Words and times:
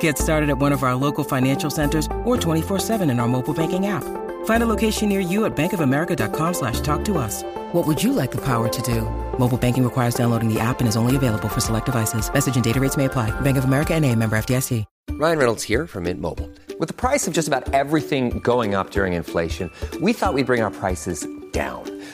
Get 0.00 0.18
started 0.18 0.50
at 0.50 0.58
one 0.58 0.72
of 0.72 0.82
our 0.82 0.96
local 0.96 1.22
financial 1.22 1.70
centers 1.70 2.06
or 2.24 2.36
24-7 2.36 3.08
in 3.08 3.20
our 3.20 3.28
mobile 3.28 3.54
banking 3.54 3.86
app. 3.86 4.02
Find 4.46 4.62
a 4.62 4.66
location 4.66 5.08
near 5.08 5.20
you 5.20 5.44
at 5.44 5.56
bankofamerica.com 5.56 6.54
slash 6.54 6.80
talk 6.80 7.04
to 7.04 7.18
us. 7.18 7.44
What 7.72 7.86
would 7.86 8.02
you 8.02 8.12
like 8.12 8.32
the 8.32 8.44
power 8.44 8.68
to 8.68 8.82
do? 8.82 9.02
Mobile 9.38 9.58
banking 9.58 9.84
requires 9.84 10.16
downloading 10.16 10.52
the 10.52 10.58
app 10.58 10.80
and 10.80 10.88
is 10.88 10.96
only 10.96 11.14
available 11.14 11.48
for 11.48 11.60
select 11.60 11.86
devices. 11.86 12.32
Message 12.32 12.56
and 12.56 12.64
data 12.64 12.80
rates 12.80 12.96
may 12.96 13.04
apply. 13.04 13.30
Bank 13.42 13.56
of 13.56 13.64
America 13.64 13.94
and 13.94 14.04
a 14.04 14.12
member 14.16 14.36
FDIC. 14.36 14.84
Ryan 15.12 15.38
Reynolds 15.38 15.62
here 15.62 15.86
from 15.86 16.04
Mint 16.04 16.20
Mobile. 16.20 16.50
With 16.78 16.88
the 16.88 16.94
price 16.94 17.26
of 17.26 17.32
just 17.32 17.48
about 17.48 17.72
everything 17.72 18.40
going 18.40 18.74
up 18.74 18.90
during 18.90 19.14
inflation, 19.14 19.70
we 20.02 20.12
thought 20.12 20.34
we'd 20.34 20.46
bring 20.46 20.60
our 20.60 20.70
prices 20.70 21.26
down. 21.52 21.95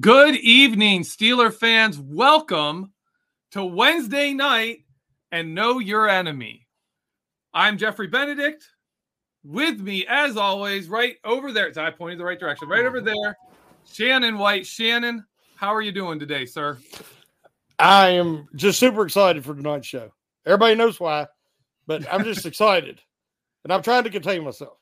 Good 0.00 0.34
evening, 0.34 1.02
Steeler 1.02 1.54
fans. 1.54 2.00
Welcome 2.00 2.92
to 3.52 3.64
Wednesday 3.64 4.32
night 4.32 4.78
and 5.30 5.54
Know 5.54 5.78
Your 5.78 6.08
Enemy. 6.08 6.66
I'm 7.52 7.78
Jeffrey 7.78 8.08
Benedict. 8.08 8.68
With 9.44 9.78
me, 9.78 10.04
as 10.08 10.36
always, 10.36 10.88
right 10.88 11.14
over 11.22 11.52
there. 11.52 11.70
I 11.76 11.92
pointed 11.92 12.18
the 12.18 12.24
right 12.24 12.40
direction. 12.40 12.68
Right 12.68 12.84
over 12.84 13.00
there, 13.00 13.38
Shannon 13.84 14.36
White. 14.36 14.66
Shannon, 14.66 15.24
how 15.54 15.72
are 15.72 15.82
you 15.82 15.92
doing 15.92 16.18
today, 16.18 16.44
sir? 16.44 16.76
I 17.78 18.08
am 18.08 18.48
just 18.56 18.80
super 18.80 19.04
excited 19.04 19.44
for 19.44 19.54
tonight's 19.54 19.86
show. 19.86 20.12
Everybody 20.44 20.74
knows 20.74 20.98
why, 20.98 21.28
but 21.86 22.04
I'm 22.12 22.24
just 22.24 22.46
excited. 22.46 23.00
And 23.62 23.72
I'm 23.72 23.82
trying 23.82 24.02
to 24.02 24.10
contain 24.10 24.42
myself. 24.42 24.76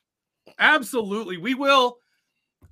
Absolutely. 0.57 1.37
We 1.37 1.53
will. 1.53 1.97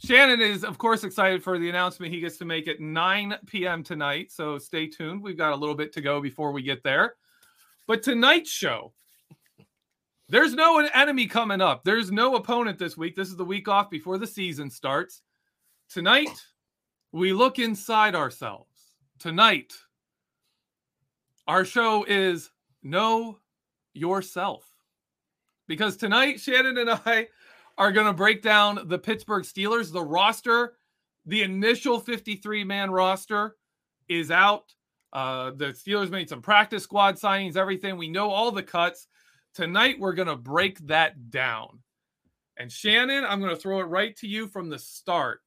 Shannon 0.03 0.41
is, 0.41 0.63
of 0.63 0.79
course, 0.79 1.03
excited 1.03 1.43
for 1.43 1.59
the 1.59 1.69
announcement 1.69 2.11
he 2.11 2.19
gets 2.19 2.37
to 2.37 2.45
make 2.45 2.67
at 2.67 2.79
9 2.79 3.35
p.m. 3.45 3.83
tonight. 3.83 4.31
So 4.31 4.57
stay 4.57 4.87
tuned. 4.87 5.21
We've 5.21 5.37
got 5.37 5.53
a 5.53 5.55
little 5.55 5.75
bit 5.75 5.93
to 5.93 6.01
go 6.01 6.19
before 6.19 6.51
we 6.51 6.63
get 6.63 6.81
there. 6.81 7.15
But 7.85 8.01
tonight's 8.01 8.49
show, 8.49 8.93
there's 10.27 10.55
no 10.55 10.79
enemy 10.79 11.27
coming 11.27 11.61
up. 11.61 11.83
There's 11.83 12.11
no 12.11 12.35
opponent 12.35 12.79
this 12.79 12.97
week. 12.97 13.15
This 13.15 13.27
is 13.27 13.35
the 13.35 13.45
week 13.45 13.67
off 13.67 13.91
before 13.91 14.17
the 14.17 14.25
season 14.25 14.71
starts. 14.71 15.21
Tonight, 15.87 16.31
we 17.11 17.31
look 17.31 17.59
inside 17.59 18.15
ourselves. 18.15 18.79
Tonight, 19.19 19.71
our 21.47 21.63
show 21.63 22.05
is 22.05 22.49
Know 22.81 23.37
Yourself. 23.93 24.65
Because 25.67 25.95
tonight, 25.95 26.39
Shannon 26.39 26.79
and 26.79 26.89
I 26.89 27.27
are 27.81 27.91
going 27.91 28.05
to 28.05 28.13
break 28.13 28.43
down 28.43 28.79
the 28.85 28.99
Pittsburgh 28.99 29.41
Steelers. 29.41 29.91
The 29.91 30.03
roster, 30.03 30.75
the 31.25 31.41
initial 31.41 31.99
53 31.99 32.63
man 32.63 32.91
roster 32.91 33.55
is 34.07 34.29
out. 34.29 34.65
Uh, 35.11 35.49
the 35.55 35.69
Steelers 35.69 36.11
made 36.11 36.29
some 36.29 36.43
practice 36.43 36.83
squad 36.83 37.15
signings, 37.15 37.57
everything. 37.57 37.97
We 37.97 38.07
know 38.07 38.29
all 38.29 38.51
the 38.51 38.61
cuts. 38.61 39.07
Tonight, 39.55 39.99
we're 39.99 40.13
going 40.13 40.27
to 40.27 40.35
break 40.35 40.77
that 40.87 41.31
down. 41.31 41.79
And 42.55 42.71
Shannon, 42.71 43.25
I'm 43.25 43.39
going 43.39 43.55
to 43.55 43.59
throw 43.59 43.79
it 43.79 43.85
right 43.85 44.15
to 44.17 44.27
you 44.27 44.45
from 44.45 44.69
the 44.69 44.77
start. 44.77 45.39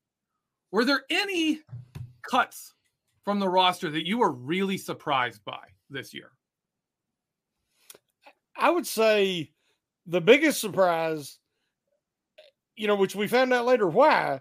Were 0.73 0.85
there 0.85 1.05
any 1.11 1.61
cuts 2.23 2.75
from 3.25 3.39
the 3.39 3.49
roster 3.49 3.91
that 3.93 4.09
you 4.09 4.19
were 4.19 4.33
really 4.33 4.77
surprised 4.77 5.45
by 5.45 5.63
this 5.89 6.13
year? 6.13 6.33
I 8.57 8.71
would 8.71 8.89
say 8.89 9.53
the 10.05 10.21
biggest 10.21 10.61
surprise, 10.61 11.39
you 12.77 12.87
know, 12.87 12.97
which 12.97 13.15
we 13.15 13.29
found 13.29 13.53
out 13.53 13.67
later 13.67 13.89
why, 13.89 14.41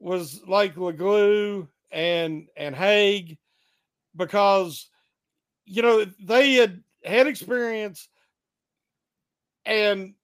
was 0.00 0.40
like 0.46 0.74
LeGlue 0.74 1.68
and 1.90 2.48
and 2.56 2.74
Haeg, 2.74 3.38
because 4.16 4.88
you 5.64 5.82
know 5.82 6.04
they 6.20 6.54
had 6.54 6.82
had 7.04 7.26
experience, 7.26 8.08
and 9.64 10.14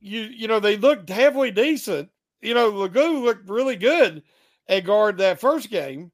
you 0.00 0.22
you 0.22 0.48
know 0.48 0.60
they 0.60 0.76
looked 0.76 1.08
halfway 1.08 1.50
decent. 1.50 2.08
You 2.40 2.54
know, 2.54 2.72
LeGlue 2.72 3.22
looked 3.22 3.48
really 3.48 3.76
good 3.76 4.22
at 4.68 4.84
guard 4.84 5.18
that 5.18 5.40
first 5.40 5.70
game, 5.70 6.10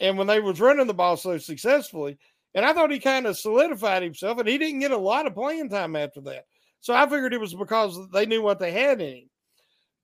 and 0.00 0.18
when 0.18 0.26
they 0.26 0.40
was 0.40 0.60
running 0.60 0.86
the 0.86 0.94
ball 0.94 1.16
so 1.16 1.38
successfully, 1.38 2.18
and 2.54 2.64
I 2.64 2.72
thought 2.72 2.90
he 2.90 2.98
kind 2.98 3.26
of 3.26 3.38
solidified 3.38 4.02
himself, 4.02 4.38
and 4.38 4.48
he 4.48 4.58
didn't 4.58 4.80
get 4.80 4.90
a 4.90 4.96
lot 4.96 5.26
of 5.26 5.34
playing 5.34 5.70
time 5.70 5.96
after 5.96 6.20
that. 6.22 6.44
So 6.80 6.94
I 6.94 7.04
figured 7.08 7.32
it 7.32 7.40
was 7.40 7.54
because 7.54 7.98
they 8.10 8.26
knew 8.26 8.42
what 8.42 8.58
they 8.58 8.72
had 8.72 9.00
in 9.00 9.14
him. 9.16 9.30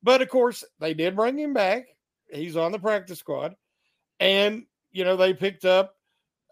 But 0.02 0.22
of 0.22 0.28
course, 0.28 0.64
they 0.78 0.94
did 0.94 1.16
bring 1.16 1.38
him 1.38 1.52
back. 1.52 1.86
He's 2.30 2.56
on 2.56 2.72
the 2.72 2.78
practice 2.78 3.18
squad. 3.18 3.54
And, 4.20 4.64
you 4.92 5.04
know, 5.04 5.16
they 5.16 5.34
picked 5.34 5.64
up, 5.64 5.94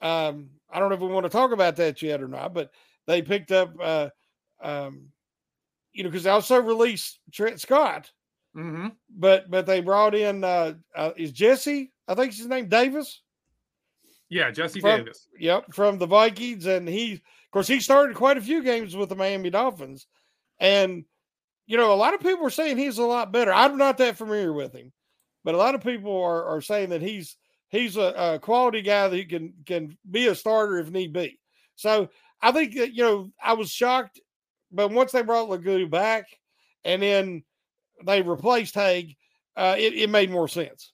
um, 0.03 0.51
I 0.71 0.79
don't 0.79 0.89
know 0.89 0.95
if 0.95 1.01
we 1.01 1.09
want 1.09 1.25
to 1.25 1.31
talk 1.31 1.53
about 1.53 1.77
that 1.77 2.03
yet 2.03 2.23
or 2.23 2.29
not, 2.29 2.55
but 2.55 2.71
they 3.07 3.23
picked 3.23 3.53
up, 3.53 3.73
uh, 3.81 4.09
um, 4.63 5.09
you 5.93 6.03
know, 6.03 6.11
because 6.11 6.25
they 6.25 6.31
also 6.31 6.61
released 6.61 7.21
Trent 7.33 7.61
Scott. 7.61 8.11
Mm-hmm. 8.57 8.89
But 9.11 9.51
but 9.51 9.67
they 9.67 9.81
brought 9.83 10.15
in 10.15 10.43
uh, 10.43 10.75
uh 10.95 11.11
is 11.17 11.31
Jesse, 11.31 11.93
I 12.09 12.15
think 12.15 12.33
his 12.33 12.47
name 12.47 12.69
Davis. 12.69 13.21
Yeah, 14.29 14.51
Jesse 14.51 14.81
from, 14.81 14.99
Davis. 15.01 15.29
Yep, 15.39 15.73
from 15.73 15.99
the 15.99 16.07
Vikings, 16.07 16.67
and 16.67 16.89
he, 16.89 17.13
of 17.15 17.21
course, 17.53 17.69
he 17.69 17.81
started 17.81 18.17
quite 18.17 18.39
a 18.39 18.43
few 18.43 18.63
games 18.63 18.97
with 18.97 19.11
the 19.11 19.15
Miami 19.15 19.51
Dolphins, 19.51 20.07
and 20.59 21.05
you 21.67 21.77
know, 21.77 21.93
a 21.93 21.95
lot 21.95 22.15
of 22.15 22.21
people 22.21 22.47
are 22.47 22.51
saying 22.51 22.79
he's 22.79 22.99
a 22.99 23.05
lot 23.05 23.33
better. 23.33 23.53
I'm 23.53 23.77
not 23.77 23.99
that 23.99 24.17
familiar 24.17 24.53
with 24.53 24.73
him, 24.73 24.93
but 25.45 25.55
a 25.55 25.59
lot 25.59 25.75
of 25.75 25.83
people 25.83 26.17
are, 26.17 26.45
are 26.45 26.61
saying 26.61 26.91
that 26.91 27.03
he's 27.03 27.37
he's 27.69 27.97
a, 27.97 28.15
a 28.35 28.39
quality 28.39 28.83
guy 28.83 29.09
that 29.09 29.29
can 29.29 29.53
can 29.67 29.99
be 30.11 30.29
a 30.29 30.35
starter 30.35 30.79
if 30.79 30.91
need 30.91 31.13
be. 31.13 31.39
So 31.75 32.09
I 32.41 32.53
think 32.53 32.77
that 32.77 32.95
you 32.95 33.03
know 33.03 33.31
I 33.43 33.55
was 33.55 33.71
shocked, 33.71 34.21
but 34.71 34.93
once 34.93 35.13
they 35.13 35.23
brought 35.23 35.49
Leglue 35.49 35.91
back, 35.91 36.27
and 36.85 37.03
then 37.03 37.43
they 38.05 38.23
replaced 38.23 38.75
Haeg, 38.75 39.17
uh, 39.57 39.75
it, 39.79 39.95
it 39.95 40.11
made 40.11 40.31
more 40.31 40.49
sense. 40.49 40.93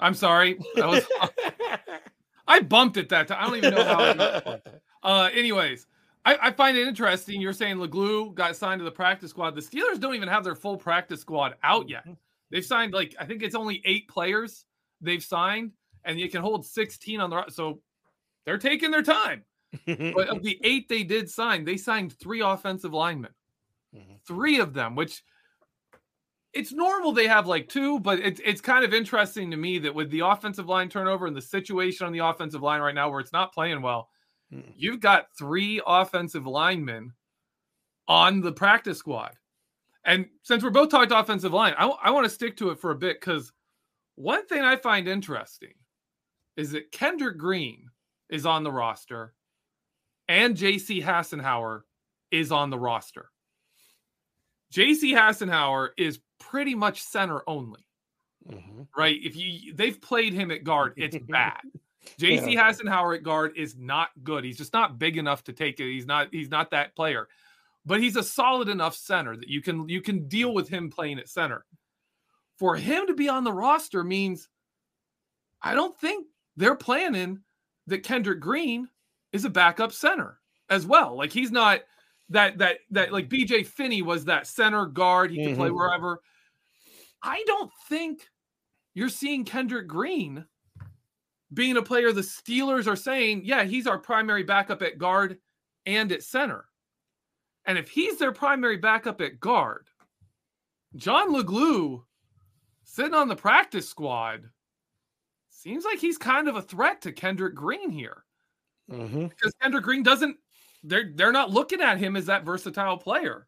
I'm 0.00 0.14
sorry. 0.14 0.58
That 0.76 0.88
was, 0.88 1.06
I 2.48 2.60
bumped 2.60 2.96
it 2.96 3.08
that 3.10 3.28
time. 3.28 3.38
I 3.40 3.46
don't 3.46 3.56
even 3.56 3.74
know 3.74 3.84
how. 3.84 4.00
I 4.00 4.60
uh, 5.02 5.30
anyways, 5.32 5.86
I, 6.24 6.38
I, 6.42 6.50
find 6.50 6.76
it 6.76 6.86
interesting. 6.86 7.40
You're 7.40 7.52
saying 7.52 7.76
Leglue 7.76 8.34
got 8.34 8.56
signed 8.56 8.80
to 8.80 8.84
the 8.84 8.90
practice 8.90 9.30
squad. 9.30 9.54
The 9.54 9.60
Steelers 9.60 10.00
don't 10.00 10.14
even 10.14 10.28
have 10.28 10.44
their 10.44 10.54
full 10.54 10.76
practice 10.76 11.20
squad 11.20 11.54
out 11.62 11.88
yet. 11.88 12.02
Mm-hmm. 12.02 12.14
They've 12.50 12.64
signed 12.64 12.94
like 12.94 13.14
I 13.20 13.26
think 13.26 13.42
it's 13.42 13.54
only 13.54 13.82
eight 13.84 14.08
players 14.08 14.64
they've 15.00 15.22
signed, 15.22 15.72
and 16.04 16.18
you 16.18 16.30
can 16.30 16.42
hold 16.42 16.64
16 16.64 17.20
on 17.20 17.30
the 17.30 17.44
so 17.48 17.80
they're 18.44 18.58
taking 18.58 18.90
their 18.90 19.02
time. 19.02 19.44
but 19.86 20.28
of 20.28 20.42
the 20.42 20.58
eight 20.64 20.88
they 20.88 21.02
did 21.02 21.28
sign, 21.28 21.64
they 21.64 21.76
signed 21.76 22.14
three 22.14 22.40
offensive 22.40 22.94
linemen, 22.94 23.32
mm-hmm. 23.94 24.14
three 24.26 24.60
of 24.60 24.72
them, 24.72 24.94
which 24.94 25.22
it's 26.54 26.72
normal 26.72 27.12
they 27.12 27.26
have 27.26 27.46
like 27.46 27.68
two, 27.68 28.00
but 28.00 28.18
it's 28.20 28.40
it's 28.44 28.60
kind 28.60 28.84
of 28.84 28.94
interesting 28.94 29.50
to 29.50 29.56
me 29.56 29.78
that 29.80 29.94
with 29.94 30.10
the 30.10 30.20
offensive 30.20 30.68
line 30.68 30.88
turnover 30.88 31.26
and 31.26 31.36
the 31.36 31.42
situation 31.42 32.06
on 32.06 32.12
the 32.12 32.24
offensive 32.24 32.62
line 32.62 32.80
right 32.80 32.94
now 32.94 33.10
where 33.10 33.20
it's 33.20 33.32
not 33.32 33.52
playing 33.52 33.82
well, 33.82 34.08
mm-hmm. 34.52 34.70
you've 34.76 35.00
got 35.00 35.26
three 35.38 35.80
offensive 35.86 36.46
linemen 36.46 37.12
on 38.06 38.40
the 38.40 38.52
practice 38.52 38.98
squad. 38.98 39.34
And 40.04 40.26
since 40.42 40.62
we're 40.62 40.70
both 40.70 40.88
talking 40.88 41.12
offensive 41.12 41.52
line, 41.52 41.74
I, 41.76 41.86
I 41.86 42.10
want 42.10 42.24
to 42.24 42.30
stick 42.30 42.56
to 42.58 42.70
it 42.70 42.80
for 42.80 42.92
a 42.92 42.96
bit 42.96 43.20
because 43.20 43.52
one 44.14 44.46
thing 44.46 44.62
I 44.62 44.76
find 44.76 45.06
interesting 45.06 45.74
is 46.56 46.72
that 46.72 46.90
Kendrick 46.92 47.36
Green 47.36 47.90
is 48.30 48.46
on 48.46 48.62
the 48.62 48.72
roster 48.72 49.34
and 50.28 50.56
JC 50.56 51.02
Hassenauer 51.04 51.82
is 52.30 52.50
on 52.50 52.70
the 52.70 52.78
roster. 52.78 53.30
JC 54.72 55.14
Hassenauer 55.14 55.90
is 55.96 56.20
pretty 56.38 56.74
much 56.74 57.02
center 57.02 57.42
only. 57.46 57.84
Mm-hmm. 58.48 58.82
Right? 58.96 59.18
If 59.22 59.36
you 59.36 59.74
they've 59.74 60.00
played 60.00 60.32
him 60.32 60.50
at 60.50 60.64
guard, 60.64 60.94
it's 60.96 61.18
bad. 61.28 61.60
JC 62.18 62.54
yeah. 62.54 62.70
Hassenauer 62.70 63.16
at 63.16 63.22
guard 63.22 63.52
is 63.56 63.76
not 63.76 64.08
good. 64.22 64.44
He's 64.44 64.56
just 64.56 64.72
not 64.72 64.98
big 64.98 65.16
enough 65.18 65.44
to 65.44 65.52
take 65.52 65.80
it. 65.80 65.92
He's 65.92 66.06
not 66.06 66.28
he's 66.32 66.50
not 66.50 66.70
that 66.70 66.94
player. 66.94 67.28
But 67.84 68.00
he's 68.00 68.16
a 68.16 68.22
solid 68.22 68.68
enough 68.68 68.94
center 68.94 69.36
that 69.36 69.48
you 69.48 69.62
can 69.62 69.88
you 69.88 70.00
can 70.00 70.28
deal 70.28 70.54
with 70.54 70.68
him 70.68 70.90
playing 70.90 71.18
at 71.18 71.28
center. 71.28 71.64
For 72.58 72.76
him 72.76 73.06
to 73.06 73.14
be 73.14 73.28
on 73.28 73.44
the 73.44 73.52
roster 73.52 74.02
means 74.02 74.48
I 75.62 75.74
don't 75.74 75.98
think 75.98 76.26
they're 76.56 76.74
planning 76.74 77.40
that 77.86 78.02
Kendrick 78.02 78.40
Green 78.40 78.88
is 79.32 79.44
a 79.44 79.50
backup 79.50 79.92
center 79.92 80.38
as 80.68 80.86
well. 80.86 81.16
Like 81.16 81.32
he's 81.32 81.50
not 81.52 81.80
that 82.30 82.58
that 82.58 82.78
that 82.90 83.12
like 83.12 83.28
BJ 83.28 83.66
Finney 83.66 84.02
was 84.02 84.24
that 84.24 84.46
center 84.46 84.86
guard. 84.86 85.30
He 85.30 85.38
mm-hmm. 85.38 85.48
can 85.48 85.56
play 85.56 85.70
wherever. 85.70 86.20
I 87.22 87.42
don't 87.46 87.70
think 87.88 88.28
you're 88.94 89.08
seeing 89.08 89.44
Kendrick 89.44 89.88
Green 89.88 90.44
being 91.52 91.76
a 91.76 91.82
player 91.82 92.12
the 92.12 92.20
Steelers 92.20 92.86
are 92.86 92.96
saying, 92.96 93.42
yeah, 93.44 93.64
he's 93.64 93.86
our 93.86 93.98
primary 93.98 94.42
backup 94.42 94.82
at 94.82 94.98
guard 94.98 95.38
and 95.86 96.12
at 96.12 96.22
center. 96.22 96.66
And 97.64 97.78
if 97.78 97.88
he's 97.88 98.18
their 98.18 98.32
primary 98.32 98.76
backup 98.76 99.20
at 99.20 99.40
guard, 99.40 99.88
John 100.96 101.34
Leglue 101.34 102.02
sitting 102.84 103.14
on 103.14 103.28
the 103.28 103.36
practice 103.36 103.88
squad 103.88 104.44
seems 105.50 105.84
like 105.84 105.98
he's 105.98 106.18
kind 106.18 106.48
of 106.48 106.56
a 106.56 106.62
threat 106.62 107.02
to 107.02 107.12
Kendrick 107.12 107.54
Green 107.54 107.90
here. 107.90 108.24
Mm-hmm. 108.90 109.26
Because 109.26 109.52
Kendrick 109.60 109.84
Green 109.84 110.02
doesn't 110.02 110.36
they're 110.82 111.12
they're 111.14 111.32
not 111.32 111.50
looking 111.50 111.80
at 111.80 111.98
him 111.98 112.16
as 112.16 112.26
that 112.26 112.44
versatile 112.44 112.98
player. 112.98 113.46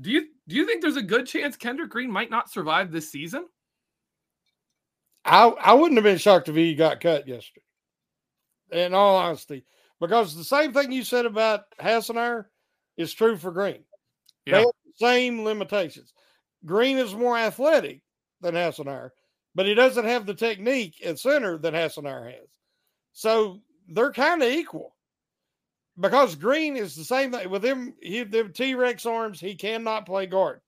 Do 0.00 0.10
you 0.10 0.28
do 0.48 0.56
you 0.56 0.66
think 0.66 0.82
there's 0.82 0.96
a 0.96 1.02
good 1.02 1.26
chance 1.26 1.56
Kendrick 1.56 1.90
Green 1.90 2.10
might 2.10 2.30
not 2.30 2.50
survive 2.50 2.90
this 2.90 3.10
season? 3.10 3.46
I 5.24 5.48
I 5.48 5.72
wouldn't 5.74 5.98
have 5.98 6.04
been 6.04 6.18
shocked 6.18 6.48
if 6.48 6.56
he 6.56 6.74
got 6.74 7.00
cut 7.00 7.28
yesterday. 7.28 7.64
In 8.72 8.94
all 8.94 9.16
honesty, 9.16 9.64
because 10.00 10.34
the 10.34 10.44
same 10.44 10.72
thing 10.72 10.92
you 10.92 11.04
said 11.04 11.26
about 11.26 11.64
Hassenauer 11.78 12.46
is 12.96 13.12
true 13.12 13.36
for 13.36 13.50
Green. 13.50 13.84
Yeah. 14.46 14.52
They 14.52 14.58
have 14.60 14.66
the 14.84 15.06
same 15.06 15.44
limitations. 15.44 16.14
Green 16.64 16.96
is 16.96 17.14
more 17.14 17.36
athletic 17.36 18.00
than 18.40 18.54
Hassenauer, 18.54 19.10
but 19.54 19.66
he 19.66 19.74
doesn't 19.74 20.06
have 20.06 20.24
the 20.24 20.34
technique 20.34 21.04
at 21.04 21.18
center 21.18 21.58
that 21.58 21.74
Hassenauer 21.74 22.32
has. 22.32 22.48
So 23.12 23.60
they're 23.88 24.12
kind 24.12 24.42
of 24.42 24.50
equal 24.50 24.91
because 25.98 26.34
Green 26.34 26.76
is 26.76 26.94
the 26.94 27.04
same 27.04 27.32
thing 27.32 27.50
with 27.50 27.64
him. 27.64 27.94
He 28.00 28.22
the 28.24 28.44
T 28.44 28.74
Rex 28.74 29.06
arms. 29.06 29.40
He 29.40 29.54
cannot 29.54 30.06
play 30.06 30.26
guard. 30.26 30.60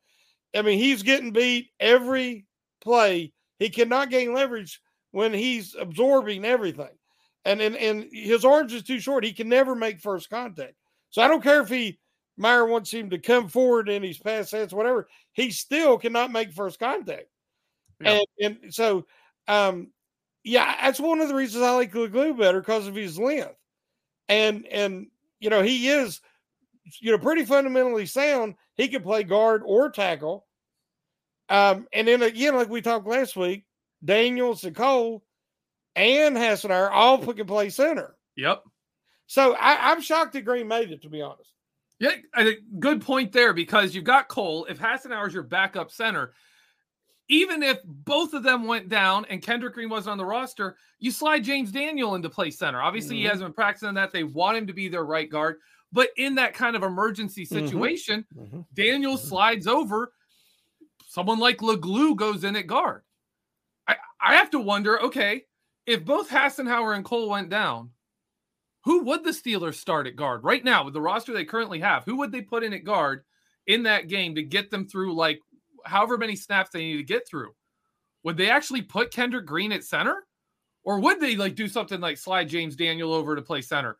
I 0.55 0.63
mean, 0.63 0.79
he's 0.79 1.03
getting 1.03 1.33
beat 1.33 1.71
every 1.81 2.47
play. 2.81 3.33
He 3.59 3.71
cannot 3.71 4.11
gain 4.11 4.35
leverage 4.35 4.81
when 5.11 5.33
he's 5.33 5.75
absorbing 5.75 6.45
everything, 6.45 6.97
and 7.45 7.61
and 7.61 7.77
and 7.77 8.09
his 8.13 8.45
arms 8.45 8.73
is 8.73 8.83
too 8.83 9.01
short. 9.01 9.25
He 9.25 9.33
can 9.33 9.49
never 9.49 9.75
make 9.75 10.01
first 10.01 10.31
contact. 10.31 10.75
So 11.11 11.23
I 11.23 11.29
don't 11.29 11.43
care 11.43 11.61
if 11.61 11.69
he 11.69 11.99
Meyer 12.37 12.67
wants 12.67 12.93
him 12.93 13.11
to 13.11 13.19
come 13.19 13.49
forward 13.49 13.89
in 13.89 14.03
his 14.03 14.19
pass 14.19 14.51
sets, 14.51 14.73
whatever. 14.73 15.09
He 15.33 15.51
still 15.51 15.99
cannot 15.99 16.33
make 16.33 16.53
first 16.53 16.79
contact, 16.79 17.27
yeah. 18.01 18.21
and 18.41 18.59
and 18.65 18.75
so 18.75 19.07
um, 19.49 19.89
yeah, 20.43 20.75
that's 20.83 21.01
one 21.01 21.21
of 21.21 21.29
the 21.29 21.35
reasons 21.35 21.63
I 21.63 21.71
like 21.71 21.93
the 21.93 22.09
Glue 22.09 22.35
better 22.35 22.61
because 22.61 22.87
of 22.87 22.95
his 22.95 23.19
length, 23.19 23.55
and 24.29 24.67
and 24.67 25.07
you 25.45 25.51
know, 25.51 25.63
he 25.63 25.89
is, 25.89 26.23
you 27.01 27.13
know, 27.13 27.19
pretty 27.19 27.45
fundamentally 27.45 28.07
sound. 28.07 28.55
He 28.77 28.89
can 28.89 29.03
play 29.03 29.25
guard 29.25 29.63
or 29.65 29.91
tackle. 29.91 30.47
Um, 31.51 31.87
and 31.93 32.09
then 32.09 32.23
again, 32.23 32.57
like 32.57 32.71
we 32.71 32.81
talked 32.81 33.07
last 33.07 33.37
week, 33.37 33.67
Daniels 34.03 34.65
and 34.65 34.75
Cole 34.75 35.23
and 35.95 36.35
Hassenauer 36.35 36.91
all 36.91 37.19
can 37.19 37.47
play 37.47 37.69
center. 37.69 38.17
Yep. 38.39 38.63
So 39.27 39.55
I, 39.55 39.93
am 39.93 40.01
shocked 40.01 40.33
that 40.33 40.47
Green 40.47 40.67
made 40.67 40.91
it, 40.91 41.03
to 41.03 41.11
be 41.11 41.21
honest. 41.21 41.51
Yeah, 42.01 42.51
good 42.81 43.03
point 43.03 43.33
there 43.33 43.53
because 43.53 43.95
you've 43.95 44.05
got 44.05 44.29
Cole. 44.29 44.65
If 44.65 44.79
Hassenauer's 44.79 45.35
your 45.35 45.43
backup 45.43 45.91
center, 45.91 46.33
even 47.29 47.63
if 47.63 47.79
both 47.85 48.35
of 48.35 48.43
them 48.43 48.67
went 48.67 48.89
down 48.89 49.25
and 49.31 49.43
Kendrick 49.43 49.75
Green 49.75 49.89
wasn't 49.89 50.13
on 50.13 50.19
the 50.19 50.27
roster, 50.27 50.77
you 50.99 51.11
slide 51.11 51.45
James 51.45 51.73
Daniel 51.73 52.15
into 52.15 52.29
play 52.29 52.51
center. 52.51 52.83
Obviously, 52.83 53.17
mm-hmm. 53.17 53.23
he 53.23 53.29
hasn't 53.29 53.47
been 53.47 53.55
practicing 53.55 53.95
that. 53.95 54.13
They 54.13 54.25
want 54.25 54.59
him 54.59 54.67
to 54.67 54.73
be 54.73 54.89
their 54.89 55.05
right 55.05 55.31
guard. 55.31 55.57
But 55.93 56.11
in 56.17 56.35
that 56.35 56.55
kind 56.55 56.77
of 56.77 56.83
emergency 56.83 57.47
mm-hmm. 57.47 57.67
situation, 57.67 58.27
mm-hmm. 58.37 58.61
Daniel 58.75 59.17
mm-hmm. 59.17 59.27
slides 59.27 59.67
over. 59.67 60.13
Someone 61.09 61.39
like 61.39 61.59
Leglue 61.59 62.17
goes 62.17 62.43
in 62.43 62.57
at 62.57 62.67
guard. 62.67 63.03
I, 63.87 63.97
I 64.21 64.35
have 64.35 64.51
to 64.51 64.59
wonder 64.59 65.01
okay, 65.01 65.45
if 65.87 66.05
both 66.05 66.29
Hassenauer 66.29 66.97
and 66.97 67.05
Cole 67.05 67.29
went 67.29 67.51
down, 67.51 67.91
who 68.85 69.05
would 69.05 69.25
the 69.25 69.31
Steelers 69.31 69.75
start 69.75 70.07
at 70.07 70.17
guard 70.17 70.45
right 70.45 70.65
now 70.65 70.85
with 70.85 70.93
the 70.93 71.01
roster 71.01 71.33
they 71.33 71.45
currently 71.45 71.81
have? 71.81 72.05
Who 72.05 72.17
would 72.17 72.33
they 72.33 72.43
put 72.43 72.65
in 72.65 72.75
at 72.75 72.85
guard 72.85 73.25
in 73.67 73.85
that 73.85 74.09
game 74.09 74.35
to 74.35 74.43
get 74.43 74.71
them 74.71 74.87
through 74.87 75.15
like 75.15 75.41
however 75.85 76.19
many 76.19 76.37
snaps 76.37 76.71
they 76.71 76.81
need 76.81 76.97
to 76.97 77.03
get 77.03 77.27
through. 77.27 77.55
Would 78.23 78.37
they 78.37 78.51
actually 78.51 78.83
put 78.83 79.13
Kendrick 79.13 79.47
Green 79.47 79.73
at 79.73 79.85
center? 79.85 80.27
Or 80.83 81.01
would 81.01 81.21
they 81.21 81.37
like 81.37 81.55
do 81.55 81.69
something 81.69 82.01
like 82.01 82.19
slide 82.19 82.49
James 82.49 82.77
Daniel 82.77 83.13
over 83.13 83.35
to 83.37 83.43
play 83.43 83.63
center? 83.63 83.97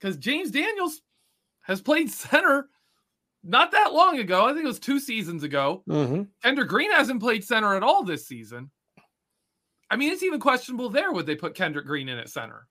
Because 0.00 0.16
James 0.16 0.50
Daniels 0.50 1.02
has 1.62 1.80
played 1.80 2.10
center 2.10 2.68
not 3.42 3.72
that 3.72 3.92
long 3.92 4.18
ago. 4.18 4.44
I 4.44 4.52
think 4.52 4.64
it 4.64 4.68
was 4.68 4.78
two 4.78 4.98
seasons 4.98 5.42
ago. 5.42 5.82
Mm-hmm. 5.88 6.22
Kendrick 6.42 6.68
Green 6.68 6.90
hasn't 6.90 7.20
played 7.20 7.44
center 7.44 7.74
at 7.74 7.82
all 7.82 8.02
this 8.02 8.26
season. 8.26 8.70
I 9.90 9.96
mean, 9.96 10.12
it's 10.12 10.22
even 10.22 10.40
questionable 10.40 10.90
there. 10.90 11.12
Would 11.12 11.26
they 11.26 11.36
put 11.36 11.54
Kendrick 11.54 11.86
Green 11.86 12.08
in 12.08 12.18
at 12.18 12.28
center? 12.28 12.66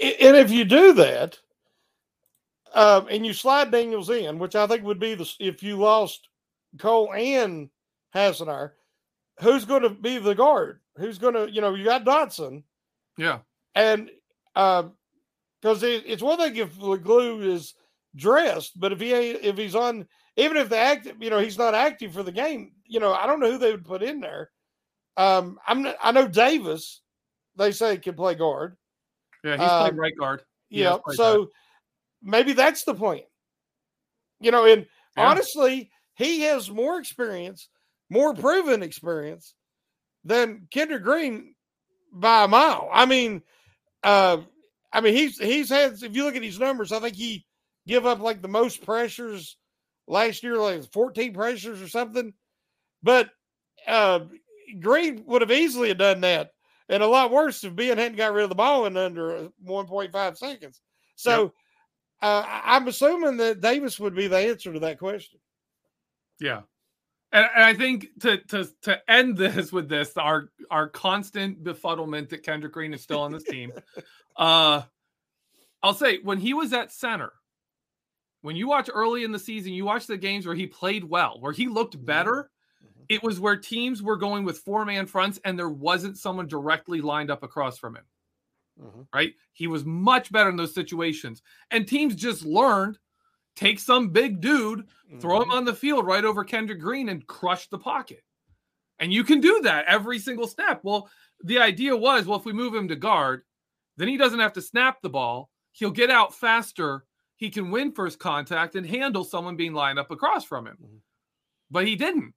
And 0.00 0.36
if 0.36 0.50
you 0.50 0.64
do 0.64 0.92
that, 0.94 1.38
um, 2.74 3.06
and 3.08 3.24
you 3.24 3.32
slide 3.32 3.70
Daniels 3.70 4.10
in, 4.10 4.38
which 4.40 4.56
I 4.56 4.66
think 4.66 4.82
would 4.82 4.98
be 4.98 5.14
the 5.14 5.32
if 5.38 5.62
you 5.62 5.76
lost 5.76 6.28
Cole 6.78 7.12
and 7.14 7.70
Hassenauer, 8.14 8.72
who's 9.40 9.64
going 9.64 9.82
to 9.82 9.90
be 9.90 10.18
the 10.18 10.34
guard? 10.34 10.80
Who's 10.96 11.18
going 11.18 11.34
to, 11.34 11.50
you 11.50 11.60
know, 11.60 11.74
you 11.74 11.84
got 11.84 12.04
Dotson. 12.04 12.62
Yeah. 13.18 13.40
And 13.74 14.10
because 14.54 15.82
uh, 15.82 15.86
it, 15.86 16.04
it's 16.06 16.22
one 16.22 16.38
thing 16.38 16.56
if 16.56 16.78
glue 16.78 17.42
is 17.42 17.74
dressed, 18.14 18.78
but 18.78 18.92
if 18.92 19.00
he 19.00 19.10
if 19.12 19.56
he's 19.56 19.74
on, 19.74 20.06
even 20.36 20.56
if 20.56 20.68
the 20.68 20.78
active, 20.78 21.16
you 21.20 21.30
know, 21.30 21.40
he's 21.40 21.58
not 21.58 21.74
active 21.74 22.12
for 22.12 22.22
the 22.22 22.32
game, 22.32 22.72
you 22.86 23.00
know, 23.00 23.12
I 23.12 23.26
don't 23.26 23.40
know 23.40 23.50
who 23.50 23.58
they 23.58 23.72
would 23.72 23.84
put 23.84 24.02
in 24.02 24.20
there. 24.20 24.50
Um, 25.16 25.58
I'm 25.66 25.86
I 26.02 26.12
know 26.12 26.28
Davis, 26.28 27.02
they 27.56 27.72
say 27.72 27.96
can 27.96 28.14
play 28.14 28.34
guard. 28.34 28.76
Yeah, 29.42 29.56
he's 29.56 29.68
um, 29.68 29.80
played 29.82 29.98
right 29.98 30.16
guard. 30.18 30.42
He 30.68 30.82
yeah, 30.82 30.98
so 31.12 31.32
that. 31.40 31.48
maybe 32.22 32.52
that's 32.52 32.84
the 32.84 32.94
point. 32.94 33.24
You 34.40 34.50
know, 34.50 34.64
and 34.66 34.86
yeah. 35.16 35.26
honestly, 35.26 35.90
he 36.14 36.42
has 36.42 36.70
more 36.70 36.98
experience, 36.98 37.68
more 38.10 38.34
proven 38.34 38.82
experience 38.82 39.54
than 40.24 40.68
Kendrick 40.70 41.02
Green 41.02 41.54
by 42.12 42.44
a 42.44 42.48
mile. 42.48 42.88
I 42.92 43.06
mean, 43.06 43.42
uh, 44.02 44.38
I 44.92 45.00
mean 45.00 45.14
he's 45.14 45.38
he's 45.38 45.68
had. 45.68 45.92
If 46.02 46.14
you 46.14 46.24
look 46.24 46.36
at 46.36 46.42
his 46.42 46.60
numbers, 46.60 46.92
I 46.92 47.00
think 47.00 47.16
he 47.16 47.44
give 47.86 48.06
up 48.06 48.20
like 48.20 48.40
the 48.42 48.48
most 48.48 48.84
pressures 48.84 49.56
last 50.06 50.42
year, 50.42 50.56
like 50.56 50.90
14 50.92 51.34
pressures 51.34 51.82
or 51.82 51.88
something. 51.88 52.32
But 53.02 53.30
uh, 53.86 54.20
Green 54.80 55.24
would 55.26 55.42
have 55.42 55.50
easily 55.50 55.88
have 55.88 55.98
done 55.98 56.20
that, 56.22 56.50
and 56.88 57.02
a 57.02 57.06
lot 57.06 57.30
worse 57.30 57.64
if 57.64 57.74
Ben 57.74 57.98
hadn't 57.98 58.16
got 58.16 58.32
rid 58.32 58.44
of 58.44 58.48
the 58.48 58.54
ball 58.54 58.86
in 58.86 58.96
under 58.96 59.36
uh, 59.36 59.48
1.5 59.66 60.36
seconds. 60.38 60.80
So 61.16 61.42
Yep. 61.42 61.52
uh, 62.22 62.44
I'm 62.64 62.88
assuming 62.88 63.36
that 63.38 63.60
Davis 63.60 64.00
would 64.00 64.14
be 64.14 64.26
the 64.26 64.38
answer 64.38 64.72
to 64.72 64.80
that 64.80 64.98
question. 64.98 65.38
Yeah. 66.44 66.60
And, 67.32 67.48
and 67.54 67.64
I 67.64 67.74
think 67.74 68.08
to 68.20 68.36
to 68.36 68.68
to 68.82 69.10
end 69.10 69.36
this 69.38 69.72
with 69.72 69.88
this, 69.88 70.16
our 70.16 70.50
our 70.70 70.88
constant 70.88 71.64
befuddlement 71.64 72.28
that 72.28 72.42
Kendrick 72.42 72.72
Green 72.72 72.92
is 72.92 73.02
still 73.02 73.20
on 73.20 73.32
this 73.32 73.44
team. 73.44 73.72
uh 74.36 74.82
I'll 75.82 75.94
say 75.94 76.18
when 76.22 76.38
he 76.38 76.54
was 76.54 76.72
at 76.72 76.92
center, 76.92 77.32
when 78.42 78.56
you 78.56 78.68
watch 78.68 78.90
early 78.92 79.24
in 79.24 79.32
the 79.32 79.38
season, 79.38 79.72
you 79.72 79.84
watch 79.84 80.06
the 80.06 80.16
games 80.16 80.46
where 80.46 80.54
he 80.54 80.66
played 80.66 81.04
well, 81.04 81.38
where 81.40 81.52
he 81.52 81.66
looked 81.66 81.96
mm-hmm. 81.96 82.06
better. 82.06 82.50
Mm-hmm. 82.82 83.04
It 83.08 83.22
was 83.22 83.40
where 83.40 83.56
teams 83.56 84.02
were 84.02 84.16
going 84.16 84.44
with 84.44 84.58
four 84.58 84.84
man 84.84 85.06
fronts 85.06 85.40
and 85.44 85.58
there 85.58 85.68
wasn't 85.68 86.18
someone 86.18 86.46
directly 86.46 87.00
lined 87.00 87.30
up 87.30 87.42
across 87.42 87.78
from 87.78 87.96
him. 87.96 88.04
Mm-hmm. 88.82 89.02
Right? 89.14 89.32
He 89.52 89.66
was 89.66 89.84
much 89.84 90.30
better 90.30 90.50
in 90.50 90.56
those 90.56 90.74
situations. 90.74 91.42
And 91.70 91.86
teams 91.86 92.14
just 92.14 92.44
learned 92.44 92.98
take 93.56 93.78
some 93.78 94.08
big 94.08 94.40
dude, 94.40 94.86
throw 95.20 95.36
him 95.36 95.48
mm-hmm. 95.48 95.52
on 95.52 95.64
the 95.64 95.74
field 95.74 96.06
right 96.06 96.24
over 96.24 96.44
Kendrick 96.44 96.80
Green 96.80 97.08
and 97.08 97.26
crush 97.26 97.68
the 97.68 97.78
pocket. 97.78 98.22
And 98.98 99.12
you 99.12 99.24
can 99.24 99.40
do 99.40 99.60
that 99.62 99.86
every 99.86 100.18
single 100.18 100.46
snap. 100.46 100.80
Well, 100.82 101.08
the 101.42 101.58
idea 101.58 101.96
was 101.96 102.26
well, 102.26 102.38
if 102.38 102.44
we 102.44 102.52
move 102.52 102.74
him 102.74 102.88
to 102.88 102.96
guard, 102.96 103.42
then 103.96 104.08
he 104.08 104.16
doesn't 104.16 104.40
have 104.40 104.52
to 104.54 104.62
snap 104.62 105.02
the 105.02 105.10
ball. 105.10 105.50
He'll 105.72 105.90
get 105.90 106.10
out 106.10 106.34
faster. 106.34 107.04
He 107.36 107.50
can 107.50 107.70
win 107.70 107.92
first 107.92 108.18
contact 108.18 108.76
and 108.76 108.86
handle 108.86 109.24
someone 109.24 109.56
being 109.56 109.74
lined 109.74 109.98
up 109.98 110.10
across 110.10 110.44
from 110.44 110.66
him. 110.66 110.76
Mm-hmm. 110.82 110.96
But 111.70 111.86
he 111.86 111.96
didn't. 111.96 112.34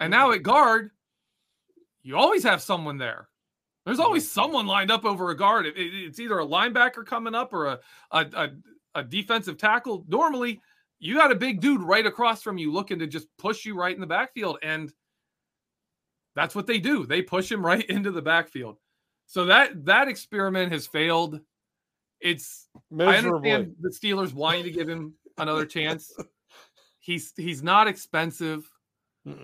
And 0.00 0.10
now 0.10 0.26
mm-hmm. 0.26 0.36
at 0.36 0.42
guard, 0.42 0.90
you 2.02 2.16
always 2.16 2.42
have 2.42 2.62
someone 2.62 2.98
there. 2.98 3.28
There's 3.84 4.00
always 4.00 4.28
someone 4.28 4.66
lined 4.66 4.90
up 4.90 5.04
over 5.04 5.30
a 5.30 5.36
guard. 5.36 5.64
It- 5.66 5.76
it- 5.76 5.94
it's 5.94 6.18
either 6.18 6.40
a 6.40 6.46
linebacker 6.46 7.06
coming 7.06 7.36
up 7.36 7.52
or 7.52 7.66
a, 7.66 7.80
a, 8.10 8.26
a, 8.34 8.48
a 8.96 9.04
defensive 9.04 9.58
tackle. 9.58 10.04
Normally, 10.08 10.60
you 10.98 11.14
got 11.16 11.30
a 11.30 11.36
big 11.36 11.60
dude 11.60 11.82
right 11.82 12.06
across 12.06 12.42
from 12.42 12.58
you 12.58 12.72
looking 12.72 12.98
to 12.98 13.06
just 13.06 13.28
push 13.38 13.64
you 13.64 13.78
right 13.78 13.94
in 13.94 14.00
the 14.00 14.06
backfield. 14.06 14.58
And 14.62 14.92
that's 16.34 16.54
what 16.54 16.66
they 16.66 16.78
do. 16.78 17.06
They 17.06 17.22
push 17.22 17.52
him 17.52 17.64
right 17.66 17.84
into 17.88 18.10
the 18.10 18.22
backfield. 18.22 18.78
So 19.26 19.46
that 19.46 19.84
that 19.84 20.08
experiment 20.08 20.72
has 20.72 20.86
failed. 20.86 21.40
It's 22.20 22.68
I 22.98 23.16
understand 23.16 23.74
the 23.80 23.90
Steelers 23.90 24.32
wanting 24.32 24.64
to 24.64 24.70
give 24.70 24.88
him 24.88 25.14
another 25.36 25.66
chance. 25.76 26.12
He's 27.00 27.32
he's 27.36 27.62
not 27.62 27.88
expensive. 27.88 28.70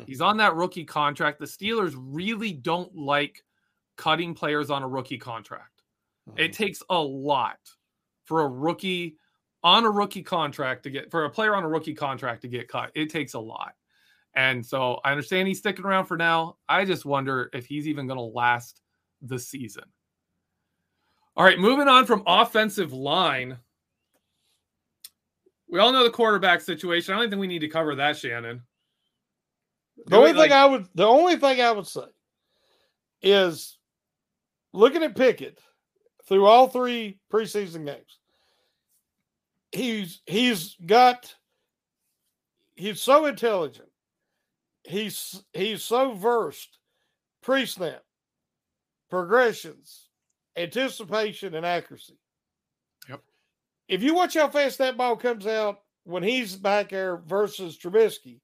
He's 0.06 0.20
on 0.20 0.36
that 0.36 0.54
rookie 0.54 0.84
contract. 0.84 1.40
The 1.40 1.44
Steelers 1.44 1.94
really 1.96 2.52
don't 2.52 2.94
like 2.96 3.42
cutting 3.96 4.32
players 4.32 4.70
on 4.70 4.84
a 4.84 4.88
rookie 4.88 5.18
contract. 5.18 5.82
It 6.36 6.52
takes 6.52 6.84
a 6.88 7.00
lot 7.00 7.58
for 8.24 8.42
a 8.42 8.48
rookie 8.48 9.16
on 9.64 9.84
a 9.84 9.90
rookie 9.90 10.22
contract 10.22 10.82
to 10.84 10.90
get 10.90 11.10
for 11.10 11.24
a 11.24 11.30
player 11.30 11.54
on 11.54 11.64
a 11.64 11.68
rookie 11.68 11.94
contract 11.94 12.42
to 12.42 12.48
get 12.48 12.68
cut. 12.68 12.90
It 12.94 13.10
takes 13.10 13.34
a 13.34 13.38
lot. 13.38 13.74
And 14.34 14.64
so 14.64 15.00
I 15.04 15.10
understand 15.10 15.46
he's 15.46 15.58
sticking 15.58 15.84
around 15.84 16.06
for 16.06 16.16
now. 16.16 16.56
I 16.68 16.84
just 16.84 17.04
wonder 17.04 17.50
if 17.52 17.66
he's 17.66 17.86
even 17.86 18.06
going 18.06 18.18
to 18.18 18.22
last 18.24 18.80
the 19.20 19.38
season. 19.38 19.84
All 21.36 21.44
right, 21.44 21.58
moving 21.58 21.88
on 21.88 22.06
from 22.06 22.22
offensive 22.26 22.92
line. 22.92 23.58
We 25.68 25.78
all 25.78 25.92
know 25.92 26.04
the 26.04 26.10
quarterback 26.10 26.60
situation. 26.60 27.14
I 27.14 27.18
don't 27.18 27.30
think 27.30 27.40
we 27.40 27.46
need 27.46 27.60
to 27.60 27.68
cover 27.68 27.94
that, 27.94 28.16
Shannon. 28.16 28.62
The 30.06 30.16
only 30.16 30.32
we, 30.32 30.40
thing 30.40 30.50
like- 30.50 30.52
I 30.52 30.66
would 30.66 30.88
the 30.94 31.06
only 31.06 31.36
thing 31.36 31.60
I 31.60 31.70
would 31.70 31.86
say 31.86 32.02
is 33.22 33.78
looking 34.72 35.02
at 35.02 35.16
Pickett 35.16 35.58
through 36.26 36.46
all 36.46 36.68
three 36.68 37.18
preseason 37.30 37.86
games. 37.86 38.18
He's 39.72 40.20
he's 40.26 40.76
got 40.84 41.34
he's 42.76 43.00
so 43.00 43.26
intelligent. 43.26 43.88
He's 44.84 45.42
he's 45.52 45.82
so 45.82 46.14
versed 46.14 46.78
pre-snap, 47.42 48.02
progressions, 49.10 50.08
anticipation, 50.56 51.54
and 51.54 51.64
accuracy. 51.64 52.18
Yep. 53.08 53.20
If 53.88 54.02
you 54.02 54.14
watch 54.14 54.34
how 54.34 54.48
fast 54.48 54.78
that 54.78 54.96
ball 54.96 55.16
comes 55.16 55.46
out 55.46 55.80
when 56.04 56.22
he's 56.22 56.56
back 56.56 56.90
there 56.90 57.16
versus 57.16 57.78
Trubisky, 57.78 58.40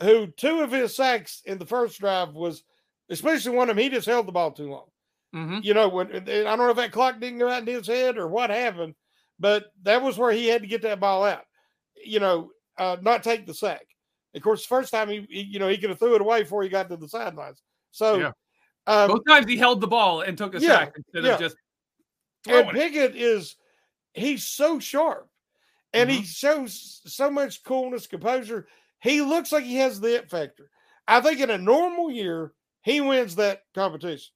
who 0.00 0.28
two 0.28 0.60
of 0.60 0.72
his 0.72 0.94
sacks 0.94 1.42
in 1.44 1.58
the 1.58 1.66
first 1.66 1.98
drive 1.98 2.34
was, 2.34 2.62
especially 3.10 3.56
one 3.56 3.68
of 3.68 3.76
them, 3.76 3.82
he 3.82 3.90
just 3.90 4.06
held 4.06 4.26
the 4.26 4.32
ball 4.32 4.52
too 4.52 4.70
long. 4.70 4.86
Mhm. 5.34 5.64
You 5.64 5.74
know, 5.74 5.88
when 5.88 6.08
I 6.12 6.20
don't 6.20 6.58
know 6.58 6.70
if 6.70 6.76
that 6.76 6.92
clock 6.92 7.18
didn't 7.20 7.40
go 7.40 7.48
out 7.48 7.62
in 7.62 7.66
his 7.66 7.86
head 7.86 8.16
or 8.16 8.28
what 8.28 8.50
happened, 8.50 8.94
but 9.38 9.66
that 9.82 10.02
was 10.02 10.18
where 10.18 10.32
he 10.32 10.46
had 10.46 10.62
to 10.62 10.68
get 10.68 10.82
that 10.82 11.00
ball 11.00 11.24
out. 11.24 11.44
You 12.04 12.20
know, 12.20 12.50
uh, 12.78 12.96
not 13.00 13.22
take 13.22 13.46
the 13.46 13.54
sack. 13.54 13.86
Of 14.34 14.42
course, 14.42 14.62
the 14.62 14.68
first 14.68 14.92
time 14.92 15.08
he, 15.08 15.26
he 15.30 15.40
you 15.42 15.58
know, 15.58 15.68
he 15.68 15.78
could 15.78 15.90
have 15.90 15.98
threw 15.98 16.14
it 16.14 16.20
away 16.20 16.42
before 16.42 16.62
he 16.62 16.68
got 16.68 16.88
to 16.90 16.96
the 16.96 17.08
sidelines. 17.08 17.62
So, 17.90 18.18
Yeah. 18.18 18.32
um, 18.86 19.08
Both 19.08 19.22
times 19.26 19.46
he 19.46 19.56
held 19.56 19.80
the 19.80 19.86
ball 19.86 20.20
and 20.20 20.36
took 20.36 20.54
a 20.54 20.60
yeah, 20.60 20.68
sack 20.68 20.92
instead 20.96 21.24
yeah. 21.24 21.34
of 21.34 21.40
just 21.40 21.56
and 22.46 22.66
throwing 22.66 22.68
it. 22.68 22.74
Pickett 22.74 23.16
is 23.16 23.56
he's 24.12 24.44
so 24.44 24.78
sharp 24.78 25.28
and 25.94 26.10
Mm-hmm. 26.10 26.18
he 26.20 26.24
shows 26.26 27.00
so 27.06 27.30
much 27.30 27.64
coolness, 27.64 28.06
composure. 28.06 28.66
He 29.00 29.22
looks 29.22 29.52
like 29.52 29.64
he 29.64 29.76
has 29.76 30.00
the 30.00 30.16
it 30.16 30.30
factor. 30.30 30.70
I 31.08 31.20
think 31.20 31.40
in 31.40 31.50
a 31.50 31.58
normal 31.58 32.10
year, 32.10 32.52
he 32.82 33.00
wins 33.00 33.36
that 33.36 33.62
competition. 33.74 34.32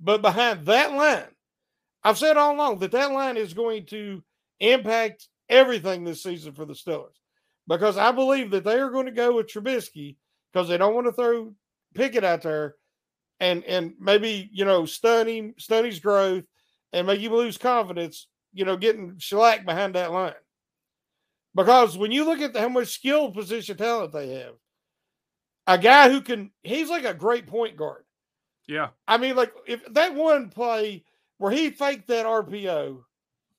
But 0.00 0.20
behind 0.22 0.66
that 0.66 0.92
line, 0.92 1.28
I've 2.04 2.18
said 2.18 2.36
all 2.36 2.54
along 2.54 2.78
that 2.78 2.92
that 2.92 3.12
line 3.12 3.36
is 3.36 3.54
going 3.54 3.86
to 3.86 4.22
impact 4.60 5.28
everything 5.48 6.04
this 6.04 6.22
season 6.22 6.52
for 6.52 6.64
the 6.64 6.74
Steelers 6.74 7.16
because 7.66 7.96
I 7.96 8.12
believe 8.12 8.50
that 8.50 8.64
they 8.64 8.78
are 8.78 8.90
going 8.90 9.06
to 9.06 9.12
go 9.12 9.36
with 9.36 9.48
Trubisky 9.48 10.16
because 10.52 10.68
they 10.68 10.78
don't 10.78 10.94
want 10.94 11.06
to 11.06 11.12
throw 11.12 11.54
Pickett 11.94 12.24
out 12.24 12.42
there 12.42 12.76
and 13.40 13.64
and 13.64 13.94
maybe 14.00 14.48
you 14.52 14.64
know 14.64 14.84
stun 14.84 15.28
him, 15.28 15.54
stun 15.58 15.84
his 15.84 16.00
growth, 16.00 16.44
and 16.92 17.06
make 17.06 17.20
him 17.20 17.32
lose 17.32 17.58
confidence. 17.58 18.26
You 18.52 18.64
know, 18.64 18.76
getting 18.76 19.18
shellacked 19.18 19.66
behind 19.66 19.94
that 19.94 20.10
line. 20.10 20.32
Because 21.54 21.98
when 21.98 22.12
you 22.12 22.24
look 22.24 22.40
at 22.40 22.56
how 22.56 22.68
much 22.68 22.88
skill 22.88 23.30
position 23.30 23.76
talent 23.76 24.12
they 24.12 24.34
have, 24.34 24.54
a 25.66 25.76
guy 25.76 26.08
who 26.08 26.20
can, 26.20 26.50
he's 26.62 26.88
like 26.88 27.04
a 27.04 27.14
great 27.14 27.46
point 27.46 27.76
guard. 27.76 28.04
Yeah. 28.66 28.88
I 29.06 29.18
mean, 29.18 29.36
like 29.36 29.52
if 29.66 29.84
that 29.94 30.14
one 30.14 30.48
play 30.48 31.04
where 31.38 31.52
he 31.52 31.70
faked 31.70 32.08
that 32.08 32.26
RPO, 32.26 33.02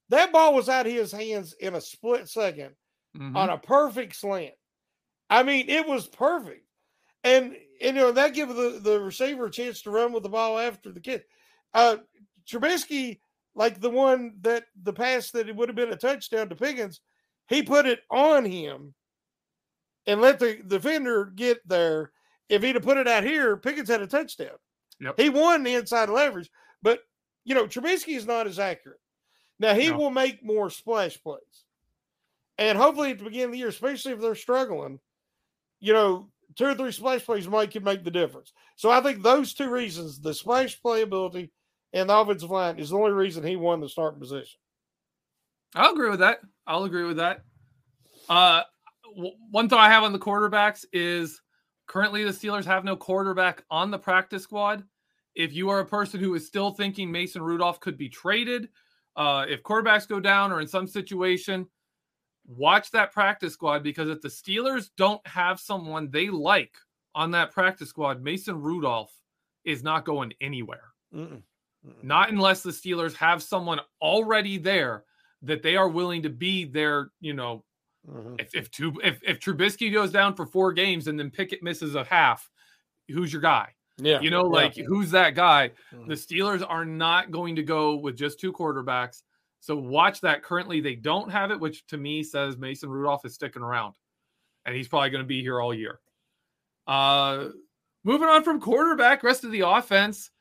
that 0.09 0.31
ball 0.31 0.53
was 0.53 0.69
out 0.69 0.85
of 0.87 0.91
his 0.93 1.11
hands 1.11 1.53
in 1.59 1.75
a 1.75 1.81
split 1.81 2.27
2nd 2.27 2.75
Mhm. 3.17 3.35
on 3.35 3.49
a 3.49 3.57
perfect 3.57 4.15
slant. 4.15 4.53
I 5.29 5.43
mean, 5.43 5.69
it 5.69 5.87
was 5.87 6.07
perfect. 6.07 6.65
And, 7.23 7.55
and 7.81 7.95
you 7.97 8.01
know, 8.03 8.11
that 8.11 8.33
gave 8.33 8.47
the, 8.49 8.79
the 8.81 8.99
receiver 8.99 9.45
a 9.45 9.51
chance 9.51 9.81
to 9.81 9.91
run 9.91 10.11
with 10.13 10.23
the 10.23 10.29
ball 10.29 10.57
after 10.59 10.91
the 10.91 10.99
kid. 11.01 11.23
Uh 11.73 11.97
Trubisky, 12.47 13.19
like 13.55 13.79
the 13.79 13.89
one 13.89 14.37
that 14.41 14.65
the 14.81 14.93
pass 14.93 15.31
that 15.31 15.49
it 15.49 15.55
would 15.55 15.69
have 15.69 15.75
been 15.75 15.91
a 15.91 15.95
touchdown 15.97 16.49
to 16.49 16.55
Pickens, 16.55 17.01
he 17.47 17.61
put 17.63 17.85
it 17.85 18.01
on 18.09 18.45
him 18.45 18.93
and 20.07 20.21
let 20.21 20.39
the 20.39 20.55
defender 20.65 21.25
get 21.25 21.67
there. 21.67 22.11
If 22.47 22.63
he'd 22.63 22.75
have 22.75 22.83
put 22.83 22.97
it 22.97 23.07
out 23.07 23.23
here, 23.23 23.57
Pickens 23.57 23.89
had 23.89 24.01
a 24.01 24.07
touchdown. 24.07 24.57
Yep. 24.99 25.19
He 25.19 25.29
won 25.29 25.63
the 25.63 25.75
inside 25.75 26.09
leverage, 26.09 26.49
but 26.81 27.01
you 27.45 27.55
know, 27.55 27.65
Trubisky 27.65 28.15
is 28.15 28.25
not 28.25 28.47
as 28.47 28.59
accurate. 28.59 28.99
Now 29.59 29.73
he 29.73 29.89
No. 29.89 29.97
will 29.97 30.09
make 30.09 30.43
more 30.43 30.69
splash 30.69 31.21
plays. 31.21 31.65
And 32.57 32.77
hopefully 32.77 33.11
at 33.11 33.17
the 33.19 33.23
beginning 33.23 33.45
of 33.45 33.51
the 33.53 33.57
year, 33.59 33.67
especially 33.69 34.11
if 34.13 34.19
they're 34.19 34.35
struggling, 34.35 34.99
you 35.79 35.93
know, 35.93 36.29
two 36.55 36.65
or 36.65 36.75
three 36.75 36.91
splash 36.91 37.23
plays 37.25 37.47
might 37.47 37.71
can 37.71 37.83
make 37.83 38.03
the 38.03 38.11
difference. 38.11 38.53
So 38.75 38.89
I 38.89 39.01
think 39.01 39.21
those 39.23 39.53
two 39.53 39.69
reasons, 39.69 40.19
the 40.19 40.33
splash 40.33 40.81
playability 40.81 41.51
and 41.93 42.09
the 42.09 42.17
offensive 42.17 42.51
line, 42.51 42.77
is 42.79 42.89
the 42.89 42.97
only 42.97 43.11
reason 43.11 43.43
he 43.43 43.55
won 43.55 43.79
the 43.79 43.89
starting 43.89 44.19
position. 44.19 44.59
I'll 45.75 45.93
agree 45.93 46.09
with 46.09 46.19
that. 46.19 46.39
I'll 46.67 46.83
agree 46.83 47.03
with 47.03 47.17
that. 47.17 47.41
Uh, 48.27 48.63
w- 49.15 49.35
one 49.51 49.69
thought 49.69 49.79
I 49.79 49.89
have 49.89 50.03
on 50.03 50.13
the 50.13 50.19
quarterbacks 50.19 50.85
is 50.91 51.41
currently 51.87 52.23
the 52.23 52.31
Steelers 52.31 52.65
have 52.65 52.83
no 52.83 52.95
quarterback 52.95 53.63
on 53.71 53.91
the 53.91 53.99
practice 53.99 54.43
squad. 54.43 54.83
If 55.35 55.53
you 55.53 55.69
are 55.69 55.79
a 55.79 55.85
person 55.85 56.19
who 56.19 56.33
is 56.35 56.45
still 56.47 56.71
thinking 56.71 57.11
Mason 57.11 57.41
Rudolph 57.41 57.79
could 57.79 57.97
be 57.97 58.09
traded, 58.09 58.69
uh, 59.15 59.45
if 59.47 59.63
quarterbacks 59.63 60.07
go 60.07 60.19
down 60.19 60.51
or 60.51 60.59
in 60.61 60.67
some 60.67 60.87
situation, 60.87 61.67
watch 62.47 62.91
that 62.91 63.11
practice 63.11 63.53
squad 63.53 63.83
because 63.83 64.09
if 64.09 64.21
the 64.21 64.27
Steelers 64.27 64.89
don't 64.97 65.25
have 65.27 65.59
someone 65.59 66.09
they 66.09 66.29
like 66.29 66.75
on 67.15 67.31
that 67.31 67.51
practice 67.51 67.89
squad, 67.89 68.21
Mason 68.21 68.59
Rudolph 68.59 69.13
is 69.65 69.83
not 69.83 70.05
going 70.05 70.33
anywhere. 70.41 70.93
Mm-mm. 71.13 71.43
Not 72.01 72.29
unless 72.29 72.63
the 72.63 72.71
Steelers 72.71 73.13
have 73.15 73.41
someone 73.43 73.79
already 74.01 74.57
there 74.57 75.05
that 75.41 75.63
they 75.63 75.75
are 75.75 75.87
willing 75.89 76.23
to 76.23 76.29
be 76.29 76.65
their, 76.65 77.11
you 77.21 77.33
know, 77.33 77.63
Mhm. 78.07 78.39
if 78.39 78.55
if 78.55 78.71
two 78.71 78.99
if 79.03 79.21
if 79.23 79.39
Trubisky 79.39 79.91
goes 79.91 80.11
down 80.11 80.33
for 80.35 80.45
four 80.45 80.71
games 80.71 81.07
and 81.07 81.19
then 81.19 81.29
Pickett 81.29 81.61
misses 81.61 81.95
a 81.95 82.03
half, 82.03 82.49
who's 83.09 83.31
your 83.33 83.41
guy? 83.41 83.75
Yeah. 84.01 84.21
You 84.21 84.29
know, 84.29 84.43
yeah. 84.45 84.61
like 84.61 84.75
who's 84.75 85.11
that 85.11 85.35
guy? 85.35 85.71
Mhm. 85.93 86.07
The 86.07 86.15
Steelers 86.15 86.65
are 86.67 86.85
not 86.85 87.31
going 87.31 87.55
to 87.55 87.63
go 87.63 87.95
with 87.95 88.15
just 88.15 88.39
two 88.39 88.53
quarterbacks. 88.53 89.23
So 89.59 89.75
watch 89.75 90.21
that. 90.21 90.41
Currently, 90.41 90.79
they 90.81 90.95
don't 90.95 91.29
have 91.29 91.51
it, 91.51 91.59
which 91.59 91.85
to 91.87 91.97
me 91.97 92.23
says 92.23 92.57
Mason 92.57 92.89
Rudolph 92.89 93.25
is 93.25 93.33
sticking 93.33 93.61
around, 93.61 93.95
and 94.65 94.75
he's 94.75 94.87
probably 94.87 95.09
going 95.09 95.23
to 95.23 95.27
be 95.27 95.41
here 95.41 95.59
all 95.59 95.73
year. 95.73 95.99
Uh, 96.87 97.49
moving 98.03 98.29
on 98.29 98.43
from 98.43 98.61
quarterback, 98.61 99.21
rest 99.21 99.43
of 99.43 99.51
the 99.51 99.61
offense, 99.61 100.31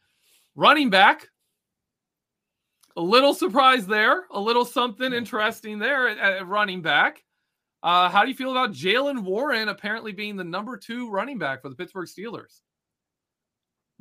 running 0.55 0.91
back. 0.91 1.29
A 2.97 3.03
little 3.03 3.35
surprise 3.35 3.87
there, 3.87 4.25
a 4.33 4.41
little 4.41 4.65
something 4.65 5.13
interesting 5.13 5.79
there 5.79 6.09
at, 6.09 6.19
at 6.19 6.49
running 6.49 6.83
back. 6.83 7.23
Uh, 7.83 8.09
how 8.09 8.23
do 8.23 8.29
you 8.29 8.35
feel 8.35 8.51
about 8.51 8.73
Jaylen 8.73 9.23
Warren 9.23 9.69
apparently 9.69 10.13
being 10.13 10.37
the 10.37 10.45
number 10.45 10.77
two 10.77 11.09
running 11.09 11.39
back 11.39 11.63
for 11.63 11.69
the 11.69 11.77
Pittsburgh 11.77 12.09
Steelers? 12.09 12.61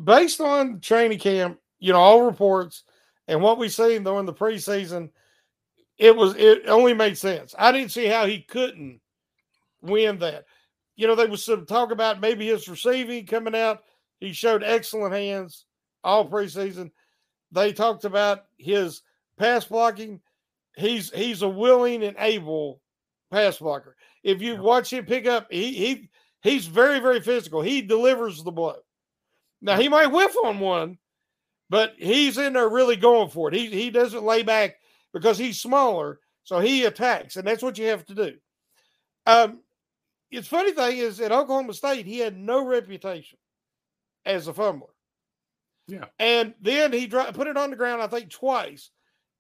Based 0.04 0.42
on 0.42 0.80
training 0.80 1.20
camp, 1.20 1.60
you 1.80 1.94
know, 1.94 2.00
all 2.00 2.22
reports 2.24 2.84
and 3.28 3.42
what 3.42 3.58
we've 3.58 3.74
seen 3.74 4.04
though 4.04 4.20
in 4.20 4.26
the 4.26 4.34
preseason, 4.34 5.10
it 5.98 6.16
was 6.16 6.36
it 6.36 6.64
only 6.68 6.94
made 6.94 7.18
sense. 7.18 7.54
I 7.58 7.72
didn't 7.72 7.92
see 7.92 8.06
how 8.06 8.26
he 8.26 8.42
couldn't 8.42 9.02
win 9.82 10.20
that. 10.20 10.46
You 10.96 11.08
know, 11.08 11.16
there 11.16 11.28
was 11.28 11.44
some 11.44 11.66
talk 11.66 11.92
about 11.92 12.22
maybe 12.22 12.48
his 12.48 12.68
receiving 12.68 13.26
coming 13.26 13.56
out. 13.56 13.84
He 14.20 14.34
showed 14.34 14.64
excellent 14.64 15.14
hands 15.14 15.66
all 16.04 16.30
preseason. 16.30 16.92
They 17.52 17.72
talked 17.74 18.06
about 18.06 18.46
his 18.58 19.02
pass 19.38 19.66
blocking. 19.66 20.20
He's 20.76 21.12
he's 21.12 21.42
a 21.42 21.50
willing 21.50 22.04
and 22.04 22.16
able 22.20 22.82
pass 23.32 23.58
blocker. 23.58 23.96
If 24.24 24.42
you 24.42 24.62
watch 24.62 24.92
him 24.92 25.06
pick 25.06 25.28
up, 25.28 25.48
he 25.52 25.74
he 25.74 26.10
he's 26.42 26.68
very 26.68 27.00
very 27.00 27.22
physical. 27.22 27.62
He 27.62 27.82
delivers 27.82 28.44
the 28.44 28.52
blow. 28.52 28.78
Now 29.62 29.78
he 29.78 29.90
might 29.90 30.08
whiff 30.08 30.36
on 30.44 30.60
one, 30.60 30.98
but 31.70 31.94
he's 31.98 32.38
in 32.38 32.54
there 32.54 32.70
really 32.70 32.96
going 32.96 33.30
for 33.30 33.50
it. 33.50 33.56
He 33.56 33.68
he 33.68 33.90
doesn't 33.90 34.24
lay 34.24 34.44
back 34.44 34.76
because 35.14 35.38
he's 35.38 35.60
smaller, 35.60 36.20
so 36.44 36.60
he 36.60 36.86
attacks, 36.86 37.36
and 37.36 37.48
that's 37.48 37.64
what 37.64 37.78
you 37.78 37.88
have 37.88 38.06
to 38.06 38.16
do. 38.16 38.34
Um, 39.26 39.62
it's 40.32 40.48
funny 40.48 40.72
thing 40.74 40.98
is 40.98 41.20
at 41.20 41.32
Oklahoma 41.32 41.74
State 41.74 42.06
he 42.06 42.20
had 42.20 42.38
no 42.38 42.66
reputation 42.66 43.38
as 44.26 44.48
a 44.48 44.54
fumbler. 44.54 44.94
Yeah. 45.88 46.06
And 46.20 46.54
then 46.62 46.92
he 46.92 47.08
dro- 47.08 47.32
put 47.32 47.48
it 47.48 47.58
on 47.58 47.70
the 47.70 47.76
ground, 47.78 48.02
I 48.02 48.08
think, 48.08 48.30
twice 48.30 48.92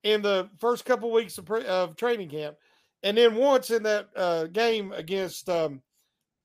in 0.04 0.22
the 0.22 0.50
first 0.60 0.86
couple 0.86 1.12
weeks 1.12 1.38
of, 1.38 1.46
pre- 1.46 1.66
of 1.66 1.96
training 1.98 2.30
camp, 2.30 2.56
and 3.04 3.18
then 3.18 3.36
once 3.36 3.70
in 3.70 3.84
that 3.84 4.10
uh, 4.16 4.46
game 4.48 4.92
against. 4.94 5.50
Um, 5.50 5.82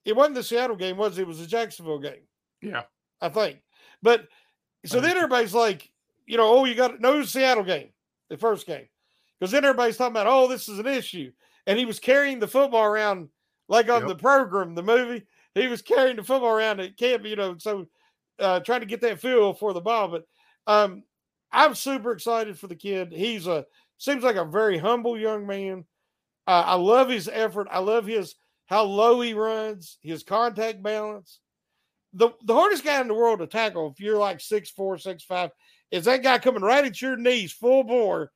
it 0.05 0.17
wasn't 0.17 0.35
the 0.35 0.43
Seattle 0.43 0.75
game, 0.75 0.97
was 0.97 1.17
it? 1.17 1.23
It 1.23 1.29
was 1.29 1.39
the 1.39 1.47
Jacksonville 1.47 2.01
game. 2.01 2.27
Yeah. 2.61 2.83
I 3.23 3.29
think. 3.29 3.63
But 4.03 4.29
so 4.85 5.01
then 5.01 5.17
everybody's 5.17 5.55
like, 5.55 5.91
you 6.27 6.37
know, 6.37 6.49
oh, 6.59 6.65
you 6.65 6.75
got 6.75 7.01
no 7.01 7.23
Seattle 7.23 7.63
game, 7.65 7.89
the 8.29 8.37
first 8.37 8.67
game, 8.67 8.89
because 9.39 9.53
then 9.53 9.65
everybody's 9.65 9.97
talking 9.97 10.13
about, 10.13 10.27
oh, 10.27 10.49
this 10.49 10.69
is 10.69 10.79
an 10.79 10.87
issue, 10.87 11.33
and 11.67 11.79
he 11.79 11.85
was 11.87 12.01
carrying 12.01 12.41
the 12.41 12.49
football 12.49 12.85
around 12.85 13.29
like 13.69 13.89
on 13.89 14.01
Yep. 14.03 14.09
the 14.09 14.17
program, 14.17 14.75
the 14.75 14.83
movie. 14.83 15.25
He 15.55 15.69
was 15.69 15.83
carrying 15.83 16.17
the 16.17 16.25
football 16.25 16.51
around 16.51 16.81
at 16.81 16.97
camp, 16.97 17.25
you 17.25 17.37
know, 17.37 17.57
so 17.59 17.87
uh, 18.39 18.61
trying 18.61 18.81
to 18.81 18.87
get 18.87 19.01
that 19.03 19.21
feel 19.21 19.55
for 19.55 19.73
the 19.73 19.81
ball. 19.81 20.09
But 20.09 20.25
um, 20.67 21.05
I'm 21.53 21.75
super 21.75 22.13
excited 22.13 22.59
for 22.59 22.67
the 22.67 22.75
kid. 22.75 23.13
He's 23.13 23.47
a 23.47 23.65
seems 23.99 24.25
like 24.25 24.37
a 24.37 24.45
very 24.45 24.79
humble 24.79 25.17
young 25.19 25.47
man. 25.47 25.85
Uh, 26.47 26.65
I 26.67 26.75
love 26.75 27.09
his 27.09 27.29
effort. 27.29 27.69
I 27.71 27.79
love 27.79 28.07
his 28.07 28.35
how 28.67 28.85
low 28.85 29.21
he 29.21 29.35
runs, 29.35 29.99
his 30.03 30.23
contact 30.23 30.83
balance 30.83 31.39
the 32.15 32.31
the 32.45 32.55
hardest 32.55 32.85
guy 32.85 33.01
in 33.01 33.09
the 33.09 33.15
world 33.15 33.39
to 33.41 33.47
tackle 33.47 33.91
if 33.91 34.01
you're 34.01 34.19
like 34.19 34.41
six 34.41 34.71
four, 34.71 34.99
six 34.99 35.25
five, 35.25 35.51
is 35.91 36.05
that 36.05 36.23
guy 36.23 36.39
coming 36.39 36.63
right 36.63 36.85
at 36.85 37.01
your 37.01 37.17
knees 37.17 37.53
full 37.53 37.85
bore, 37.85 38.31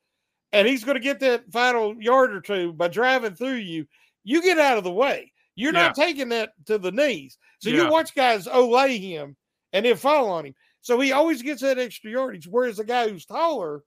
and 0.53 0.67
he's 0.67 0.85
going 0.85 0.97
to 0.97 1.01
get 1.01 1.21
that 1.21 1.51
final 1.53 2.01
yard 2.01 2.35
or 2.35 2.41
two 2.41 2.73
by 2.73 2.89
driving 2.89 3.35
through 3.35 3.57
you. 3.57 3.87
You 4.25 4.43
get 4.43 4.59
out 4.59 4.79
of 4.79 4.85
the 4.85 4.93
way. 4.93 5.33
You're 5.55 5.73
not 5.73 5.95
taking 5.95 6.29
that 6.31 6.53
to 6.67 6.79
the 6.79 6.93
knees. 6.93 7.39
So 7.61 7.71
Yeah. 7.71 7.85
you 7.85 7.91
watch 7.91 8.15
guys 8.15 8.47
olay 8.47 8.99
him 9.01 9.37
and 9.73 9.87
then 9.87 9.97
fall 9.97 10.29
on 10.31 10.47
him. 10.47 10.55
So 10.83 11.01
he 11.01 11.13
always 11.13 11.43
gets 11.43 11.63
that 11.63 11.79
extra 11.79 12.11
yardage. 12.11 12.47
Whereas 12.47 12.77
the 12.77 12.85
guy 12.85 13.09
who's 13.09 13.25
taller 13.25 13.83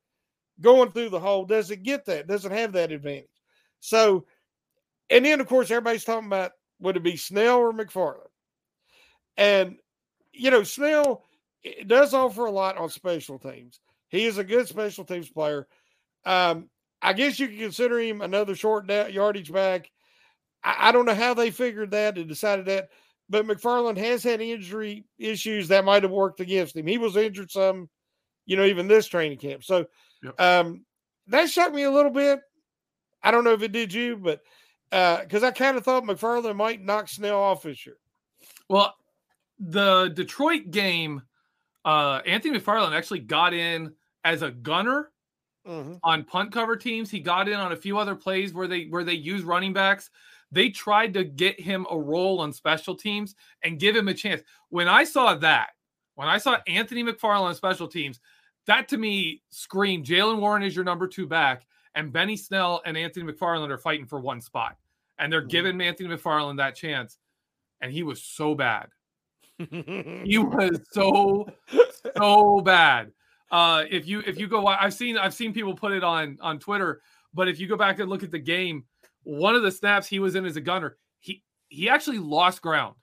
going 0.62 0.92
through 0.92 1.10
the 1.10 1.20
hole 1.20 1.46
doesn't 1.46 1.84
get 1.84 2.06
that, 2.06 2.28
doesn't 2.28 2.52
have 2.52 2.74
that 2.74 2.92
advantage. 2.92 3.30
So, 3.82 4.26
and 5.10 5.24
then 5.26 5.40
of 5.40 5.48
course 5.48 5.70
everybody's 5.70 6.04
talking 6.04 6.28
about 6.28 6.52
would 6.80 6.98
it 6.98 7.04
be 7.04 7.18
Snell 7.18 7.58
or 7.58 7.74
McFarland? 7.74 8.29
And 9.40 9.78
you 10.34 10.52
know, 10.52 10.64
Snell 10.64 11.24
does 11.88 12.14
offer 12.14 12.46
a 12.46 12.52
lot 12.52 12.78
on 12.78 12.90
special 12.90 13.40
teams. 13.40 13.80
He 14.10 14.26
is 14.26 14.38
a 14.38 14.44
good 14.44 14.68
special 14.68 15.06
teams 15.06 15.30
player. 15.30 15.68
Um, 16.26 16.70
I 17.02 17.14
guess 17.14 17.40
you 17.40 17.48
could 17.48 17.60
consider 17.60 18.00
him 18.00 18.22
another 18.22 18.54
short 18.54 18.90
yardage 18.90 19.52
back. 19.52 19.90
I, 20.64 20.90
I 20.90 20.92
don't 20.92 21.06
know 21.06 21.16
how 21.16 21.34
they 21.34 21.52
figured 21.52 21.92
that 21.92 22.18
and 22.18 22.28
decided 22.28 22.66
that, 22.66 22.90
but 23.30 23.48
McFarland 23.48 23.98
has 23.98 24.24
had 24.24 24.42
injury 24.42 25.06
issues 25.18 25.70
that 25.70 25.86
might 25.86 26.04
have 26.04 26.12
worked 26.12 26.42
against 26.42 26.76
him. 26.76 26.86
He 26.86 26.98
was 26.98 27.16
injured 27.16 27.50
some, 27.50 27.90
you 28.46 28.58
know, 28.58 28.66
even 28.66 28.88
this 28.88 29.08
training 29.08 29.38
camp. 29.38 29.64
So 29.64 29.86
Yep. 30.22 30.42
um, 30.42 30.86
that 31.28 31.50
shocked 31.50 31.74
me 31.74 31.84
a 31.84 31.92
little 31.92 32.12
bit. 32.12 32.42
I 33.24 33.32
don't 33.32 33.46
know 33.46 33.54
if 33.54 33.64
it 33.64 33.72
did 33.72 33.94
you, 33.94 34.18
but 34.18 34.42
because 34.92 35.44
I 35.44 35.52
kind 35.52 35.78
of 35.78 35.86
thought 35.86 36.04
McFarland 36.04 36.58
might 36.58 36.84
knock 36.84 37.08
Snell 37.08 37.40
off 37.40 37.64
this 37.64 37.86
year. 37.86 37.96
Well, 38.68 38.96
the 39.60 40.10
Detroit 40.16 40.72
game, 40.72 41.22
uh, 41.86 42.22
Anthony 42.26 42.60
McFarland 42.60 42.96
actually 42.96 43.20
got 43.20 43.54
in 43.54 43.96
as 44.24 44.42
a 44.42 44.52
gunner 44.52 45.12
Mhm. 45.68 46.00
on 46.04 46.24
punt 46.24 46.52
cover 46.52 46.76
teams. 46.76 47.12
He 47.12 47.20
got 47.20 47.48
in 47.50 47.56
on 47.56 47.72
a 47.72 47.76
few 47.78 47.98
other 47.98 48.16
plays 48.16 48.54
where 48.54 48.68
they 48.68 48.86
where 48.86 49.04
they 49.04 49.14
use 49.14 49.44
running 49.44 49.74
backs. 49.74 50.10
They 50.52 50.70
tried 50.70 51.14
to 51.14 51.24
get 51.24 51.60
him 51.60 51.86
a 51.92 52.00
role 52.00 52.40
on 52.42 52.54
special 52.54 52.96
teams 52.96 53.36
and 53.64 53.80
give 53.80 53.96
him 53.96 54.08
a 54.08 54.14
chance. 54.14 54.42
When 54.70 54.88
I 54.88 55.04
saw 55.04 55.36
that, 55.36 55.72
when 56.16 56.28
I 56.28 56.38
saw 56.38 56.58
Anthony 56.68 57.04
McFarland 57.04 57.42
on 57.42 57.56
special 57.56 57.88
teams, 57.88 58.20
that 58.66 58.88
to 58.90 58.98
me 58.98 59.44
screamed 59.52 60.06
Jaylen 60.06 60.40
Warren 60.40 60.64
is 60.64 60.76
your 60.76 60.86
number 60.86 61.08
two 61.08 61.28
back, 61.28 61.68
and 61.96 62.12
Benny 62.14 62.38
Snell 62.38 62.82
and 62.86 62.98
Anthony 62.98 63.32
McFarland 63.32 63.70
are 63.70 63.78
fighting 63.78 64.06
for 64.08 64.20
one 64.20 64.42
spot, 64.42 64.78
and 65.18 65.32
they're 65.32 65.46
Mhm. 65.46 65.50
giving 65.50 65.82
Anthony 65.82 66.10
McFarland 66.10 66.58
that 66.58 66.76
chance, 66.76 67.20
and 67.82 67.92
he 67.92 68.04
was 68.04 68.24
so 68.24 68.56
bad. 68.56 68.90
He 69.60 70.38
was 70.38 70.80
so 70.92 71.48
so 72.18 72.62
bad. 72.62 73.12
Uh, 73.52 73.84
if 73.90 74.08
you 74.08 74.22
if 74.26 74.40
you 74.40 74.48
go, 74.48 74.66
I've 74.68 74.94
seen 74.94 75.18
I've 75.18 75.34
seen 75.34 75.54
people 75.54 75.74
put 75.76 75.92
it 75.92 76.04
on 76.04 76.38
on 76.42 76.60
Twitter, 76.60 77.02
but 77.34 77.48
if 77.48 77.60
you 77.60 77.68
go 77.68 77.76
back 77.76 78.00
and 78.00 78.10
look 78.10 78.24
at 78.24 78.32
the 78.32 78.40
game, 78.40 78.86
one 79.24 79.56
of 79.56 79.64
the 79.64 79.72
snaps 79.72 80.08
he 80.08 80.20
was 80.20 80.36
in 80.36 80.46
as 80.46 80.56
a 80.56 80.62
gunner, 80.62 80.98
he 81.20 81.44
he 81.68 81.90
actually 81.90 82.20
lost 82.20 82.62
ground. 82.62 82.96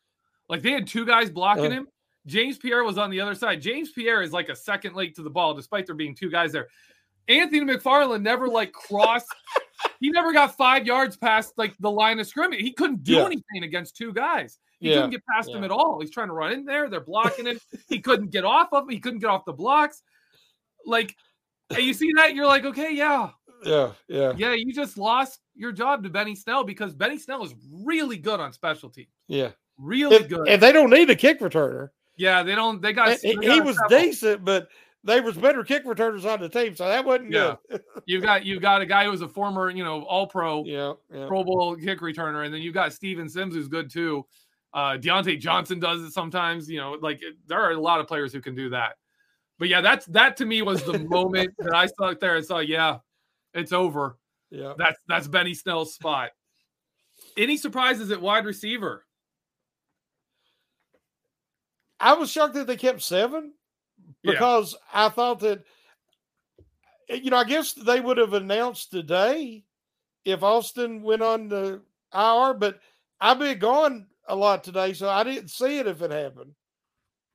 Like 0.49 0.63
they 0.63 0.71
had 0.73 0.87
two 0.87 1.05
guys 1.05 1.31
blocking 1.31 1.71
him. 1.73 1.89
James 2.27 2.59
Pierre 2.59 2.85
was 2.85 2.99
on 2.99 3.11
the 3.11 3.21
other 3.21 3.35
side. 3.35 3.61
James 3.61 3.93
Pierre 3.93 4.23
is 4.23 4.33
like 4.33 4.49
a 4.49 4.57
second 4.57 4.95
late 4.97 5.15
to 5.17 5.23
the 5.23 5.31
ball, 5.31 5.55
despite 5.55 5.87
there 5.87 5.95
being 5.95 6.15
two 6.15 6.31
guys 6.31 6.53
there. 6.53 6.69
Anthony 7.29 7.61
McFarland 7.65 8.23
never 8.23 8.49
like 8.49 8.73
crossed. 8.73 9.27
he 10.01 10.11
never 10.11 10.33
got 10.33 10.57
five 10.57 10.87
yards 10.87 11.17
past 11.17 11.53
like 11.57 11.75
the 11.81 11.91
line 11.91 12.19
of 12.21 12.27
scrimmage. 12.27 12.61
He 12.61 12.73
couldn't 12.73 13.03
do 13.05 13.15
Yeah. 13.15 13.27
anything 13.27 13.65
against 13.65 13.97
two 13.97 14.13
guys. 14.13 14.59
He 14.81 14.89
Yeah, 14.91 14.97
couldn't 14.97 15.11
get 15.11 15.23
past 15.27 15.49
him 15.49 15.65
at 15.65 15.71
all. 15.71 16.01
He's 16.01 16.11
trying 16.11 16.29
to 16.29 16.35
run 16.35 16.53
in 16.53 16.65
there. 16.65 16.89
They're 16.89 17.01
blocking 17.01 17.47
him. 17.47 17.59
he 17.89 17.99
couldn't 18.01 18.31
get 18.31 18.45
off 18.45 18.69
of 18.73 18.85
him. 18.85 18.91
He 18.91 19.01
couldn't 19.01 19.21
get 19.21 19.31
off 19.31 19.45
the 19.45 19.53
blocks. 19.53 20.03
Like, 20.85 21.17
and 21.71 21.81
you 21.83 21.95
see 21.95 22.11
that, 22.17 22.35
you're 22.35 22.47
like, 22.47 22.65
okay, 22.65 22.95
yeah, 22.95 23.31
yeah, 23.65 23.93
yeah, 24.07 24.33
yeah, 24.37 24.53
you 24.53 24.73
just 24.73 24.99
lost 24.99 25.41
your 25.55 25.73
job 25.73 26.03
to 26.05 26.11
Benny 26.11 26.35
Snell 26.37 26.63
because 26.63 26.95
Benny 26.95 27.19
Snell 27.19 27.43
is 27.45 27.55
really 27.73 28.19
good 28.19 28.39
on 28.39 28.53
special 28.53 28.91
teams. 28.91 29.09
yeah. 29.27 29.51
Really 29.79 30.17
And, 30.17 30.29
good. 30.31 30.49
and 30.49 30.63
they 30.63 30.73
don't 30.73 30.89
need 30.89 31.11
a 31.11 31.15
kick 31.17 31.41
returner. 31.41 31.91
yeah, 32.17 32.43
they 32.43 32.55
don't. 32.55 32.81
They 32.81 32.95
got. 32.95 33.21
They 33.21 33.35
he 33.43 33.61
was 33.61 33.77
several. 33.77 34.01
decent, 34.01 34.43
but 34.43 34.69
they 35.05 35.21
was 35.21 35.37
better 35.37 35.63
kick 35.65 35.83
returners 35.85 36.25
on 36.25 36.41
the 36.41 36.49
team, 36.49 36.75
so 36.75 36.89
that 36.89 37.05
wasn't 37.05 37.31
Yeah. 37.33 37.57
good. 37.71 37.83
You 38.07 38.21
got 38.23 38.45
you 38.47 38.59
got 38.59 38.81
a 38.81 38.87
guy 38.87 39.05
who 39.05 39.11
was 39.11 39.21
a 39.21 39.29
former, 39.29 39.69
you 39.69 39.85
know, 39.85 40.03
All 40.05 40.27
Pro, 40.27 40.65
yeah, 40.65 40.95
yeah. 41.13 41.27
Pro 41.27 41.45
Bowl 41.45 41.77
kick 41.77 42.01
returner, 42.01 42.47
and 42.47 42.55
then 42.55 42.63
you've 42.63 42.73
got 42.73 42.93
Steven 42.95 43.29
Sims 43.29 43.55
who's 43.55 43.69
good 43.69 43.91
too. 43.91 44.25
Uh, 44.77 44.99
Diontae 44.99 45.41
Johnson 45.41 45.81
does 45.81 46.03
it 46.03 46.13
sometimes. 46.13 46.69
You 46.69 46.79
know, 46.81 46.99
like 47.01 47.23
there 47.47 47.59
are 47.59 47.71
a 47.71 47.81
lot 47.81 47.99
of 47.99 48.07
players 48.07 48.31
who 48.31 48.43
can 48.43 48.55
do 48.55 48.69
that. 48.69 48.97
But 49.59 49.69
yeah, 49.69 49.81
that's 49.81 50.05
that 50.07 50.37
to 50.37 50.45
me 50.45 50.61
was 50.61 50.83
the 50.85 50.99
moment 51.09 51.55
that 51.59 51.75
I 51.75 51.87
saw 51.87 52.09
it 52.09 52.21
there 52.21 52.37
and 52.37 52.45
saw, 52.45 52.59
yeah, 52.59 52.99
it's 53.55 53.73
over. 53.73 54.19
yeah. 54.51 54.75
That's 54.77 54.99
that's 55.09 55.29
Benny 55.29 55.55
Snell's 55.55 55.95
spot. 55.95 56.33
Any 57.39 57.57
surprises 57.57 58.11
at 58.11 58.21
wide 58.21 58.45
receiver? 58.45 59.07
I 61.99 62.13
was 62.13 62.31
shocked 62.31 62.53
that 62.55 62.67
they 62.67 62.77
kept 62.77 63.01
seven 63.01 63.55
Yeah. 64.23 64.33
because 64.33 64.77
I 64.93 65.09
thought 65.09 65.41
that, 65.41 65.65
eh, 67.09 67.15
you 67.23 67.31
know, 67.31 67.39
I 67.39 67.45
guess 67.45 67.73
they 67.73 68.01
would 68.01 68.19
have 68.19 68.35
announced 68.35 68.91
today 68.91 69.65
if 70.27 70.43
Austin 70.43 71.03
went 71.03 71.23
on 71.23 71.49
the 71.49 71.81
IR, 72.13 72.53
but 72.53 72.81
I've 73.19 73.39
been 73.39 73.59
gone 73.59 74.07
a 74.29 74.37
lot 74.37 74.65
today, 74.65 74.93
so 74.93 75.09
I 75.09 75.25
didn't 75.25 75.51
see 75.51 75.79
it 75.79 75.87
if 75.87 76.03
it 76.03 76.11
happened. 76.11 76.53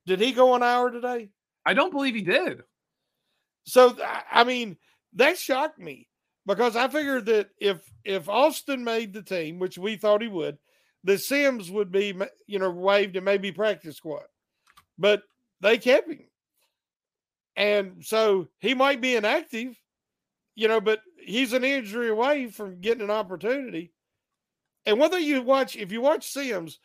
Did 0.05 0.19
he 0.19 0.31
go 0.31 0.55
an 0.55 0.63
hour 0.63 0.91
today? 0.91 1.29
I 1.65 1.73
don't 1.73 1.91
believe 1.91 2.15
he 2.15 2.21
did. 2.21 2.63
So 3.63 3.95
I 4.31 4.43
mean, 4.43 4.77
that 5.13 5.37
shocked 5.37 5.79
me 5.79 6.07
because 6.45 6.75
I 6.75 6.87
figured 6.87 7.25
that 7.27 7.49
if 7.59 7.79
if 8.03 8.27
Austin 8.27 8.83
made 8.83 9.13
the 9.13 9.21
team, 9.21 9.59
which 9.59 9.77
we 9.77 9.95
thought 9.95 10.21
he 10.21 10.27
would, 10.27 10.57
the 11.03 11.17
Sims 11.17 11.69
would 11.69 11.91
be 11.91 12.15
you 12.47 12.59
know 12.59 12.71
waived 12.71 13.15
and 13.15 13.25
maybe 13.25 13.51
practice 13.51 13.97
squad, 13.97 14.23
but 14.97 15.23
they 15.61 15.77
kept 15.77 16.09
him, 16.09 16.25
and 17.55 18.03
so 18.03 18.47
he 18.59 18.73
might 18.73 19.01
be 19.01 19.15
inactive, 19.15 19.75
you 20.55 20.67
know, 20.67 20.81
but 20.81 21.01
he's 21.23 21.53
an 21.53 21.63
injury 21.63 22.09
away 22.09 22.47
from 22.47 22.81
getting 22.81 23.03
an 23.03 23.11
opportunity. 23.11 23.91
And 24.85 24.99
whether 24.99 25.19
you 25.19 25.41
watch, 25.41 25.75
if 25.75 25.91
you 25.91 26.01
watch 26.01 26.27
Sims, 26.27 26.79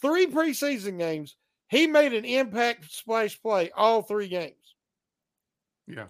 three 0.00 0.26
preseason 0.26 0.98
games, 0.98 1.36
he 1.68 1.86
made 1.86 2.12
an 2.12 2.24
impact 2.24 2.90
splash 2.92 3.40
play 3.40 3.70
all 3.76 4.02
three 4.02 4.28
games. 4.28 4.54
Yeah. 5.86 6.06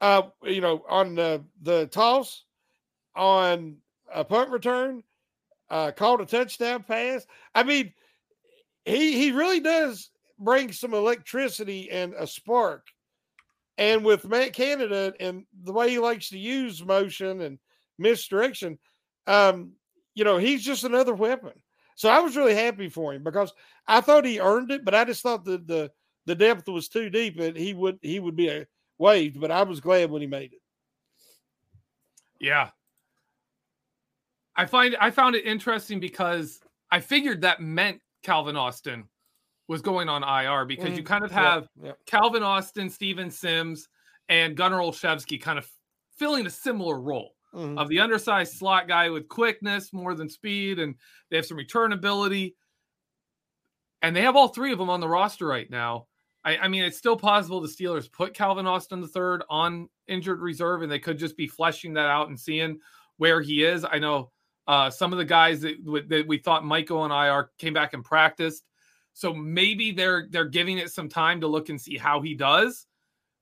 Uh, 0.00 0.22
you 0.42 0.60
know, 0.60 0.84
on 0.88 1.14
the 1.14 1.42
the 1.62 1.86
toss, 1.86 2.44
on 3.14 3.76
a 4.12 4.24
punt 4.24 4.50
return, 4.50 5.02
uh, 5.70 5.90
called 5.92 6.20
a 6.20 6.26
touchdown 6.26 6.82
pass. 6.82 7.26
I 7.54 7.62
mean, 7.62 7.92
he 8.84 9.12
he 9.12 9.32
really 9.32 9.60
does 9.60 10.10
bring 10.38 10.70
some 10.72 10.94
electricity 10.94 11.90
and 11.90 12.14
a 12.14 12.26
spark. 12.26 12.86
And 13.78 14.04
with 14.04 14.28
Matt 14.28 14.52
Canada 14.52 15.12
and 15.20 15.44
the 15.64 15.72
way 15.72 15.90
he 15.90 15.98
likes 15.98 16.30
to 16.30 16.38
use 16.38 16.84
motion 16.84 17.42
and 17.42 17.58
misdirection, 17.98 18.78
um, 19.26 19.72
you 20.16 20.24
know, 20.24 20.38
he's 20.38 20.64
just 20.64 20.82
another 20.82 21.14
weapon. 21.14 21.52
So 21.94 22.08
I 22.08 22.18
was 22.18 22.36
really 22.36 22.54
happy 22.54 22.88
for 22.88 23.14
him 23.14 23.22
because 23.22 23.52
I 23.86 24.00
thought 24.00 24.24
he 24.24 24.40
earned 24.40 24.72
it, 24.72 24.84
but 24.84 24.94
I 24.94 25.04
just 25.04 25.22
thought 25.22 25.44
that 25.44 25.68
the 25.68 25.92
the 26.24 26.34
depth 26.34 26.66
was 26.68 26.88
too 26.88 27.08
deep 27.08 27.38
and 27.38 27.56
he 27.56 27.72
would 27.72 27.98
he 28.02 28.18
would 28.18 28.34
be 28.34 28.48
a 28.48 28.66
waived. 28.98 29.40
But 29.40 29.52
I 29.52 29.62
was 29.62 29.80
glad 29.80 30.10
when 30.10 30.22
he 30.22 30.26
made 30.26 30.52
it. 30.54 30.60
Yeah, 32.40 32.70
I 34.56 34.64
find 34.64 34.96
I 35.00 35.10
found 35.10 35.36
it 35.36 35.44
interesting 35.44 36.00
because 36.00 36.60
I 36.90 37.00
figured 37.00 37.42
that 37.42 37.60
meant 37.60 38.00
Calvin 38.22 38.56
Austin 38.56 39.04
was 39.68 39.82
going 39.82 40.08
on 40.08 40.22
IR 40.22 40.64
because 40.64 40.90
mm, 40.90 40.96
you 40.96 41.02
kind 41.02 41.24
of 41.24 41.30
have 41.30 41.68
yeah, 41.80 41.88
yeah. 41.88 41.92
Calvin 42.06 42.42
Austin, 42.42 42.88
Steven 42.88 43.30
Sims, 43.30 43.88
and 44.28 44.56
Gunnar 44.56 44.78
Olszewski 44.78 45.40
kind 45.40 45.58
of 45.58 45.70
filling 46.16 46.46
a 46.46 46.50
similar 46.50 47.00
role 47.00 47.35
mm-hmm. 47.56 47.78
of 47.78 47.88
the 47.88 48.00
undersized 48.00 48.54
slot 48.54 48.86
guy 48.86 49.08
with 49.10 49.28
quickness 49.28 49.92
more 49.92 50.14
than 50.14 50.28
speed, 50.28 50.78
and 50.78 50.94
they 51.30 51.36
have 51.36 51.46
some 51.46 51.56
return 51.56 51.92
ability. 51.92 52.54
And 54.02 54.14
they 54.14 54.22
have 54.22 54.36
all 54.36 54.48
three 54.48 54.72
of 54.72 54.78
them 54.78 54.90
on 54.90 55.00
the 55.00 55.08
roster 55.08 55.46
right 55.46 55.68
now. 55.70 56.06
I, 56.44 56.58
I 56.58 56.68
mean, 56.68 56.84
it's 56.84 56.98
still 56.98 57.16
possible 57.16 57.60
the 57.60 57.68
Steelers 57.68 58.10
put 58.10 58.34
Calvin 58.34 58.66
Austin 58.66 59.00
the 59.00 59.08
third 59.08 59.42
on 59.50 59.88
injured 60.06 60.40
reserve, 60.40 60.82
and 60.82 60.92
they 60.92 60.98
could 60.98 61.18
just 61.18 61.36
be 61.36 61.48
fleshing 61.48 61.94
that 61.94 62.06
out 62.06 62.28
and 62.28 62.38
seeing 62.38 62.78
where 63.16 63.40
he 63.40 63.64
is. 63.64 63.84
I 63.84 63.98
know 63.98 64.30
uh, 64.68 64.90
some 64.90 65.12
of 65.12 65.18
the 65.18 65.24
guys 65.24 65.60
that, 65.62 65.76
that 66.08 66.26
we 66.26 66.38
thought 66.38 66.64
might 66.64 66.86
go 66.86 66.98
on 66.98 67.10
IR 67.10 67.50
came 67.58 67.72
back 67.72 67.94
and 67.94 68.04
practiced. 68.04 68.64
So 69.12 69.32
maybe 69.32 69.92
they're 69.92 70.28
they're 70.30 70.44
giving 70.44 70.76
it 70.76 70.92
some 70.92 71.08
time 71.08 71.40
to 71.40 71.46
look 71.46 71.70
and 71.70 71.80
see 71.80 71.96
how 71.96 72.20
he 72.20 72.34
does. 72.34 72.86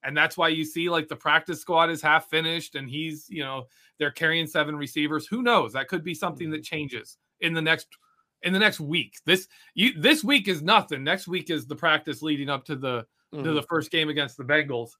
And 0.04 0.16
that's 0.16 0.36
why 0.36 0.48
you 0.48 0.64
see 0.64 0.90
like 0.90 1.08
the 1.08 1.16
practice 1.16 1.60
squad 1.60 1.90
is 1.90 2.02
half 2.02 2.28
finished 2.28 2.74
and 2.74 2.88
he's, 2.88 3.26
you 3.28 3.42
know, 3.42 3.66
they're 3.98 4.10
carrying 4.10 4.46
seven 4.46 4.76
receivers. 4.76 5.26
Who 5.26 5.42
knows? 5.42 5.72
That 5.72 5.88
could 5.88 6.04
be 6.04 6.14
something 6.14 6.50
that 6.50 6.58
mm-hmm. 6.58 6.76
changes 6.76 7.16
in 7.40 7.54
the 7.54 7.62
next 7.62 7.88
in 8.42 8.52
the 8.52 8.58
next 8.58 8.80
week. 8.80 9.14
This 9.24 9.48
you 9.74 9.98
this 10.00 10.22
week 10.22 10.48
is 10.48 10.62
nothing. 10.62 11.02
Next 11.02 11.26
week 11.26 11.50
is 11.50 11.66
the 11.66 11.76
practice 11.76 12.22
leading 12.22 12.50
up 12.50 12.64
to 12.66 12.76
the 12.76 13.06
mm-hmm. 13.32 13.44
to 13.44 13.52
the 13.52 13.60
mm-hmm. 13.60 13.66
first 13.68 13.90
game 13.90 14.08
against 14.08 14.36
the 14.36 14.44
Bengals. 14.44 14.90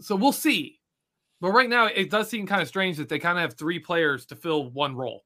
So 0.00 0.16
we'll 0.16 0.32
see. 0.32 0.80
But 1.40 1.50
right 1.50 1.68
now 1.68 1.86
it 1.86 2.10
does 2.10 2.30
seem 2.30 2.46
kind 2.46 2.62
of 2.62 2.68
strange 2.68 2.96
that 2.96 3.08
they 3.08 3.18
kind 3.18 3.36
of 3.36 3.42
have 3.42 3.54
three 3.54 3.78
players 3.78 4.26
to 4.26 4.36
fill 4.36 4.70
one 4.70 4.96
role. 4.96 5.24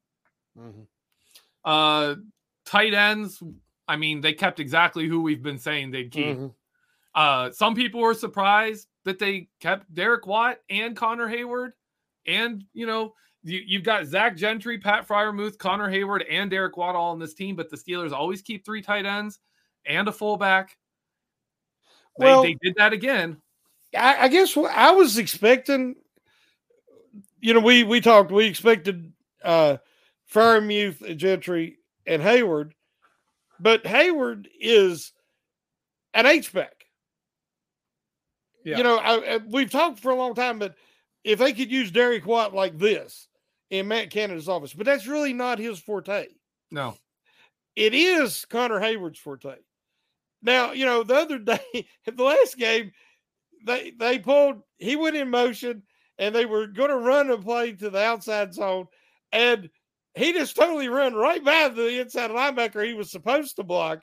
Mm-hmm. 0.59 0.81
Uh 1.63 2.15
tight 2.65 2.93
ends, 2.93 3.41
I 3.87 3.95
mean, 3.95 4.21
they 4.21 4.33
kept 4.33 4.59
exactly 4.59 5.07
who 5.07 5.21
we've 5.21 5.41
been 5.41 5.57
saying 5.57 5.91
they'd 5.91 6.11
keep. 6.11 6.37
Mm-hmm. 6.37 6.47
Uh, 7.15 7.49
some 7.51 7.73
people 7.73 8.01
were 8.01 8.13
surprised 8.13 8.87
that 9.07 9.19
they 9.19 9.47
kept 9.61 9.93
Derek 9.93 10.27
Watt 10.27 10.57
and 10.69 10.95
Connor 10.95 11.29
Heyward, 11.29 11.71
And, 12.25 12.65
you 12.73 12.85
know, 12.85 13.13
you, 13.41 13.77
have 13.77 13.85
got 13.85 14.05
Zach 14.05 14.35
Gentry, 14.35 14.77
Pat 14.77 15.07
Freiermuth, 15.07 15.57
Connor 15.57 15.89
Heyward, 15.89 16.25
and 16.29 16.51
Derek 16.51 16.75
Watt 16.75 16.93
all 16.93 17.11
on 17.11 17.19
this 17.19 17.33
team, 17.33 17.55
but 17.55 17.69
the 17.69 17.77
Steelers 17.77 18.11
always 18.11 18.41
keep 18.41 18.65
three 18.65 18.81
tight 18.81 19.05
ends 19.05 19.39
and 19.85 20.09
a 20.09 20.11
fullback. 20.11 20.75
They, 22.19 22.25
well, 22.25 22.43
they 22.43 22.57
did 22.61 22.75
that 22.75 22.91
again. 22.91 23.37
I, 23.97 24.25
I 24.25 24.27
guess 24.27 24.57
I 24.57 24.91
was 24.91 25.17
expecting, 25.17 25.95
you 27.39 27.53
know, 27.53 27.61
we 27.61 27.85
we 27.85 28.01
talked, 28.01 28.31
we 28.31 28.45
expected 28.45 29.13
uh 29.41 29.77
Freiermuth, 30.33 31.15
Gentry, 31.15 31.77
and 32.05 32.21
Heyward, 32.21 32.71
but 33.57 33.85
Heyward 33.85 34.47
is 34.59 35.13
an 36.13 36.25
H 36.25 36.51
back. 36.51 36.76
Yeah. 38.67 38.79
You 38.79 38.83
know, 38.83 38.97
I, 38.97 39.35
I, 39.35 39.37
we've 39.37 39.71
talked 39.71 40.01
for 40.01 40.11
a 40.11 40.15
long 40.15 40.35
time, 40.35 40.59
but 40.59 40.75
if 41.23 41.39
they 41.39 41.53
could 41.53 41.71
use 41.71 41.89
Derek 41.89 42.25
Watt 42.25 42.53
like 42.53 42.77
this 42.77 43.29
in 43.69 43.87
Matt 43.87 44.09
Canada's 44.09 44.49
office, 44.49 44.73
but 44.73 44.85
that's 44.85 45.07
really 45.07 45.31
not 45.31 45.57
his 45.57 45.79
forte. 45.79 46.27
No, 46.69 46.97
it 47.77 47.93
is 47.93 48.43
Connor 48.43 48.81
Heyward's 48.81 49.19
forte. 49.19 49.55
Now, 50.41 50.73
you 50.73 50.85
know, 50.85 51.03
the 51.03 51.15
other 51.15 51.39
day, 51.39 51.61
in 51.73 52.15
the 52.17 52.23
last 52.23 52.57
game, 52.57 52.91
they 53.65 53.91
they 53.91 54.19
pulled. 54.19 54.57
He 54.79 54.97
went 54.97 55.15
in 55.15 55.29
motion, 55.29 55.83
and 56.17 56.35
they 56.35 56.43
were 56.45 56.67
going 56.67 56.89
to 56.89 56.97
run 56.97 57.29
a 57.29 57.37
play 57.37 57.71
to 57.71 57.89
the 57.89 58.03
outside 58.03 58.53
zone, 58.53 58.87
and 59.31 59.69
he 60.13 60.33
just 60.33 60.57
totally 60.57 60.89
ran 60.89 61.13
right 61.13 61.41
by 61.41 61.69
the 61.69 62.01
inside 62.01 62.31
linebacker 62.31 62.85
he 62.85 62.95
was 62.95 63.11
supposed 63.11 63.55
to 63.55 63.63
block, 63.63 64.01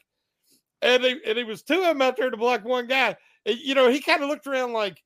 and 0.81 1.05
he, 1.05 1.20
and 1.27 1.37
it 1.37 1.46
was 1.46 1.62
two 1.62 1.81
of 1.81 1.83
them 1.83 2.00
out 2.00 2.16
there 2.16 2.31
to 2.31 2.37
block 2.38 2.64
one 2.64 2.87
guy. 2.87 3.14
You 3.44 3.74
know, 3.74 3.90
he 3.90 4.00
kind 4.00 4.22
of 4.22 4.28
looked 4.28 4.46
around 4.46 4.72
like, 4.72 5.02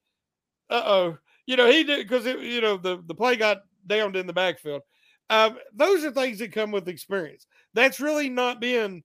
"Uh 0.70 0.83
oh," 0.85 1.18
you 1.46 1.57
know, 1.57 1.70
he 1.70 1.85
did 1.85 2.07
because 2.07 2.27
you 2.27 2.61
know 2.61 2.77
the 2.77 3.03
the 3.07 3.14
play 3.14 3.37
got 3.37 3.59
downed 3.87 4.16
in 4.16 4.27
the 4.27 4.33
backfield. 4.33 4.83
Um, 5.31 5.59
those 5.74 6.05
are 6.05 6.11
things 6.11 6.38
that 6.38 6.53
come 6.53 6.70
with 6.70 6.88
experience. 6.88 7.46
That's 7.74 8.01
really 8.01 8.29
not 8.29 8.61
being. 8.61 9.03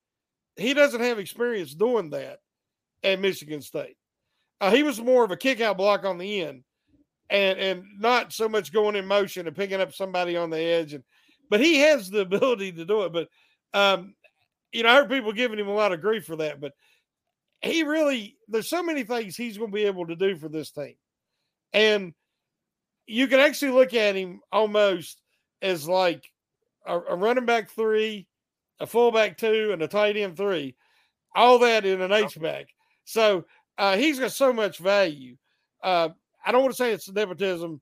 He 0.56 0.74
doesn't 0.74 1.02
have 1.02 1.20
experience 1.20 1.74
doing 1.74 2.12
that 2.12 2.40
at 3.04 3.20
Michigan 3.20 3.62
State. 3.62 3.98
Uh, 4.62 4.72
he 4.72 4.84
was 4.84 5.02
more 5.02 5.24
of 5.24 5.32
a 5.32 5.38
kick 5.38 5.62
out 5.62 5.78
block 5.78 6.06
on 6.06 6.18
the 6.18 6.42
end, 6.42 6.64
and 7.30 7.60
and 7.60 7.84
not 7.98 8.32
so 8.32 8.48
much 8.48 8.72
going 8.72 8.96
in 8.96 9.06
motion 9.06 9.48
and 9.48 9.56
picking 9.56 9.82
up 9.82 9.94
somebody 9.94 10.38
on 10.38 10.50
the 10.50 10.60
edge 10.60 10.94
and 10.94 11.04
but 11.50 11.60
he 11.60 11.78
has 11.80 12.10
the 12.10 12.22
ability 12.22 12.72
to 12.72 12.86
do 12.86 13.04
it. 13.04 13.14
But 13.14 13.30
um, 13.74 14.16
you 14.72 14.84
know, 14.84 14.90
I 14.90 14.96
heard 14.96 15.10
people 15.10 15.34
giving 15.34 15.60
him 15.60 15.68
a 15.68 15.74
lot 15.74 15.92
of 15.92 16.02
grief 16.02 16.26
for 16.26 16.36
that, 16.38 16.60
but 16.60 16.74
he 17.64 17.84
really 17.84 18.38
there's 18.48 18.70
so 18.70 18.84
many 18.84 19.04
things 19.04 19.36
he's 19.36 19.58
going 19.58 19.72
to 19.72 19.76
be 19.76 19.86
able 19.86 20.08
to 20.08 20.16
do 20.16 20.36
for 20.36 20.50
this 20.50 20.72
team, 20.72 20.96
and 21.72 22.14
you 23.08 23.28
can 23.28 23.40
actually 23.40 23.72
look 23.72 23.94
at 23.94 24.16
him 24.16 24.42
almost 24.52 25.22
as 25.62 25.88
like 25.88 26.30
a, 26.86 27.00
a 27.00 27.16
running 27.16 27.46
back 27.46 27.70
three, 27.70 28.28
a 28.80 28.88
fullback 28.88 29.38
two, 29.38 29.72
and 29.72 29.82
a 29.82 29.88
tight 29.88 30.18
end 30.18 30.38
three, 30.38 30.76
all 31.36 31.60
that 31.60 31.86
in 31.86 32.02
an 32.02 32.12
H 32.12 32.40
back. 32.40 32.68
So 33.06 33.46
uh, 33.78 33.98
he's 33.98 34.20
got 34.20 34.32
so 34.32 34.54
much 34.54 34.78
value. 34.78 35.36
Uh, 35.82 36.10
I 36.46 36.52
don't 36.52 36.62
want 36.62 36.74
to 36.74 36.78
say 36.78 36.92
it's 36.92 37.10
nepotism 37.12 37.82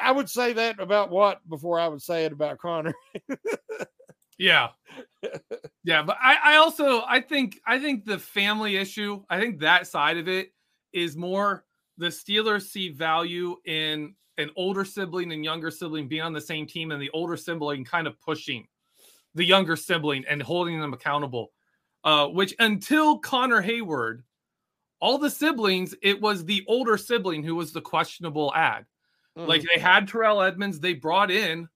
I 0.00 0.12
would 0.12 0.28
say 0.28 0.52
that 0.54 0.80
about 0.80 1.10
what 1.10 1.46
before 1.48 1.78
I 1.78 1.88
would 1.88 2.02
say 2.02 2.24
it 2.24 2.32
about 2.32 2.58
Connor. 2.58 2.94
yeah. 4.38 4.68
Yeah. 5.84 6.02
But 6.02 6.18
I, 6.20 6.36
I 6.44 6.56
also 6.56 7.02
I 7.08 7.20
think 7.20 7.60
I 7.66 7.78
think 7.78 8.04
the 8.04 8.18
family 8.18 8.76
issue, 8.76 9.22
I 9.30 9.40
think 9.40 9.60
that 9.60 9.86
side 9.86 10.18
of 10.18 10.28
it 10.28 10.52
is 10.92 11.16
more 11.16 11.64
the 11.96 12.08
Steelers 12.08 12.68
see 12.68 12.90
value 12.90 13.56
in 13.64 14.14
an 14.36 14.50
older 14.54 14.84
sibling 14.84 15.32
and 15.32 15.44
younger 15.44 15.70
sibling 15.70 16.06
being 16.06 16.22
on 16.22 16.34
the 16.34 16.40
same 16.40 16.66
team 16.66 16.90
and 16.90 17.00
the 17.00 17.10
older 17.10 17.36
sibling 17.36 17.84
kind 17.84 18.06
of 18.06 18.20
pushing 18.20 18.66
the 19.34 19.44
younger 19.44 19.76
sibling 19.76 20.24
and 20.28 20.42
holding 20.42 20.78
them 20.80 20.92
accountable. 20.92 21.52
Uh, 22.04 22.26
which 22.26 22.54
until 22.58 23.18
Connor 23.18 23.62
Heyward, 23.62 24.22
all 25.00 25.18
the 25.18 25.30
siblings, 25.30 25.94
it 26.02 26.20
was 26.20 26.44
the 26.44 26.64
older 26.68 26.96
sibling 26.96 27.42
who 27.42 27.54
was 27.54 27.72
the 27.72 27.80
questionable 27.80 28.52
ad. 28.54 28.84
Mm-hmm. 29.36 29.48
Like 29.48 29.62
they 29.62 29.80
had 29.80 30.06
Terrell 30.06 30.42
Edmunds, 30.42 30.80
they 30.80 30.94
brought 30.94 31.30
in 31.30 31.68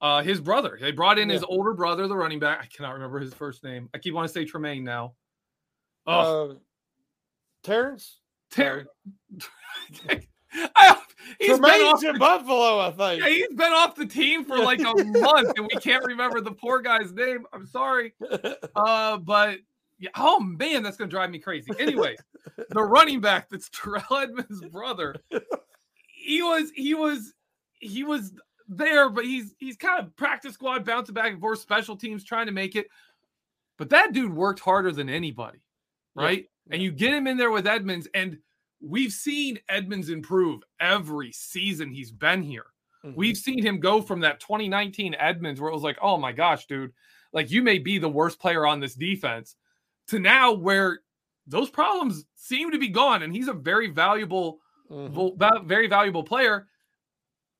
uh 0.00 0.22
his 0.22 0.40
brother. 0.40 0.78
They 0.80 0.92
brought 0.92 1.18
in 1.18 1.28
yeah. 1.28 1.34
his 1.34 1.44
older 1.44 1.72
brother, 1.72 2.06
the 2.08 2.16
running 2.16 2.38
back. 2.38 2.60
I 2.62 2.66
cannot 2.66 2.94
remember 2.94 3.18
his 3.18 3.34
first 3.34 3.64
name. 3.64 3.88
I 3.94 3.98
keep 3.98 4.14
wanting 4.14 4.28
to 4.28 4.34
say 4.34 4.44
Tremaine 4.44 4.84
now. 4.84 5.14
Oh, 6.06 6.50
uh, 6.50 6.54
Terrence. 7.62 8.20
Terrence. 8.50 8.88
he's 11.38 11.48
Tremaine's 11.48 11.60
been 11.60 11.82
off 11.82 12.04
in 12.04 12.12
the, 12.14 12.18
Buffalo, 12.18 12.80
I 12.80 12.90
think. 12.92 13.22
Yeah, 13.22 13.28
he's 13.28 13.48
been 13.48 13.72
off 13.72 13.96
the 13.96 14.06
team 14.06 14.44
for 14.44 14.58
like 14.58 14.80
a 14.80 14.84
month, 15.04 15.52
and 15.56 15.68
we 15.72 15.80
can't 15.80 16.04
remember 16.04 16.40
the 16.40 16.52
poor 16.52 16.80
guy's 16.80 17.12
name. 17.12 17.44
I'm 17.52 17.66
sorry, 17.66 18.14
uh, 18.76 19.18
but 19.18 19.58
Yeah. 19.98 20.10
Oh 20.16 20.40
man, 20.40 20.82
that's 20.82 20.96
gonna 20.96 21.10
drive 21.10 21.30
me 21.30 21.38
crazy. 21.38 21.72
Anyways, 21.78 22.18
the 22.70 22.82
running 22.82 23.20
back 23.20 23.48
that's 23.48 23.68
Terrell 23.70 24.04
Edmunds' 24.12 24.64
brother. 24.70 25.16
He 26.06 26.42
was 26.42 26.70
he 26.74 26.94
was 26.94 27.34
he 27.80 28.04
was 28.04 28.32
there, 28.68 29.08
but 29.08 29.24
he's 29.24 29.54
he's 29.58 29.76
kind 29.76 30.00
of 30.04 30.14
practice 30.16 30.54
squad 30.54 30.84
bouncing 30.84 31.14
back 31.14 31.32
and 31.32 31.40
forth, 31.40 31.60
special 31.60 31.96
teams 31.96 32.24
trying 32.24 32.46
to 32.46 32.52
make 32.52 32.76
it. 32.76 32.88
But 33.78 33.90
that 33.90 34.12
dude 34.12 34.32
worked 34.32 34.60
harder 34.60 34.92
than 34.92 35.08
anybody, 35.08 35.58
right? 36.14 36.46
Yeah. 36.68 36.74
And 36.74 36.82
you 36.82 36.90
get 36.90 37.12
him 37.12 37.26
in 37.26 37.36
there 37.36 37.50
with 37.50 37.66
Edmunds, 37.66 38.08
and 38.14 38.38
we've 38.80 39.12
seen 39.12 39.58
Edmunds 39.68 40.08
improve 40.08 40.62
every 40.80 41.32
season 41.32 41.90
he's 41.90 42.10
been 42.10 42.42
here. 42.42 42.66
Mm-hmm. 43.04 43.16
We've 43.16 43.36
seen 43.36 43.62
him 43.62 43.78
go 43.78 44.00
from 44.02 44.20
that 44.20 44.40
2019 44.40 45.14
Edmunds 45.18 45.60
where 45.60 45.70
it 45.70 45.74
was 45.74 45.82
like, 45.82 45.98
oh 46.02 46.16
my 46.16 46.32
gosh, 46.32 46.66
dude, 46.66 46.92
like 47.32 47.50
you 47.50 47.62
may 47.62 47.78
be 47.78 47.98
the 47.98 48.08
worst 48.08 48.40
player 48.40 48.66
on 48.66 48.80
this 48.80 48.94
defense, 48.94 49.56
to 50.08 50.18
now 50.18 50.52
where 50.52 51.00
those 51.46 51.70
problems 51.70 52.24
seem 52.34 52.72
to 52.72 52.78
be 52.78 52.88
gone, 52.88 53.22
and 53.22 53.34
he's 53.34 53.48
a 53.48 53.52
very 53.52 53.90
valuable, 53.90 54.58
mm-hmm. 54.90 55.66
very 55.66 55.86
valuable 55.86 56.24
player. 56.24 56.66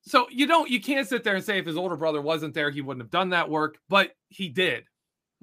So 0.07 0.27
you 0.31 0.47
don't, 0.47 0.69
you 0.69 0.81
can't 0.81 1.07
sit 1.07 1.23
there 1.23 1.35
and 1.35 1.43
say 1.43 1.59
if 1.59 1.65
his 1.65 1.77
older 1.77 1.97
brother 1.97 2.21
wasn't 2.21 2.53
there, 2.53 2.71
he 2.71 2.81
wouldn't 2.81 3.03
have 3.03 3.11
done 3.11 3.29
that 3.31 3.49
work, 3.49 3.77
but 3.89 4.11
he 4.29 4.47
did. 4.47 4.85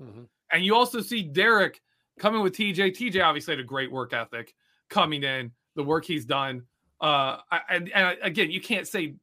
Mm-hmm. 0.00 0.22
And 0.50 0.64
you 0.64 0.74
also 0.74 1.00
see 1.00 1.22
Derek 1.22 1.80
coming 2.18 2.42
with 2.42 2.54
TJ. 2.54 2.96
TJ 2.96 3.22
obviously 3.22 3.52
had 3.52 3.60
a 3.60 3.64
great 3.64 3.92
work 3.92 4.12
ethic 4.12 4.54
coming 4.88 5.22
in, 5.22 5.52
the 5.76 5.84
work 5.84 6.04
he's 6.04 6.24
done. 6.24 6.62
Uh, 7.00 7.38
and, 7.68 7.90
and 7.92 8.16
again, 8.22 8.50
you 8.50 8.60
can't 8.60 8.88
say 8.88 9.16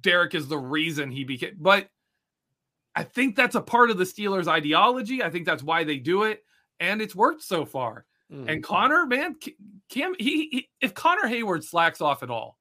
Derek 0.00 0.34
is 0.34 0.48
the 0.48 0.58
reason 0.58 1.10
he 1.10 1.24
became, 1.24 1.56
but 1.58 1.88
I 2.94 3.02
think 3.04 3.36
that's 3.36 3.54
a 3.54 3.60
part 3.60 3.90
of 3.90 3.98
the 3.98 4.04
Steelers' 4.04 4.48
ideology. 4.48 5.22
I 5.22 5.30
think 5.30 5.46
that's 5.46 5.62
why 5.62 5.84
they 5.84 5.98
do 5.98 6.24
it, 6.24 6.42
and 6.80 7.00
it's 7.00 7.14
worked 7.14 7.42
so 7.42 7.64
far. 7.64 8.04
Mm. 8.32 8.50
And 8.50 8.62
Connor, 8.62 9.06
man, 9.06 9.36
Cam, 9.88 10.14
he, 10.18 10.48
he, 10.50 10.68
if 10.80 10.94
Connor 10.94 11.28
Heyward 11.28 11.64
slacks 11.64 12.00
off 12.00 12.22
at 12.22 12.30
all, 12.30 12.58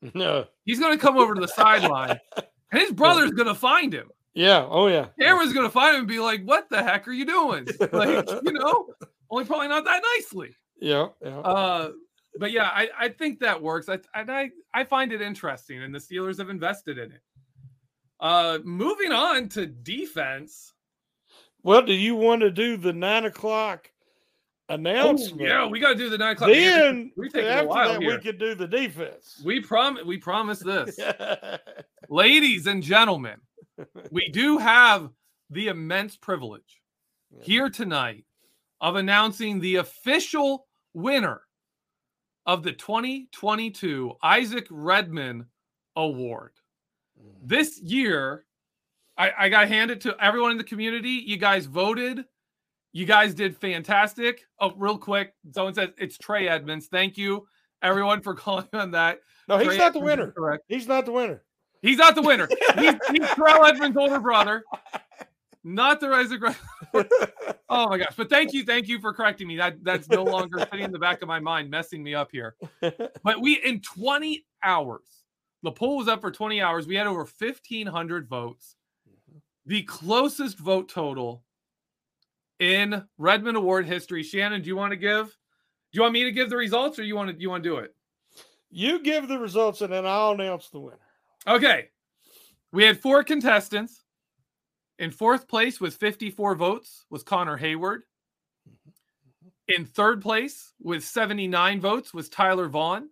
no, 0.14 0.46
he's 0.64 0.80
going 0.80 0.96
to 0.96 1.02
come 1.02 1.16
over 1.16 1.34
to 1.34 1.40
the 1.40 1.48
sideline, 1.48 2.18
and 2.72 2.80
his 2.80 2.92
brother's 2.92 3.32
going 3.32 3.48
to 3.48 3.54
find 3.54 3.92
him. 3.92 4.08
Yeah. 4.34 4.66
Oh 4.68 4.86
yeah. 4.86 5.06
Cameron's 5.18 5.52
going 5.52 5.66
to 5.66 5.72
find 5.72 5.94
him 5.94 6.00
and 6.00 6.08
be 6.08 6.20
like, 6.20 6.44
"What 6.44 6.68
the 6.70 6.82
heck 6.82 7.08
are 7.08 7.12
you 7.12 7.24
doing?" 7.24 7.66
Like, 7.92 8.28
you 8.44 8.52
know, 8.52 8.86
only 9.30 9.44
probably 9.44 9.68
not 9.68 9.84
that 9.84 10.02
nicely. 10.16 10.54
Yeah. 10.80 11.08
Yeah. 11.22 11.38
Uh, 11.38 11.90
but 12.38 12.52
yeah, 12.52 12.70
I, 12.72 12.88
I 12.96 13.08
think 13.08 13.40
that 13.40 13.60
works. 13.60 13.88
I, 13.88 13.98
I 14.14 14.50
I 14.72 14.84
find 14.84 15.12
it 15.12 15.20
interesting, 15.20 15.82
and 15.82 15.92
the 15.94 15.98
Steelers 15.98 16.38
have 16.38 16.50
invested 16.50 16.98
in 16.98 17.10
it. 17.12 17.20
Uh, 18.20 18.58
moving 18.64 19.12
on 19.12 19.48
to 19.50 19.66
defense. 19.66 20.72
Well, 21.62 21.82
do 21.82 21.92
you 21.92 22.14
want 22.14 22.42
to 22.42 22.50
do 22.50 22.76
the 22.76 22.92
nine 22.92 23.24
o'clock 23.24 23.90
announcement? 24.68 25.40
Yeah, 25.40 25.66
we 25.66 25.80
got 25.80 25.90
to 25.90 25.94
do 25.94 26.08
the 26.08 26.18
nine 26.18 26.32
o'clock. 26.32 26.50
Then 26.50 27.12
after 27.16 27.42
that, 27.42 27.98
here. 28.00 28.16
we 28.16 28.18
could 28.18 28.38
do 28.38 28.54
the 28.54 28.66
defense. 28.66 29.40
We 29.44 29.60
promise. 29.60 30.04
We 30.04 30.18
promise 30.18 30.60
this, 30.60 30.98
ladies 32.08 32.66
and 32.66 32.82
gentlemen. 32.82 33.40
We 34.10 34.28
do 34.28 34.58
have 34.58 35.10
the 35.50 35.68
immense 35.68 36.16
privilege 36.16 36.80
here 37.42 37.70
tonight 37.70 38.24
of 38.80 38.96
announcing 38.96 39.60
the 39.60 39.76
official 39.76 40.66
winner 40.94 41.42
of 42.46 42.62
the 42.62 42.72
2022 42.72 44.14
Isaac 44.22 44.66
Redman 44.70 45.46
Award. 45.96 46.52
Mm. 47.20 47.32
This 47.42 47.80
year, 47.80 48.44
I, 49.16 49.32
I 49.38 49.48
got 49.48 49.62
to 49.62 49.66
hand 49.66 49.90
it 49.90 50.00
to 50.02 50.16
everyone 50.20 50.52
in 50.52 50.58
the 50.58 50.64
community. 50.64 51.22
You 51.26 51.36
guys 51.36 51.66
voted. 51.66 52.24
You 52.92 53.04
guys 53.04 53.34
did 53.34 53.56
fantastic. 53.56 54.42
Oh, 54.60 54.72
real 54.76 54.98
quick, 54.98 55.34
someone 55.52 55.74
says 55.74 55.90
it's 55.98 56.16
Trey 56.18 56.48
Edmunds. 56.48 56.86
Thank 56.86 57.18
you, 57.18 57.46
everyone, 57.82 58.20
for 58.22 58.34
calling 58.36 58.68
on 58.72 58.92
that. 58.92 59.20
No, 59.48 59.58
he's 59.58 59.68
Trey 59.68 59.78
not 59.78 59.88
Edmunds 59.88 59.94
the 59.94 60.04
winner. 60.04 60.32
Correct. 60.32 60.64
He's 60.68 60.88
not 60.88 61.04
the 61.04 61.12
winner. 61.12 61.42
He's 61.82 61.98
not 61.98 62.14
the 62.14 62.22
winner. 62.22 62.48
he's, 62.74 62.94
he's 63.10 63.28
Terrell 63.34 63.64
Edmunds' 63.64 63.96
older 63.96 64.18
brother, 64.18 64.64
not 65.62 66.00
the 66.00 66.08
Isaac. 66.08 66.42
oh 67.68 67.88
my 67.88 67.98
gosh! 67.98 68.14
But 68.16 68.30
thank 68.30 68.52
you, 68.52 68.64
thank 68.64 68.88
you 68.88 69.00
for 69.00 69.12
correcting 69.12 69.46
me. 69.46 69.56
That 69.56 69.84
that's 69.84 70.08
no 70.08 70.24
longer 70.24 70.58
sitting 70.58 70.80
in 70.80 70.92
the 70.92 70.98
back 70.98 71.22
of 71.22 71.28
my 71.28 71.38
mind, 71.38 71.70
messing 71.70 72.02
me 72.02 72.14
up 72.14 72.30
here. 72.32 72.56
But 72.80 73.40
we 73.40 73.60
in 73.62 73.80
20 73.80 74.44
hours 74.62 75.18
the 75.62 75.72
poll 75.72 75.96
was 75.96 76.08
up 76.08 76.20
for 76.20 76.30
20 76.30 76.60
hours. 76.60 76.86
We 76.86 76.94
had 76.94 77.06
over 77.06 77.26
1,500 77.26 78.28
votes. 78.28 78.76
Mm-hmm. 79.08 79.38
The 79.66 79.82
closest 79.82 80.58
vote 80.58 80.88
total 80.88 81.44
in 82.58 83.04
Redman 83.18 83.56
Award 83.56 83.86
history. 83.86 84.22
Shannon, 84.22 84.62
do 84.62 84.68
you 84.68 84.76
want 84.76 84.92
to 84.92 84.96
give? 84.96 85.26
Do 85.26 85.96
you 85.96 86.02
want 86.02 86.14
me 86.14 86.24
to 86.24 86.32
give 86.32 86.50
the 86.50 86.56
results, 86.56 86.98
or 86.98 87.02
you 87.04 87.16
want 87.16 87.30
to? 87.30 87.40
You 87.40 87.50
want 87.50 87.62
to 87.62 87.68
do 87.68 87.76
it? 87.76 87.94
You 88.70 89.00
give 89.02 89.28
the 89.28 89.38
results, 89.38 89.80
and 89.80 89.92
then 89.92 90.06
I'll 90.06 90.32
announce 90.32 90.68
the 90.68 90.80
winner. 90.80 90.98
Okay. 91.46 91.88
We 92.72 92.84
had 92.84 93.00
four 93.00 93.22
contestants. 93.24 94.04
In 94.98 95.10
fourth 95.12 95.46
place 95.46 95.80
with 95.80 95.94
54 95.94 96.56
votes 96.56 97.06
was 97.08 97.22
Connor 97.22 97.56
Heyward. 97.56 98.00
Mm-hmm. 98.68 98.90
In 99.68 99.84
third 99.84 100.20
place 100.20 100.72
with 100.82 101.04
79 101.04 101.80
votes 101.80 102.12
was 102.12 102.28
Tyler 102.28 102.68
Vaughn. 102.68 103.08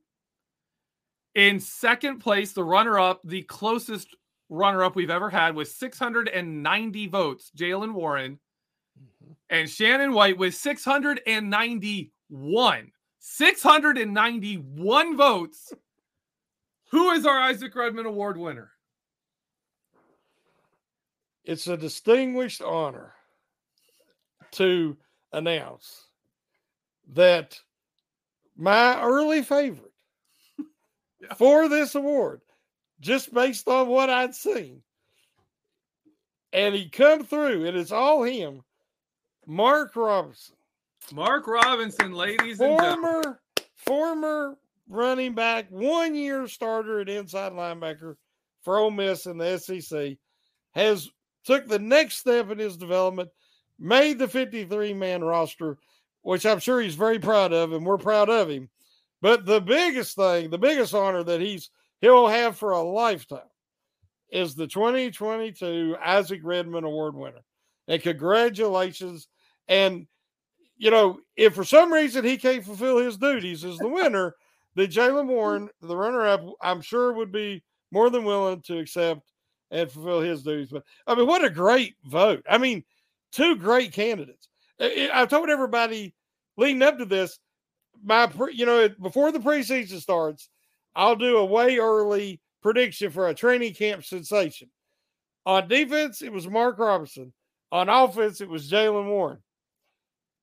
In 1.34 1.60
second 1.60 2.18
place, 2.18 2.52
the 2.52 2.64
runner 2.64 2.98
up, 2.98 3.20
the 3.22 3.42
closest 3.42 4.16
runner 4.48 4.82
up 4.82 4.96
we've 4.96 5.10
ever 5.10 5.30
had, 5.30 5.54
with 5.54 5.68
690 5.68 7.06
votes, 7.08 7.52
Jaylen 7.56 7.92
Warren. 7.92 8.38
And 9.50 9.70
Shannon 9.70 10.12
White 10.12 10.38
with 10.38 10.54
691. 10.54 12.92
691 13.18 15.16
votes. 15.16 15.72
Who 16.90 17.10
is 17.10 17.26
our 17.26 17.38
Isaac 17.38 17.74
Redman 17.74 18.06
Award 18.06 18.36
winner? 18.36 18.70
It's 21.44 21.66
a 21.66 21.76
distinguished 21.76 22.62
honor 22.62 23.14
to 24.52 24.96
announce 25.32 26.06
that 27.12 27.58
my 28.56 29.00
early 29.00 29.42
favorite 29.42 29.92
for 31.36 31.68
this 31.68 31.94
award, 31.94 32.40
just 33.00 33.32
based 33.32 33.68
on 33.68 33.88
what 33.88 34.10
I'd 34.10 34.34
seen. 34.34 34.82
And 36.52 36.74
he 36.74 36.88
come 36.88 37.24
through, 37.24 37.66
and 37.66 37.76
it's 37.76 37.92
all 37.92 38.22
him. 38.22 38.62
Mark 39.46 39.94
Robinson. 39.94 40.56
Mark 41.12 41.46
Robinson, 41.46 42.12
ladies 42.12 42.58
former, 42.58 42.82
and 42.82 43.02
gentlemen. 43.02 43.38
Former 43.76 44.58
running 44.88 45.34
back, 45.34 45.66
one 45.70 46.14
year 46.14 46.48
starter 46.48 47.00
at 47.00 47.08
inside 47.08 47.52
linebacker 47.52 48.16
for 48.62 48.78
Ole 48.78 48.90
Miss 48.90 49.26
in 49.26 49.38
the 49.38 49.58
SEC, 49.58 50.16
has 50.74 51.08
took 51.44 51.68
the 51.68 51.78
next 51.78 52.18
step 52.18 52.50
in 52.50 52.58
his 52.58 52.76
development, 52.76 53.30
made 53.78 54.18
the 54.18 54.26
53 54.26 54.92
man 54.94 55.22
roster, 55.22 55.78
which 56.22 56.44
I'm 56.44 56.58
sure 56.58 56.80
he's 56.80 56.96
very 56.96 57.20
proud 57.20 57.52
of, 57.52 57.72
and 57.72 57.86
we're 57.86 57.98
proud 57.98 58.28
of 58.28 58.50
him. 58.50 58.68
But 59.22 59.46
the 59.46 59.60
biggest 59.60 60.16
thing, 60.16 60.50
the 60.50 60.58
biggest 60.58 60.92
honor 60.92 61.22
that 61.22 61.40
he's 61.40 61.70
he'll 62.00 62.26
have 62.26 62.56
for 62.56 62.72
a 62.72 62.82
lifetime 62.82 63.40
is 64.30 64.54
the 64.54 64.66
2022 64.66 65.96
Isaac 66.04 66.40
Redman 66.42 66.84
Award 66.84 67.14
winner. 67.14 67.44
And 67.88 68.02
congratulations. 68.02 69.28
And 69.68 70.06
you 70.78 70.90
know, 70.90 71.20
if 71.36 71.54
for 71.54 71.64
some 71.64 71.92
reason 71.92 72.24
he 72.24 72.36
can't 72.36 72.64
fulfill 72.64 72.98
his 72.98 73.16
duties 73.16 73.64
as 73.64 73.78
the 73.78 73.88
winner, 73.88 74.34
the 74.74 74.86
Jaylen 74.86 75.26
Warren, 75.26 75.70
the 75.80 75.96
runner-up, 75.96 76.44
I'm 76.60 76.82
sure 76.82 77.12
would 77.14 77.32
be 77.32 77.62
more 77.90 78.10
than 78.10 78.24
willing 78.24 78.60
to 78.62 78.78
accept 78.78 79.32
and 79.70 79.90
fulfill 79.90 80.20
his 80.20 80.42
duties. 80.42 80.68
But 80.70 80.84
I 81.06 81.14
mean, 81.14 81.26
what 81.26 81.44
a 81.44 81.50
great 81.50 81.94
vote! 82.04 82.44
I 82.48 82.58
mean, 82.58 82.84
two 83.32 83.56
great 83.56 83.92
candidates. 83.92 84.48
I've 84.78 85.28
told 85.28 85.48
everybody 85.48 86.14
leading 86.56 86.82
up 86.82 86.98
to 86.98 87.06
this, 87.06 87.38
my 88.04 88.30
you 88.52 88.66
know 88.66 88.88
before 88.88 89.32
the 89.32 89.38
preseason 89.38 90.00
starts, 90.00 90.48
I'll 90.94 91.16
do 91.16 91.38
a 91.38 91.44
way 91.44 91.78
early 91.78 92.40
prediction 92.62 93.10
for 93.10 93.28
a 93.28 93.34
training 93.34 93.74
camp 93.74 94.04
sensation. 94.04 94.70
On 95.46 95.66
defense, 95.68 96.22
it 96.22 96.32
was 96.32 96.48
Mark 96.48 96.78
Robinson. 96.78 97.32
On 97.72 97.88
offense, 97.88 98.40
it 98.40 98.48
was 98.48 98.70
Jaylen 98.70 99.06
Warren. 99.06 99.38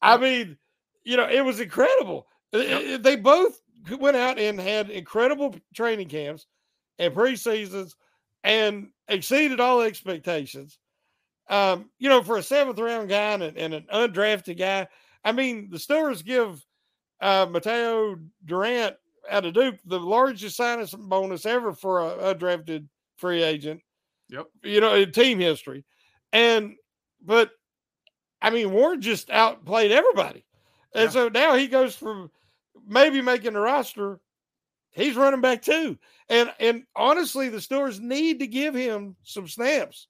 I 0.03 0.17
mean, 0.17 0.57
you 1.05 1.17
know, 1.17 1.27
it 1.27 1.43
was 1.43 1.61
incredible. 1.61 2.27
Yep. 2.51 3.01
They 3.01 3.15
both 3.15 3.61
went 3.99 4.17
out 4.17 4.37
and 4.37 4.59
had 4.59 4.89
incredible 4.89 5.55
training 5.73 6.09
camps 6.09 6.45
and 6.99 7.13
preseasons 7.13 7.95
and 8.43 8.89
exceeded 9.07 9.59
all 9.59 9.81
expectations. 9.81 10.77
Um, 11.49 11.89
you 11.99 12.09
know, 12.09 12.21
for 12.21 12.37
a 12.37 12.43
seventh 12.43 12.79
round 12.79 13.09
guy 13.09 13.33
and, 13.33 13.43
and 13.43 13.73
an 13.73 13.85
undrafted 13.93 14.57
guy, 14.57 14.87
I 15.23 15.31
mean, 15.31 15.69
the 15.71 15.77
Steelers 15.77 16.23
give 16.23 16.63
uh, 17.21 17.47
Mataeo 17.47 18.21
Durant 18.45 18.95
out 19.29 19.45
of 19.45 19.53
Duke, 19.53 19.77
the 19.85 19.99
largest 19.99 20.57
signing 20.57 20.87
bonus 21.07 21.45
ever 21.45 21.73
for 21.73 22.01
a, 22.01 22.29
a 22.29 22.35
drafted 22.35 22.89
free 23.15 23.41
agent. 23.41 23.81
Yep. 24.29 24.47
You 24.63 24.81
know, 24.81 24.95
in 24.95 25.11
team 25.11 25.39
history. 25.39 25.85
And, 26.33 26.75
but 27.21 27.51
I 28.43 28.49
mean, 28.51 28.71
Warren 28.71 29.01
just 29.01 29.29
outplayed 29.31 29.91
everybody. 29.91 30.45
And 30.93 31.05
Yeah. 31.05 31.09
so 31.09 31.29
now 31.29 31.55
he 31.55 31.67
goes 31.67 31.95
from 31.95 32.29
maybe 32.85 33.21
making 33.21 33.53
the 33.53 33.59
roster. 33.59 34.19
He's 34.91 35.15
running 35.15 35.41
back 35.41 35.63
too. 35.63 35.97
And 36.29 36.53
and 36.59 36.85
honestly, 36.95 37.49
the 37.49 37.57
Steelers 37.57 37.99
need 37.99 38.37
to 38.39 38.47
give 38.47 38.75
him 38.75 39.15
some 39.23 39.47
snaps 39.47 40.07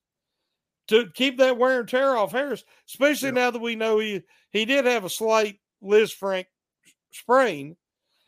to 0.87 1.09
keep 1.11 1.37
that 1.37 1.57
wear 1.57 1.79
and 1.79 1.87
tear 1.87 2.17
off 2.17 2.33
Harris, 2.33 2.65
especially 2.89 3.29
Yeah. 3.29 3.35
now 3.35 3.51
that 3.51 3.61
we 3.61 3.75
know 3.75 3.99
he 3.99 4.23
he 4.51 4.65
did 4.65 4.83
have 4.85 5.05
a 5.05 5.09
slight 5.09 5.61
Lisfranc 5.81 6.47
sprain. 7.11 7.77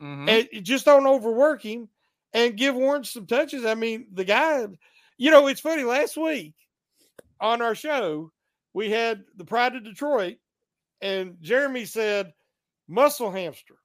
Mhm. 0.00 0.28
And 0.54 0.64
just 0.64 0.84
don't 0.84 1.06
overwork 1.06 1.62
him 1.62 1.88
and 2.32 2.56
give 2.56 2.74
Warren 2.74 3.04
some 3.04 3.26
touches. 3.26 3.64
I 3.64 3.74
mean, 3.74 4.08
the 4.12 4.24
guy, 4.24 4.66
you 5.18 5.30
know, 5.30 5.46
it's 5.48 5.60
funny. 5.60 5.84
Last 5.84 6.16
week 6.16 6.54
on 7.40 7.60
our 7.60 7.74
show, 7.74 8.32
we 8.76 8.90
had 8.90 9.24
the 9.36 9.44
Pride 9.44 9.74
of 9.74 9.84
Detroit, 9.84 10.36
and 11.00 11.38
Jeremy 11.40 11.86
said, 11.86 12.34
"Muscle 12.86 13.30
hamster." 13.30 13.76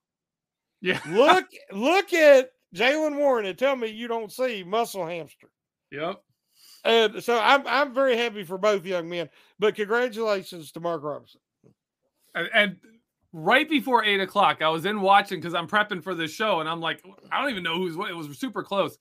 yeah. 0.81 0.99
Look, 1.07 1.45
look 1.71 2.11
at 2.11 2.51
Jaylen 2.75 3.15
Warren 3.15 3.45
and 3.45 3.57
tell 3.57 3.77
me 3.77 3.87
you 3.87 4.09
don't 4.09 4.33
see 4.33 4.65
muscle 4.65 5.07
hamster. 5.07 5.47
Yep. 5.93 6.21
And 6.83 7.23
so 7.23 7.39
I'm 7.39 7.65
I'm 7.67 7.93
very 7.93 8.17
happy 8.17 8.43
for 8.43 8.57
both 8.57 8.85
young 8.85 9.07
men. 9.07 9.29
But 9.59 9.75
congratulations 9.75 10.73
to 10.73 10.81
Mark 10.81 11.03
Robinson. 11.03 11.39
And, 12.35 12.49
and 12.53 12.75
right 13.31 13.69
before 13.69 14.03
eight 14.03 14.19
o'clock, 14.19 14.61
I 14.61 14.67
was 14.67 14.85
in 14.85 14.99
watching 14.99 15.39
because 15.39 15.53
I'm 15.53 15.67
prepping 15.67 16.03
for 16.03 16.15
this 16.15 16.31
show, 16.31 16.59
and 16.59 16.67
I'm 16.67 16.81
like, 16.81 17.01
I 17.31 17.39
don't 17.39 17.51
even 17.51 17.63
know 17.63 17.77
who's 17.77 17.95
what. 17.95 18.09
It 18.09 18.17
was 18.17 18.37
super 18.37 18.61
close. 18.61 18.97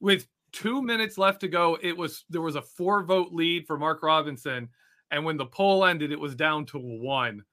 With 0.00 0.26
two 0.52 0.80
minutes 0.80 1.18
left 1.18 1.40
to 1.40 1.48
go, 1.48 1.76
it 1.82 1.94
was 1.94 2.24
there 2.30 2.40
was 2.40 2.56
a 2.56 2.62
four 2.62 3.02
vote 3.02 3.32
lead 3.32 3.66
for 3.66 3.76
Mark 3.76 4.02
Robinson, 4.02 4.70
and 5.10 5.24
when 5.24 5.36
the 5.36 5.46
poll 5.46 5.84
ended, 5.84 6.12
it 6.12 6.20
was 6.20 6.34
down 6.34 6.66
to 6.66 6.78
one. 6.78 7.44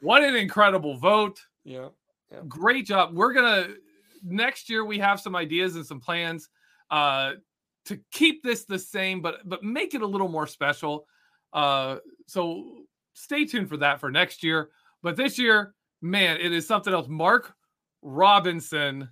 What 0.00 0.24
an 0.24 0.34
incredible 0.34 0.96
vote! 0.96 1.40
Yeah. 2.30 2.40
Great 2.48 2.86
job. 2.86 3.14
We're 3.14 3.32
gonna 3.32 3.74
next 4.24 4.68
year 4.68 4.84
we 4.84 4.98
have 4.98 5.20
some 5.20 5.36
ideas 5.36 5.76
and 5.76 5.86
some 5.86 6.00
plans 6.00 6.48
uh 6.90 7.32
to 7.84 7.98
keep 8.10 8.42
this 8.42 8.64
the 8.64 8.78
same, 8.78 9.20
but 9.20 9.48
but 9.48 9.62
make 9.62 9.94
it 9.94 10.02
a 10.02 10.06
little 10.06 10.28
more 10.28 10.46
special. 10.46 11.06
Uh, 11.52 11.96
so 12.26 12.84
stay 13.14 13.44
tuned 13.44 13.68
for 13.68 13.76
that 13.78 14.00
for 14.00 14.10
next 14.10 14.42
year. 14.42 14.70
But 15.02 15.16
this 15.16 15.38
year, 15.38 15.74
man, 16.00 16.40
it 16.40 16.52
is 16.52 16.66
something 16.66 16.92
else. 16.92 17.08
Mark 17.08 17.54
Robinson 18.02 19.08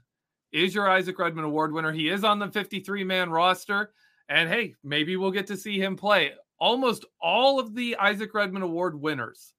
is 0.52 0.74
your 0.74 0.88
Isaac 0.88 1.18
Redman 1.18 1.44
Award 1.44 1.72
winner. 1.72 1.92
He 1.92 2.08
is 2.08 2.24
on 2.24 2.38
the 2.38 2.48
53 2.48 3.04
man 3.04 3.30
roster. 3.30 3.92
And 4.28 4.48
hey, 4.48 4.74
maybe 4.84 5.16
we'll 5.16 5.32
get 5.32 5.46
to 5.48 5.56
see 5.56 5.80
him 5.80 5.96
play. 5.96 6.32
Almost 6.60 7.06
all 7.20 7.58
of 7.58 7.74
the 7.74 7.96
Isaac 7.96 8.32
Redman 8.34 8.62
Award 8.62 9.00
winners 9.00 9.54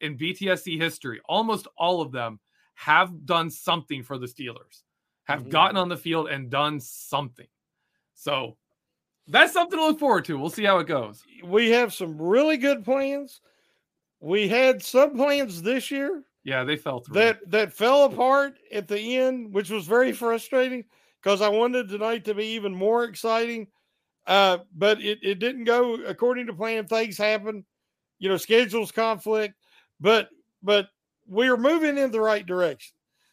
in 0.00 0.16
BTSC 0.18 0.78
history, 0.78 1.20
almost 1.26 1.68
all 1.78 2.00
of 2.02 2.12
them 2.12 2.40
have 2.74 3.24
done 3.26 3.50
something 3.50 4.02
for 4.02 4.18
the 4.18 4.26
Steelers, 4.26 4.82
have 5.24 5.44
Mhm. 5.44 5.50
gotten 5.50 5.76
on 5.76 5.88
the 5.88 5.96
field 5.96 6.28
and 6.28 6.50
done 6.50 6.80
something. 6.80 7.48
So 8.14 8.58
that's 9.26 9.52
something 9.52 9.78
to 9.78 9.84
look 9.84 9.98
forward 9.98 10.24
to. 10.26 10.38
We'll 10.38 10.50
see 10.50 10.64
how 10.64 10.78
it 10.78 10.86
goes. 10.86 11.24
We 11.44 11.70
have 11.70 11.94
some 11.94 12.20
really 12.20 12.56
good 12.56 12.84
plans. 12.84 13.40
We 14.20 14.48
had 14.48 14.82
some 14.82 15.16
plans 15.16 15.62
this 15.62 15.90
year 15.90 16.24
Yeah, 16.44 16.64
they 16.64 16.76
fell 16.76 17.00
through. 17.00 17.14
that 17.16 17.50
that 17.50 17.72
fell 17.72 18.04
apart 18.04 18.58
at 18.72 18.88
the 18.88 19.16
end, 19.16 19.52
which 19.54 19.70
was 19.70 19.86
very 19.86 20.12
frustrating 20.12 20.84
because 21.22 21.40
I 21.42 21.48
wanted 21.48 21.88
tonight 21.88 22.24
to 22.26 22.34
be 22.34 22.46
even 22.48 22.74
more 22.74 23.04
exciting. 23.04 23.68
Uh, 24.26 24.58
but 24.76 25.00
it, 25.02 25.18
it 25.22 25.38
didn't 25.38 25.64
go 25.64 25.94
according 25.94 26.46
to 26.46 26.52
plan. 26.52 26.86
Things 26.86 27.18
happen, 27.18 27.64
you 28.18 28.28
know, 28.28 28.36
schedules 28.36 28.92
conflict, 28.92 29.54
but 30.00 30.28
but 30.62 30.88
we're 31.26 31.56
moving 31.56 31.96
in 31.96 32.10
the 32.10 32.20
right 32.20 32.44
direction. 32.44 32.92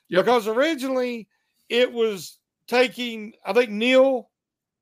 Yep. 0.09 0.25
Because 0.25 0.47
originally 0.47 1.27
it 1.69 1.91
was 1.91 2.37
taking, 2.67 3.33
I 3.45 3.53
think 3.53 3.69
Neil 3.69 4.29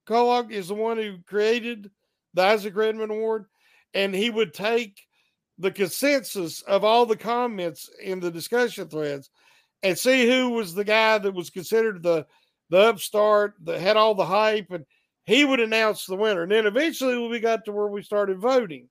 Kellogg 0.07 0.51
is 0.51 0.67
the 0.67 0.75
one 0.75 0.97
who 0.97 1.17
created 1.25 1.89
the 2.33 2.43
Isaac 2.43 2.75
Redman 2.75 3.09
Award, 3.09 3.45
and 3.93 4.13
he 4.13 4.29
would 4.29 4.53
take 4.53 5.01
the 5.57 5.71
consensus 5.71 6.61
of 6.63 6.83
all 6.83 7.05
the 7.05 7.15
comments 7.15 7.89
in 8.03 8.19
the 8.19 8.29
discussion 8.29 8.87
threads 8.87 9.29
and 9.83 9.97
see 9.97 10.27
who 10.27 10.49
was 10.49 10.73
the 10.73 10.83
guy 10.83 11.17
that 11.17 11.33
was 11.33 11.49
considered 11.49 12.03
the 12.03 12.25
the 12.71 12.77
upstart 12.77 13.53
that 13.63 13.79
had 13.79 13.95
all 13.95 14.15
the 14.15 14.25
hype 14.25 14.71
and 14.71 14.85
he 15.25 15.45
would 15.45 15.59
announce 15.59 16.05
the 16.05 16.15
winner. 16.15 16.43
And 16.43 16.51
then 16.51 16.65
eventually 16.65 17.27
we 17.27 17.39
got 17.39 17.65
to 17.65 17.71
where 17.71 17.87
we 17.87 18.01
started 18.01 18.39
voting. 18.39 18.87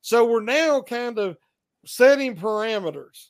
So 0.00 0.26
we're 0.26 0.42
now 0.42 0.80
kind 0.80 1.18
of 1.18 1.36
setting 1.84 2.36
parameters 2.36 3.28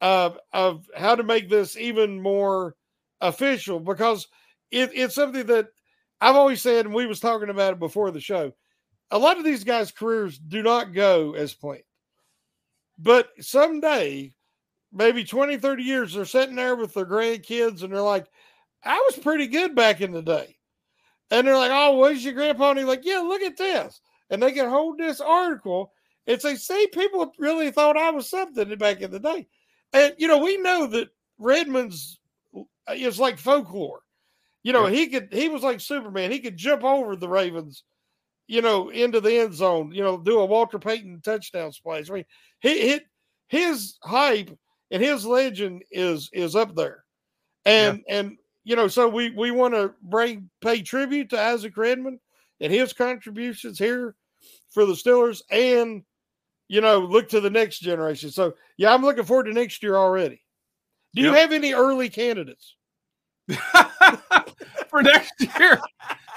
of 0.00 0.38
of 0.52 0.88
how 0.96 1.14
to 1.14 1.22
make 1.22 1.48
this 1.48 1.76
even 1.76 2.20
more 2.20 2.74
official 3.20 3.78
because 3.78 4.26
it, 4.70 4.90
it's 4.94 5.14
something 5.14 5.46
that 5.46 5.68
I've 6.20 6.36
always 6.36 6.60
said 6.60 6.86
and 6.86 6.94
we 6.94 7.06
was 7.06 7.20
talking 7.20 7.50
about 7.50 7.74
it 7.74 7.78
before 7.78 8.10
the 8.10 8.20
show 8.20 8.52
a 9.12 9.18
lot 9.18 9.38
of 9.38 9.44
these 9.44 9.62
guys 9.62 9.92
careers 9.92 10.38
do 10.38 10.62
not 10.62 10.94
go 10.94 11.34
as 11.34 11.52
planned. 11.52 11.82
But 12.98 13.28
someday, 13.40 14.32
maybe 14.90 15.22
20, 15.22 15.58
30 15.58 15.82
years, 15.82 16.14
they're 16.14 16.24
sitting 16.24 16.56
there 16.56 16.74
with 16.74 16.94
their 16.94 17.06
grandkids 17.06 17.82
and 17.82 17.92
they're 17.92 18.00
like, 18.00 18.26
I 18.82 18.96
was 19.06 19.22
pretty 19.22 19.46
good 19.46 19.74
back 19.74 20.00
in 20.00 20.12
the 20.12 20.22
day. 20.22 20.56
And 21.32 21.46
they're 21.46 21.56
like, 21.56 21.72
Oh, 21.72 21.96
where's 21.96 22.22
your 22.22 22.34
grandpa? 22.34 22.70
And 22.70 22.78
he's 22.78 22.86
like, 22.86 23.04
Yeah, 23.04 23.20
look 23.20 23.40
at 23.40 23.56
this. 23.56 24.00
And 24.30 24.42
they 24.42 24.52
can 24.52 24.68
hold 24.68 24.98
this 24.98 25.20
article 25.20 25.92
and 26.26 26.40
say, 26.40 26.56
See, 26.56 26.86
people 26.92 27.32
really 27.38 27.70
thought 27.70 27.96
I 27.96 28.10
was 28.10 28.28
something 28.28 28.76
back 28.76 29.00
in 29.00 29.10
the 29.10 29.18
day. 29.18 29.48
And, 29.94 30.14
you 30.18 30.28
know, 30.28 30.38
we 30.38 30.58
know 30.58 30.86
that 30.88 31.08
Redman's 31.38 32.20
uh, 32.54 32.62
is 32.92 33.18
like 33.18 33.38
folklore. 33.38 34.02
You 34.62 34.72
know, 34.72 34.86
he 34.86 35.08
could, 35.08 35.28
he 35.32 35.48
was 35.48 35.62
like 35.62 35.80
Superman. 35.80 36.30
He 36.30 36.38
could 36.38 36.56
jump 36.56 36.84
over 36.84 37.16
the 37.16 37.28
Ravens, 37.28 37.82
you 38.46 38.62
know, 38.62 38.90
into 38.90 39.20
the 39.20 39.38
end 39.38 39.54
zone, 39.54 39.90
you 39.92 40.02
know, 40.02 40.18
do 40.18 40.38
a 40.38 40.46
Walter 40.46 40.78
Payton 40.78 41.22
touchdown 41.24 41.72
splash. 41.72 42.10
I 42.10 42.14
mean, 42.14 42.24
he 42.60 42.88
hit 42.88 43.04
his 43.48 43.98
hype 44.04 44.56
and 44.92 45.02
his 45.02 45.26
legend 45.26 45.82
is 45.90 46.30
is 46.32 46.54
up 46.54 46.76
there. 46.76 47.04
And 47.64 48.04
and 48.08 48.36
you 48.64 48.76
know, 48.76 48.88
so 48.88 49.08
we 49.08 49.30
we 49.30 49.50
want 49.50 49.74
to 49.74 49.92
bring 50.02 50.50
pay 50.60 50.82
tribute 50.82 51.30
to 51.30 51.40
Isaac 51.40 51.76
Redman 51.76 52.20
and 52.60 52.72
his 52.72 52.92
contributions 52.92 53.78
here 53.78 54.14
for 54.70 54.86
the 54.86 54.92
Steelers 54.94 55.42
and 55.50 56.02
you 56.68 56.80
know, 56.80 57.00
look 57.00 57.28
to 57.28 57.40
the 57.40 57.50
next 57.50 57.80
generation. 57.80 58.30
So 58.30 58.54
yeah, 58.78 58.94
I'm 58.94 59.02
looking 59.02 59.24
forward 59.24 59.44
to 59.44 59.52
next 59.52 59.82
year 59.82 59.96
already. 59.96 60.42
Do 61.14 61.20
you 61.20 61.32
have 61.34 61.52
any 61.52 61.74
early 61.74 62.08
candidates? 62.08 62.76
for 64.88 65.02
next 65.02 65.34
year. 65.40 65.78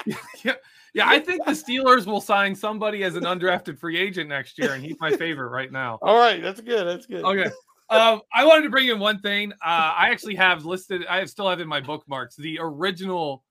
yeah, 0.44 0.54
yeah, 0.94 1.08
I 1.08 1.18
think 1.20 1.44
the 1.44 1.52
Steelers 1.52 2.06
will 2.06 2.20
sign 2.20 2.54
somebody 2.54 3.04
as 3.04 3.16
an 3.16 3.24
undrafted 3.24 3.78
free 3.78 3.98
agent 3.98 4.28
next 4.28 4.58
year, 4.58 4.72
and 4.72 4.84
he's 4.84 4.96
my 5.00 5.16
favorite 5.16 5.48
right 5.48 5.72
now. 5.72 5.98
All 6.02 6.18
right, 6.18 6.42
that's 6.42 6.60
good. 6.60 6.86
That's 6.86 7.06
good. 7.06 7.24
Okay. 7.24 7.50
Um, 7.88 8.20
I 8.32 8.44
wanted 8.44 8.62
to 8.62 8.70
bring 8.70 8.88
in 8.88 8.98
one 8.98 9.20
thing. 9.20 9.52
Uh, 9.52 9.94
I 9.96 10.08
actually 10.10 10.34
have 10.36 10.64
listed, 10.64 11.06
I 11.06 11.18
have 11.18 11.30
still 11.30 11.48
have 11.48 11.60
in 11.60 11.68
my 11.68 11.80
bookmarks 11.80 12.36
the 12.36 12.58
original 12.60 13.44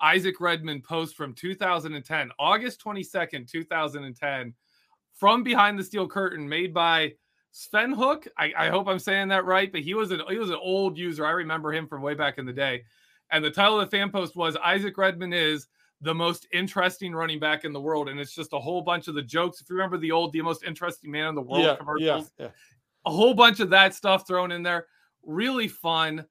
Isaac 0.00 0.40
Redman 0.40 0.82
post 0.82 1.16
from 1.16 1.34
2010, 1.34 2.30
August 2.38 2.82
22nd, 2.84 3.48
2010, 3.48 4.54
from 5.14 5.42
behind 5.42 5.78
the 5.78 5.84
steel 5.84 6.08
curtain, 6.08 6.48
made 6.48 6.74
by 6.74 7.12
Sven 7.52 7.92
Hook. 7.92 8.26
I, 8.36 8.52
I 8.56 8.68
hope 8.68 8.88
I'm 8.88 8.98
saying 8.98 9.28
that 9.28 9.44
right, 9.44 9.70
but 9.70 9.80
he 9.80 9.94
was 9.94 10.10
an 10.10 10.22
he 10.28 10.38
was 10.38 10.50
an 10.50 10.58
old 10.60 10.96
user. 10.96 11.26
I 11.26 11.30
remember 11.30 11.72
him 11.72 11.86
from 11.86 12.02
way 12.02 12.14
back 12.14 12.38
in 12.38 12.46
the 12.46 12.52
day. 12.52 12.84
And 13.30 13.44
the 13.44 13.50
title 13.50 13.80
of 13.80 13.90
the 13.90 13.96
fan 13.96 14.10
post 14.10 14.36
was 14.36 14.56
Isaac 14.56 14.96
Redman 14.96 15.32
is 15.32 15.66
the 16.00 16.14
most 16.14 16.46
interesting 16.52 17.14
running 17.14 17.40
back 17.40 17.64
in 17.64 17.72
the 17.72 17.80
world. 17.80 18.08
And 18.08 18.18
it's 18.20 18.34
just 18.34 18.52
a 18.52 18.58
whole 18.58 18.80
bunch 18.80 19.08
of 19.08 19.14
the 19.14 19.22
jokes. 19.22 19.60
If 19.60 19.68
you 19.68 19.76
remember 19.76 19.98
the 19.98 20.12
old, 20.12 20.32
the 20.32 20.40
most 20.40 20.62
interesting 20.62 21.10
man 21.10 21.28
in 21.28 21.34
the 21.34 21.42
world 21.42 21.64
Yeah, 21.64 21.76
commercials, 21.76 22.30
yeah, 22.38 22.46
yeah. 22.46 22.50
A 23.06 23.10
whole 23.10 23.34
bunch 23.34 23.60
of 23.60 23.70
that 23.70 23.94
stuff 23.94 24.26
thrown 24.26 24.52
in 24.52 24.62
there. 24.62 24.86
Really 25.24 25.68
fun. 25.68 26.24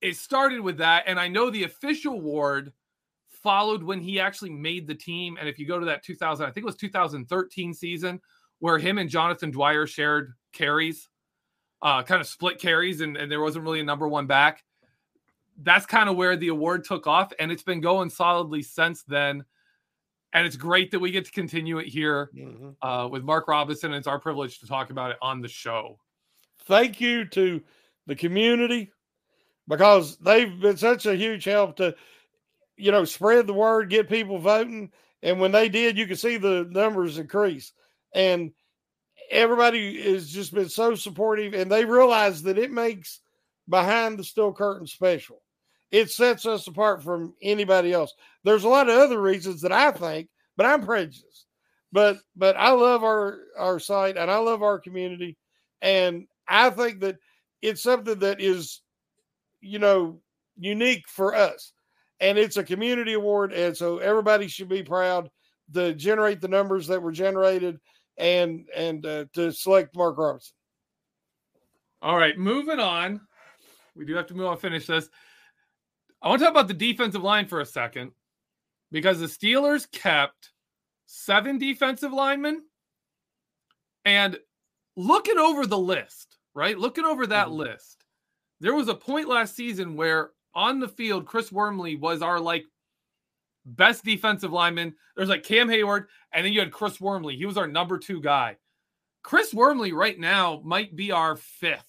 It 0.00 0.16
started 0.16 0.60
with 0.60 0.78
that. 0.78 1.04
And 1.06 1.18
I 1.18 1.28
know 1.28 1.50
the 1.50 1.64
official 1.64 2.14
award 2.14 2.72
followed 3.42 3.82
when 3.82 4.00
he 4.00 4.20
actually 4.20 4.50
made 4.50 4.86
the 4.86 4.94
team. 4.94 5.36
And 5.38 5.48
if 5.48 5.58
you 5.58 5.66
go 5.66 5.78
to 5.78 5.86
that 5.86 6.04
2000, 6.04 6.44
I 6.44 6.50
think 6.50 6.64
it 6.64 6.66
was 6.66 6.76
2013 6.76 7.74
season 7.74 8.20
where 8.58 8.78
him 8.78 8.98
and 8.98 9.10
Jonathan 9.10 9.50
Dwyer 9.50 9.86
shared 9.86 10.34
carries, 10.52 11.08
uh, 11.82 12.02
kind 12.02 12.20
of 12.20 12.26
split 12.26 12.60
carries, 12.60 13.00
and, 13.00 13.16
and 13.16 13.30
there 13.30 13.40
wasn't 13.40 13.64
really 13.64 13.80
a 13.80 13.84
number 13.84 14.08
one 14.08 14.26
back. 14.26 14.62
That's 15.62 15.86
kind 15.86 16.08
of 16.08 16.16
where 16.16 16.36
the 16.36 16.48
award 16.48 16.84
took 16.84 17.06
off. 17.06 17.32
And 17.38 17.50
it's 17.50 17.64
been 17.64 17.80
going 17.80 18.10
solidly 18.10 18.62
since 18.62 19.02
then. 19.02 19.44
And 20.32 20.46
it's 20.46 20.56
great 20.56 20.90
that 20.92 21.00
we 21.00 21.10
get 21.10 21.26
to 21.26 21.30
continue 21.32 21.78
it 21.78 21.86
here 21.88 22.30
Mhm. 22.34 22.76
uh, 22.80 23.08
with 23.10 23.22
Mark 23.22 23.48
Robinson. 23.48 23.92
It's 23.92 24.06
our 24.06 24.18
privilege 24.18 24.58
to 24.60 24.66
talk 24.66 24.90
about 24.90 25.10
it 25.10 25.18
on 25.22 25.40
the 25.40 25.48
show. 25.48 25.98
thank 26.66 27.00
you 27.00 27.24
to 27.24 27.60
the 28.06 28.14
community 28.14 28.92
because 29.66 30.16
they've 30.18 30.60
been 30.60 30.76
such 30.76 31.06
a 31.06 31.16
huge 31.16 31.44
help 31.44 31.74
to 31.76 31.94
you 32.76 32.92
know 32.92 33.04
spread 33.04 33.48
the 33.48 33.52
word 33.52 33.90
get 33.90 34.08
people 34.08 34.38
voting 34.38 34.92
and 35.22 35.40
when 35.40 35.50
they 35.50 35.68
did 35.68 35.98
you 35.98 36.06
could 36.06 36.20
see 36.20 36.36
the 36.36 36.64
numbers 36.70 37.18
increase 37.18 37.72
and 38.14 38.52
everybody 39.28 40.00
has 40.12 40.30
just 40.30 40.54
been 40.54 40.68
so 40.68 40.94
supportive, 40.94 41.52
and 41.54 41.70
they 41.70 41.84
realize 41.84 42.42
that 42.44 42.58
it 42.58 42.70
makes 42.70 43.20
behind 43.68 44.18
the 44.18 44.24
steel 44.24 44.52
curtain 44.52 44.86
special. 44.86 45.41
It 45.92 46.10
sets 46.10 46.46
us 46.46 46.66
apart 46.66 47.02
from 47.02 47.34
anybody 47.42 47.92
else. 47.92 48.14
There's 48.44 48.64
a 48.64 48.68
lot 48.68 48.88
of 48.88 48.98
other 48.98 49.20
reasons 49.20 49.60
that 49.60 49.72
I 49.72 49.92
think, 49.92 50.28
but 50.56 50.66
I'm 50.66 50.84
prejudiced. 50.84 51.46
But 51.92 52.16
but 52.34 52.56
I 52.56 52.70
love 52.70 53.04
our 53.04 53.40
our 53.58 53.78
site 53.78 54.16
and 54.16 54.30
I 54.30 54.38
love 54.38 54.62
our 54.62 54.78
community, 54.78 55.36
and 55.82 56.26
I 56.48 56.70
think 56.70 57.00
that 57.00 57.18
it's 57.60 57.82
something 57.82 58.18
that 58.20 58.40
is, 58.40 58.80
you 59.60 59.78
know, 59.78 60.20
unique 60.56 61.06
for 61.06 61.34
us, 61.34 61.72
and 62.20 62.38
it's 62.38 62.56
a 62.56 62.64
community 62.64 63.12
award, 63.12 63.52
and 63.52 63.76
so 63.76 63.98
everybody 63.98 64.48
should 64.48 64.70
be 64.70 64.82
proud 64.82 65.30
to 65.74 65.94
generate 65.94 66.40
the 66.40 66.48
numbers 66.48 66.86
that 66.86 67.02
were 67.02 67.12
generated 67.12 67.78
and 68.16 68.66
and 68.74 69.04
uh, 69.04 69.26
to 69.34 69.52
select 69.52 69.94
Mark 69.94 70.16
Robinson. 70.16 70.54
All 72.00 72.16
right, 72.16 72.38
moving 72.38 72.80
on. 72.80 73.20
We 73.94 74.06
do 74.06 74.14
have 74.14 74.26
to 74.28 74.34
move 74.34 74.46
on. 74.46 74.56
Finish 74.56 74.86
this. 74.86 75.10
I 76.22 76.28
want 76.28 76.38
to 76.40 76.46
talk 76.46 76.52
about 76.52 76.68
the 76.68 76.74
defensive 76.74 77.22
line 77.22 77.46
for 77.46 77.60
a 77.60 77.66
second 77.66 78.12
because 78.92 79.18
the 79.18 79.26
Steelers 79.26 79.90
kept 79.90 80.50
seven 81.06 81.58
defensive 81.58 82.12
linemen 82.12 82.62
and 84.04 84.38
looking 84.96 85.38
over 85.38 85.66
the 85.66 85.78
list, 85.78 86.38
right? 86.54 86.78
Looking 86.78 87.04
over 87.04 87.26
that 87.26 87.48
mm-hmm. 87.48 87.56
list, 87.56 88.04
there 88.60 88.74
was 88.74 88.88
a 88.88 88.94
point 88.94 89.28
last 89.28 89.56
season 89.56 89.96
where 89.96 90.30
on 90.54 90.78
the 90.78 90.88
field, 90.88 91.26
Chris 91.26 91.50
Wormley 91.50 91.96
was 91.96 92.22
our 92.22 92.38
like 92.38 92.64
best 93.64 94.04
defensive 94.04 94.52
lineman. 94.52 94.94
There's 95.16 95.28
like 95.28 95.42
Cam 95.42 95.68
Heyward, 95.68 96.06
and 96.32 96.44
then 96.44 96.52
you 96.52 96.60
had 96.60 96.72
Chris 96.72 97.00
Wormley. 97.00 97.36
He 97.36 97.46
was 97.46 97.58
our 97.58 97.66
number 97.66 97.98
two 97.98 98.20
guy. 98.20 98.56
Chris 99.22 99.54
Wormley 99.54 99.92
right 99.92 100.18
now 100.18 100.60
might 100.64 100.94
be 100.94 101.12
our 101.12 101.36
5th 101.36 101.80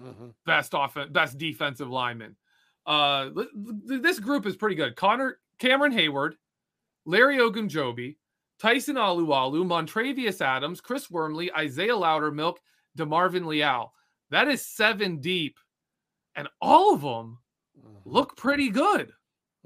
mm-hmm. 0.00 0.28
best 0.46 0.72
offense, 0.74 1.10
best 1.10 1.38
defensive 1.38 1.88
lineman. 1.88 2.36
Uh, 2.86 3.30
this 3.86 4.18
group 4.18 4.46
is 4.46 4.56
pretty 4.56 4.76
good. 4.76 4.96
Connor 4.96 5.38
Cameron 5.58 5.92
Heyward, 5.92 6.34
Larry 7.06 7.38
Ogunjobi, 7.38 8.16
Tyson 8.58 8.96
Alualu, 8.96 9.64
Montravius 9.64 10.40
Adams, 10.40 10.80
Chris 10.80 11.10
Wormley, 11.10 11.52
Isaiah 11.52 11.94
Loudermilk, 11.94 12.56
DeMarvin 12.98 13.46
Leal. 13.46 13.92
That 14.30 14.48
is 14.48 14.66
seven 14.66 15.20
deep, 15.20 15.58
and 16.34 16.48
all 16.60 16.94
of 16.94 17.00
them 17.00 17.38
mm-hmm. 17.78 18.10
look 18.10 18.36
pretty 18.36 18.70
good. 18.70 19.12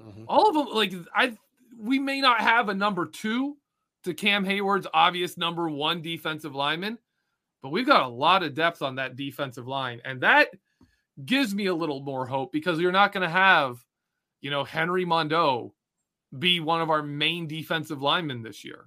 Mm-hmm. 0.01 0.25
All 0.29 0.49
of 0.49 0.55
them, 0.55 0.75
like 0.75 0.93
I, 1.15 1.37
we 1.79 1.99
may 1.99 2.21
not 2.21 2.41
have 2.41 2.69
a 2.69 2.75
number 2.75 3.07
two 3.07 3.57
to 4.05 4.15
Cam 4.15 4.45
Heyward's 4.45 4.87
obvious 4.95 5.37
number 5.37 5.69
one 5.69 6.03
defensive 6.03 6.55
lineman, 6.55 6.99
but 7.63 7.71
we've 7.71 7.87
got 7.87 8.05
a 8.05 8.09
lot 8.09 8.43
of 8.43 8.55
depth 8.55 8.83
on 8.83 8.97
that 8.97 9.17
defensive 9.17 9.67
line, 9.67 10.01
and 10.05 10.21
that 10.21 10.49
gives 11.25 11.55
me 11.55 11.67
a 11.67 11.75
little 11.75 12.01
more 12.01 12.27
hope 12.27 12.53
because 12.53 12.79
you're 12.79 12.93
not 12.93 13.13
going 13.13 13.23
to 13.23 13.29
have, 13.29 13.85
you 14.41 14.51
know, 14.51 14.65
Henry 14.65 15.05
Mondeaux 15.05 15.73
be 16.37 16.61
one 16.61 16.81
of 16.81 16.91
our 16.91 17.03
main 17.03 17.47
defensive 17.47 18.03
linemen 18.03 18.43
this 18.43 18.65
year. 18.65 18.87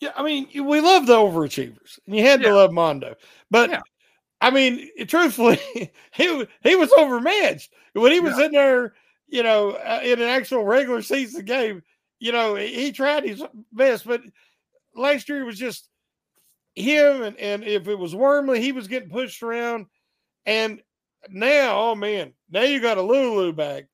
Yeah, 0.00 0.12
I 0.14 0.22
mean, 0.22 0.48
we 0.66 0.80
love 0.80 1.06
the 1.06 1.14
overachievers, 1.14 1.98
and 2.06 2.14
you 2.16 2.22
had 2.22 2.42
yeah. 2.42 2.48
to 2.48 2.54
love 2.54 2.70
Mondeaux, 2.70 3.14
but 3.50 3.70
yeah. 3.70 3.80
I 4.40 4.50
mean, 4.50 4.90
truthfully, 5.06 5.58
he 6.12 6.46
he 6.62 6.76
was 6.76 6.92
overmatched 6.92 7.72
when 7.94 8.12
he 8.12 8.20
was 8.20 8.38
yeah. 8.38 8.46
in 8.46 8.52
there. 8.52 8.94
You 9.28 9.42
know, 9.42 9.70
uh, 9.70 10.00
in 10.04 10.20
an 10.20 10.28
actual 10.28 10.64
regular 10.64 11.02
season 11.02 11.44
game, 11.46 11.82
you 12.20 12.30
know, 12.30 12.54
he 12.54 12.92
tried 12.92 13.24
his 13.24 13.42
best, 13.72 14.06
but 14.06 14.22
last 14.94 15.28
year 15.28 15.40
it 15.40 15.46
was 15.46 15.58
just 15.58 15.88
him, 16.74 17.22
and 17.22 17.36
and 17.38 17.64
if 17.64 17.88
it 17.88 17.98
was 17.98 18.14
Wormley, 18.14 18.60
he 18.60 18.72
was 18.72 18.88
getting 18.88 19.08
pushed 19.08 19.42
around, 19.42 19.86
and 20.46 20.80
now, 21.28 21.78
oh 21.78 21.94
man, 21.94 22.32
now 22.50 22.62
you 22.62 22.80
got 22.80 22.98
Alualu 22.98 23.54
back, 23.54 23.86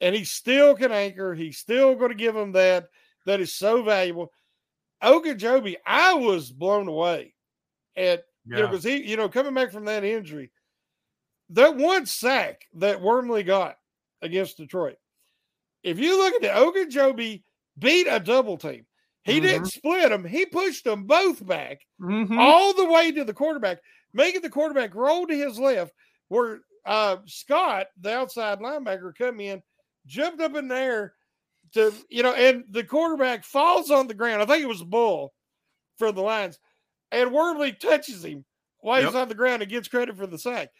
and 0.00 0.14
he 0.14 0.24
still 0.24 0.74
can 0.74 0.92
anchor. 0.92 1.34
He's 1.34 1.58
still 1.58 1.94
going 1.94 2.10
to 2.10 2.16
give 2.16 2.34
him 2.34 2.52
that. 2.52 2.88
That 3.26 3.40
is 3.40 3.54
so 3.54 3.82
valuable. 3.82 4.32
Ogunjobi, 5.02 5.76
I 5.86 6.14
was 6.14 6.50
blown 6.50 6.88
away 6.88 7.34
at 7.96 8.24
yeah. 8.46 8.56
you 8.56 8.62
know 8.62 8.68
because 8.68 8.84
he 8.84 9.02
you 9.08 9.16
know 9.16 9.28
coming 9.28 9.54
back 9.54 9.72
from 9.72 9.84
that 9.84 10.04
injury, 10.04 10.50
that 11.50 11.76
one 11.76 12.06
sack 12.06 12.66
that 12.74 13.00
Wormley 13.00 13.42
got 13.42 13.76
against 14.22 14.56
Detroit. 14.56 14.96
If 15.82 15.98
you 15.98 16.18
look 16.18 16.34
at 16.34 16.42
the 16.42 16.48
Ogunjobi 16.48 17.42
beat 17.80 18.06
a 18.08 18.20
double 18.20 18.56
team. 18.56 18.86
He 19.22 19.34
mm-hmm. 19.34 19.42
didn't 19.42 19.66
split 19.66 20.10
them. 20.10 20.24
He 20.24 20.46
pushed 20.46 20.84
them 20.84 21.04
both 21.04 21.44
back 21.44 21.80
mm-hmm. 22.00 22.38
all 22.38 22.74
the 22.74 22.86
way 22.86 23.12
to 23.12 23.24
the 23.24 23.34
quarterback, 23.34 23.80
making 24.12 24.42
the 24.42 24.50
quarterback 24.50 24.94
roll 24.94 25.26
to 25.26 25.34
his 25.36 25.58
left, 25.58 25.92
where 26.28 26.60
uh, 26.86 27.16
Scott, 27.26 27.88
the 28.00 28.14
outside 28.14 28.60
linebacker, 28.60 29.14
come 29.16 29.40
in, 29.40 29.62
jumped 30.06 30.40
up 30.40 30.54
in 30.56 30.68
there 30.68 31.14
to, 31.72 31.92
you 32.08 32.22
know, 32.22 32.34
and 32.34 32.64
the 32.70 32.84
quarterback 32.84 33.44
falls 33.44 33.90
on 33.90 34.08
the 34.08 34.14
ground. 34.14 34.42
I 34.42 34.46
think 34.46 34.62
it 34.62 34.68
was 34.68 34.80
a 34.80 34.86
Bull 34.86 35.32
for 35.98 36.12
the 36.12 36.22
Lions, 36.22 36.58
and 37.12 37.32
Wormley 37.32 37.72
touches 37.72 38.24
him 38.24 38.44
while 38.80 39.00
yep. 39.00 39.10
he's 39.10 39.16
on 39.16 39.28
the 39.28 39.34
ground 39.34 39.62
and 39.62 39.70
gets 39.70 39.88
credit 39.88 40.16
for 40.16 40.26
the 40.26 40.38
sack. 40.38 40.70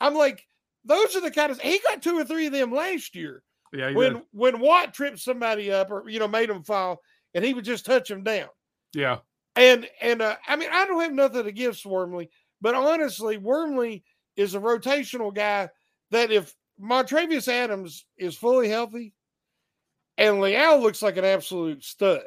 I'm 0.00 0.14
like, 0.14 0.46
those 0.84 1.14
are 1.14 1.20
the 1.20 1.30
kind 1.30 1.52
of 1.52 1.60
he 1.60 1.78
got 1.86 2.02
two 2.02 2.18
or 2.18 2.24
three 2.24 2.46
of 2.46 2.52
them 2.52 2.72
last 2.72 3.14
year. 3.14 3.42
Yeah, 3.72 3.92
when 3.92 4.14
did. 4.14 4.22
when 4.32 4.60
Watt 4.60 4.94
tripped 4.94 5.20
somebody 5.20 5.70
up 5.70 5.90
or 5.90 6.08
you 6.08 6.18
know 6.18 6.28
made 6.28 6.50
him 6.50 6.64
fall, 6.64 7.00
and 7.34 7.44
he 7.44 7.54
would 7.54 7.64
just 7.64 7.86
touch 7.86 8.10
him 8.10 8.24
down. 8.24 8.48
Yeah, 8.94 9.18
and 9.54 9.86
and 10.00 10.22
uh, 10.22 10.36
I 10.48 10.56
mean 10.56 10.70
I 10.72 10.86
don't 10.86 11.00
have 11.02 11.12
nothing 11.12 11.46
against 11.46 11.86
Wormley, 11.86 12.30
but 12.60 12.74
honestly, 12.74 13.38
Wormley 13.38 14.04
is 14.36 14.54
a 14.54 14.60
rotational 14.60 15.34
guy 15.34 15.68
that 16.10 16.30
if 16.30 16.54
Montravius 16.80 17.48
Adams 17.48 18.04
is 18.16 18.36
fully 18.36 18.68
healthy, 18.68 19.12
and 20.16 20.40
Leal 20.40 20.80
looks 20.80 21.02
like 21.02 21.16
an 21.16 21.24
absolute 21.24 21.84
stud. 21.84 22.22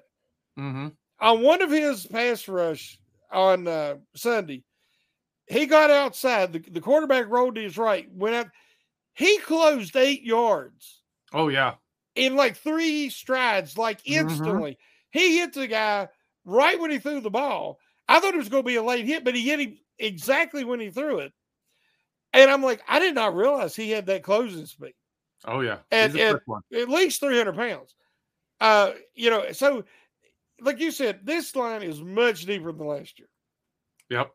Mm-hmm. 0.57 0.88
On 1.19 1.41
one 1.41 1.61
of 1.61 1.71
his 1.71 2.05
pass 2.05 2.47
rush 2.47 2.99
on 3.31 3.67
uh, 3.67 3.95
Sunday, 4.15 4.63
he 5.47 5.65
got 5.65 5.91
outside. 5.91 6.53
The, 6.53 6.59
the 6.59 6.81
quarterback 6.81 7.29
rolled 7.29 7.55
to 7.55 7.61
his 7.61 7.77
right, 7.77 8.07
went 8.13 8.36
out. 8.36 8.47
He 9.13 9.38
closed 9.39 9.95
eight 9.95 10.23
yards. 10.23 11.01
Oh, 11.34 11.47
yeah. 11.49 11.75
In 12.15 12.36
like 12.36 12.57
three 12.57 13.09
strides, 13.09 13.77
like 13.77 14.03
mm-hmm. 14.03 14.27
instantly. 14.27 14.71
Mm-hmm. 14.71 15.19
He 15.19 15.38
hit 15.38 15.53
the 15.53 15.67
guy 15.67 16.07
right 16.45 16.79
when 16.79 16.91
he 16.91 16.99
threw 16.99 17.21
the 17.21 17.29
ball. 17.29 17.79
I 18.07 18.19
thought 18.19 18.34
it 18.34 18.38
was 18.38 18.49
going 18.49 18.63
to 18.63 18.67
be 18.67 18.75
a 18.75 18.84
late 18.84 19.05
hit, 19.05 19.23
but 19.23 19.36
he 19.36 19.47
hit 19.47 19.59
him 19.59 19.77
exactly 19.99 20.63
when 20.63 20.79
he 20.79 20.89
threw 20.89 21.19
it. 21.19 21.33
And 22.33 22.49
I'm 22.49 22.63
like, 22.63 22.81
I 22.87 22.99
did 22.99 23.13
not 23.13 23.35
realize 23.35 23.75
he 23.75 23.91
had 23.91 24.07
that 24.07 24.23
closing 24.23 24.65
speed. 24.65 24.93
Oh 25.45 25.59
yeah, 25.59 25.79
and, 25.91 26.17
and 26.17 26.39
at 26.73 26.89
least 26.89 27.19
300 27.19 27.55
pounds. 27.55 27.95
Uh, 28.61 28.93
you 29.13 29.29
know, 29.29 29.51
so 29.51 29.83
like 30.61 30.79
you 30.79 30.89
said, 30.91 31.19
this 31.23 31.55
line 31.55 31.83
is 31.83 32.01
much 32.01 32.45
deeper 32.45 32.71
than 32.71 32.87
last 32.87 33.19
year. 33.19 33.27
Yep, 34.09 34.31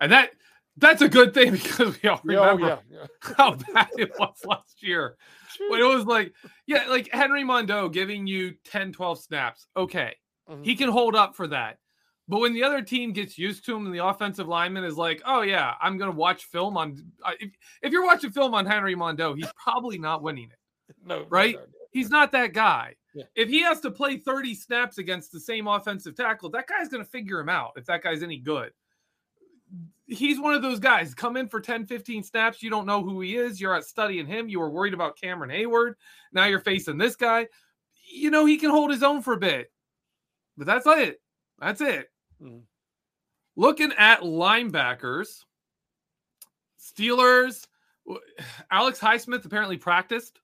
and 0.00 0.12
that 0.12 0.30
that's 0.76 1.02
a 1.02 1.08
good 1.08 1.34
thing 1.34 1.52
because 1.52 2.00
we 2.02 2.08
all 2.08 2.20
remember 2.22 2.64
oh, 2.64 2.68
yeah, 2.90 2.98
yeah. 3.00 3.06
how 3.36 3.54
bad 3.54 3.88
it 3.96 4.12
was 4.18 4.36
last 4.44 4.82
year. 4.82 5.16
When 5.68 5.80
it 5.80 5.84
was 5.84 6.04
like, 6.04 6.32
yeah, 6.66 6.86
like 6.88 7.10
Henry 7.12 7.44
Mondeaux 7.44 7.92
giving 7.92 8.26
you 8.26 8.54
10, 8.64 8.92
12 8.92 9.18
snaps. 9.20 9.66
Okay, 9.76 10.16
mm-hmm. 10.48 10.62
he 10.62 10.76
can 10.76 10.88
hold 10.88 11.14
up 11.14 11.34
for 11.34 11.46
that. 11.48 11.78
But 12.32 12.40
when 12.40 12.54
the 12.54 12.62
other 12.62 12.80
team 12.80 13.12
gets 13.12 13.36
used 13.36 13.66
to 13.66 13.76
him 13.76 13.84
and 13.84 13.94
the 13.94 14.06
offensive 14.06 14.48
lineman 14.48 14.84
is 14.84 14.96
like, 14.96 15.20
oh, 15.26 15.42
yeah, 15.42 15.74
I'm 15.82 15.98
going 15.98 16.10
to 16.10 16.16
watch 16.16 16.46
film 16.46 16.78
on. 16.78 16.96
If, 17.38 17.50
if 17.82 17.92
you're 17.92 18.06
watching 18.06 18.30
film 18.30 18.54
on 18.54 18.64
Henry 18.64 18.96
Mondeaux, 18.96 19.36
he's 19.36 19.52
probably 19.62 19.98
not 19.98 20.22
winning 20.22 20.48
it. 20.50 20.56
No, 21.06 21.26
right? 21.28 21.56
No, 21.56 21.60
no, 21.60 21.66
he's 21.90 22.08
not 22.08 22.32
that 22.32 22.54
guy. 22.54 22.94
Yeah. 23.14 23.24
If 23.34 23.50
he 23.50 23.60
has 23.60 23.80
to 23.80 23.90
play 23.90 24.16
30 24.16 24.54
snaps 24.54 24.96
against 24.96 25.30
the 25.30 25.40
same 25.40 25.66
offensive 25.66 26.16
tackle, 26.16 26.48
that 26.50 26.66
guy's 26.66 26.88
going 26.88 27.04
to 27.04 27.10
figure 27.10 27.38
him 27.38 27.50
out 27.50 27.72
if 27.76 27.84
that 27.84 28.02
guy's 28.02 28.22
any 28.22 28.38
good. 28.38 28.70
He's 30.06 30.40
one 30.40 30.54
of 30.54 30.62
those 30.62 30.80
guys 30.80 31.14
come 31.14 31.36
in 31.36 31.48
for 31.48 31.60
10, 31.60 31.84
15 31.84 32.22
snaps. 32.22 32.62
You 32.62 32.70
don't 32.70 32.86
know 32.86 33.02
who 33.02 33.20
he 33.20 33.36
is. 33.36 33.60
You're 33.60 33.78
studying 33.82 34.26
him. 34.26 34.48
You 34.48 34.60
were 34.60 34.70
worried 34.70 34.94
about 34.94 35.20
Cameron 35.20 35.50
Heyward. 35.50 35.94
Now 36.32 36.46
you're 36.46 36.60
facing 36.60 36.96
this 36.96 37.14
guy. 37.14 37.48
You 38.10 38.30
know, 38.30 38.46
he 38.46 38.56
can 38.56 38.70
hold 38.70 38.90
his 38.90 39.02
own 39.02 39.20
for 39.20 39.34
a 39.34 39.38
bit, 39.38 39.70
but 40.56 40.66
that's 40.66 40.86
it. 40.86 41.20
That's 41.58 41.82
it. 41.82 42.08
Mm-hmm. 42.42 42.58
Looking 43.56 43.92
at 43.98 44.20
linebackers, 44.20 45.44
Steelers, 46.80 47.66
Alex 48.70 48.98
Highsmith 48.98 49.44
apparently 49.44 49.76
practiced. 49.76 50.40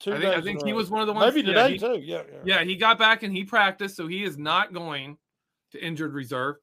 Two 0.00 0.14
I 0.14 0.20
think, 0.20 0.34
I 0.34 0.40
think 0.40 0.64
he 0.64 0.72
was 0.72 0.88
one 0.88 1.02
of 1.02 1.06
the 1.06 1.12
ones. 1.12 1.34
Maybe 1.34 1.46
today 1.46 1.60
yeah, 1.60 1.68
he, 1.68 1.78
too. 1.78 2.00
Yeah, 2.02 2.22
yeah, 2.32 2.38
yeah. 2.44 2.64
He 2.64 2.74
got 2.74 2.98
back 2.98 3.22
and 3.22 3.36
he 3.36 3.44
practiced, 3.44 3.96
so 3.96 4.06
he 4.06 4.24
is 4.24 4.38
not 4.38 4.72
going 4.72 5.18
to 5.72 5.84
injured 5.84 6.14
reserve. 6.14 6.56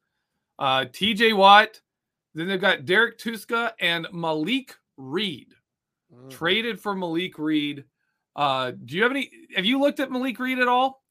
Uh, 0.58 0.86
T.J. 0.92 1.34
Watt. 1.34 1.80
Then 2.34 2.48
they've 2.48 2.62
got 2.62 2.86
Derrek 2.86 3.18
Tuszka 3.20 3.72
and 3.80 4.08
Malik 4.12 4.76
Reed. 4.98 5.54
Mm. 6.14 6.30
Traded 6.30 6.80
for 6.80 6.96
Malik 6.96 7.38
Reed. 7.38 7.86
Uh, 8.36 8.72
do 8.72 8.96
you 8.96 9.04
have 9.04 9.12
any? 9.12 9.32
Have 9.56 9.66
you 9.66 9.80
looked 9.80 10.00
at 10.00 10.12
Malik 10.12 10.40
Reed 10.40 10.60
at 10.60 10.68
all? 10.68 11.04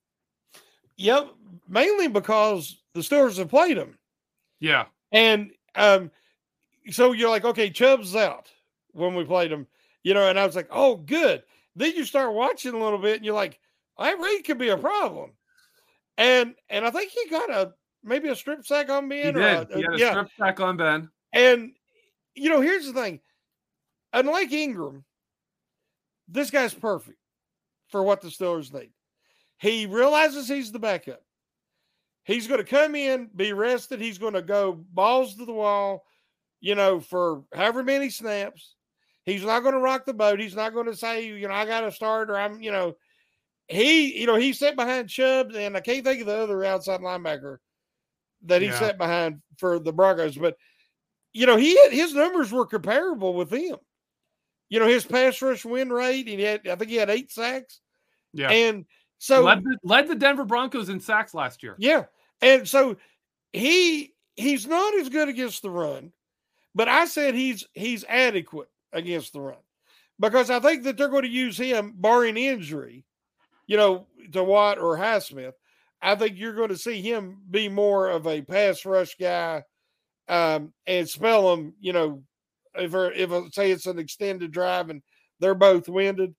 Yep, 0.97 1.28
mainly 1.68 2.09
because 2.09 2.78
the 2.94 3.01
Steelers 3.01 3.38
have 3.38 3.49
played 3.49 3.76
him. 3.76 3.99
Yeah. 4.61 4.86
And 5.12 5.51
um, 5.74 6.11
so 6.90 7.12
you're 7.12 7.30
like, 7.30 7.44
okay, 7.44 7.70
Chubb's 7.70 8.16
out 8.16 8.51
when 8.92 9.14
we 9.14 9.24
played 9.24 9.53
him, 9.53 9.66
you 10.03 10.14
know, 10.14 10.28
and 10.28 10.38
I 10.38 10.47
was 10.47 10.57
like, 10.57 10.68
oh, 10.70 10.97
good. 10.97 11.42
Then 11.74 11.94
you 11.94 12.05
start 12.05 12.32
watching 12.32 12.72
a 12.74 12.78
little 12.78 12.99
bit 12.99 13.16
and 13.16 13.24
you're 13.24 13.34
like, 13.34 13.61
I 13.99 14.14
Reed 14.14 14.44
could 14.44 14.59
be 14.59 14.68
a 14.70 14.76
problem. 14.78 15.32
And 16.18 16.55
and 16.70 16.86
I 16.86 16.90
think 16.90 17.11
he 17.12 17.28
got 17.28 17.51
a 17.51 17.74
maybe 18.03 18.28
a 18.30 18.36
strip 18.36 18.64
sack 18.66 18.88
on 18.88 19.09
Ben. 19.09 19.34
He 19.34 19.40
or 19.40 19.64
did. 19.64 19.70
a- 19.70 19.76
He 19.76 19.82
had 19.82 19.94
a 19.94 19.99
yeah. 19.99 20.11
strip 20.11 20.28
sack 20.38 20.61
on 20.61 20.76
Ben. 20.78 21.11
And 21.34 21.72
you 22.34 22.49
know, 22.49 22.61
here's 22.62 22.86
the 22.86 22.94
thing. 22.94 23.20
Unlike 24.14 24.53
Ingram, 24.53 25.05
this 26.28 26.51
guy's 26.51 26.72
perfect 26.72 27.18
for 27.88 28.03
what 28.03 28.22
the 28.22 28.28
Steelers 28.28 28.72
need. 28.72 28.90
He 29.59 29.86
realizes 29.86 30.48
he's 30.48 30.72
the 30.72 30.78
backup. 30.78 31.22
He's 32.24 32.46
going 32.46 32.59
to 32.59 32.64
come 32.64 32.94
in, 32.94 33.30
be 33.34 33.52
rested. 33.52 34.00
He's 34.00 34.18
going 34.18 34.34
to 34.34 34.42
go 34.42 34.72
balls 34.92 35.36
to 35.36 35.44
the 35.44 35.52
wall, 35.52 36.04
you 36.61 36.74
know, 36.74 37.00
for 37.00 37.44
however 37.54 37.82
many 37.82 38.11
snaps. 38.11 38.74
He's 39.24 39.44
not 39.44 39.61
going 39.61 39.74
to 39.74 39.80
rock 39.80 40.04
the 40.04 40.14
boat. 40.14 40.40
He's 40.40 40.54
not 40.54 40.74
going 40.74 40.86
to 40.86 40.96
say, 40.96 41.26
you 41.26 41.48
know, 41.48 41.54
I 41.54 41.64
got 41.66 41.80
to 41.82 41.92
start 41.92 42.30
or 42.30 42.36
I'm, 42.36 42.61
you 42.61 42.72
know, 42.72 42.96
he, 43.68 44.20
you 44.20 44.26
know, 44.26 44.36
he 44.36 44.52
sat 44.52 44.76
behind 44.76 45.09
Chubb, 45.09 45.52
and 45.57 45.76
I 45.76 45.80
can't 45.80 46.04
think 46.04 46.20
of 46.20 46.28
the 46.28 46.36
other 46.36 46.64
outside 46.64 47.00
linebacker 47.00 47.57
that 48.42 48.62
he 48.62 48.68
Yeah. 48.68 48.78
sat 48.78 48.98
behind 48.98 49.40
for 49.59 49.78
the 49.80 49.92
Broncos, 49.92 50.36
but 50.36 50.57
you 51.32 51.46
know, 51.46 51.57
he 51.57 51.76
had, 51.82 51.92
his 51.92 52.14
numbers 52.14 52.50
were 52.50 52.64
comparable 52.64 53.34
with 53.34 53.52
him. 53.52 53.76
You 54.68 54.80
know, 54.80 54.86
his 54.86 55.04
pass 55.04 55.42
rush 55.42 55.64
win 55.64 55.90
rate, 55.90 56.26
he 56.26 56.40
had, 56.40 56.66
I 56.66 56.76
think 56.76 56.90
he 56.90 56.96
had 56.96 57.11
eight 57.11 57.30
sacks. 57.30 57.80
Yeah. 58.32 58.50
And 58.50 58.84
so, 59.26 59.42
led, 59.42 59.64
the, 59.64 59.78
led 59.82 60.08
the 60.08 60.14
Denver 60.14 60.44
Broncos 60.44 60.88
in 60.88 61.00
sacks 61.00 61.34
last 61.34 61.62
year. 61.62 61.74
yeah. 61.78 62.04
And 62.42 62.68
so 62.68 62.96
he 63.52 64.12
he's 64.36 64.66
not 64.66 64.94
as 64.94 65.08
good 65.08 65.28
against 65.28 65.62
the 65.62 65.70
run, 65.70 66.12
but 66.74 66.88
I 66.88 67.06
said 67.06 67.34
he's 67.34 67.66
he's 67.72 68.04
adequate 68.08 68.68
against 68.92 69.32
the 69.32 69.40
run 69.40 69.56
because 70.20 70.50
I 70.50 70.60
think 70.60 70.84
that 70.84 70.96
they're 70.96 71.08
going 71.08 71.22
to 71.22 71.28
use 71.28 71.56
him 71.56 71.94
barring 71.96 72.36
injury, 72.36 73.04
you 73.66 73.76
know, 73.76 74.06
to 74.32 74.44
Watt 74.44 74.78
or 74.78 74.96
Highsmith. 74.96 75.54
I 76.02 76.14
think 76.14 76.36
you're 76.36 76.54
going 76.54 76.68
to 76.68 76.78
see 76.78 77.00
him 77.00 77.38
be 77.50 77.68
more 77.68 78.08
of 78.08 78.26
a 78.26 78.42
pass 78.42 78.84
rush 78.84 79.16
guy 79.18 79.64
um, 80.28 80.72
and 80.86 81.08
spell 81.08 81.52
him, 81.54 81.74
you 81.80 81.92
know, 81.92 82.22
if 82.74 82.94
if 82.94 83.54
say 83.54 83.70
it's 83.70 83.86
an 83.86 83.98
extended 83.98 84.52
drive 84.52 84.90
and 84.90 85.02
they're 85.40 85.54
both 85.54 85.88
winded, 85.88 86.34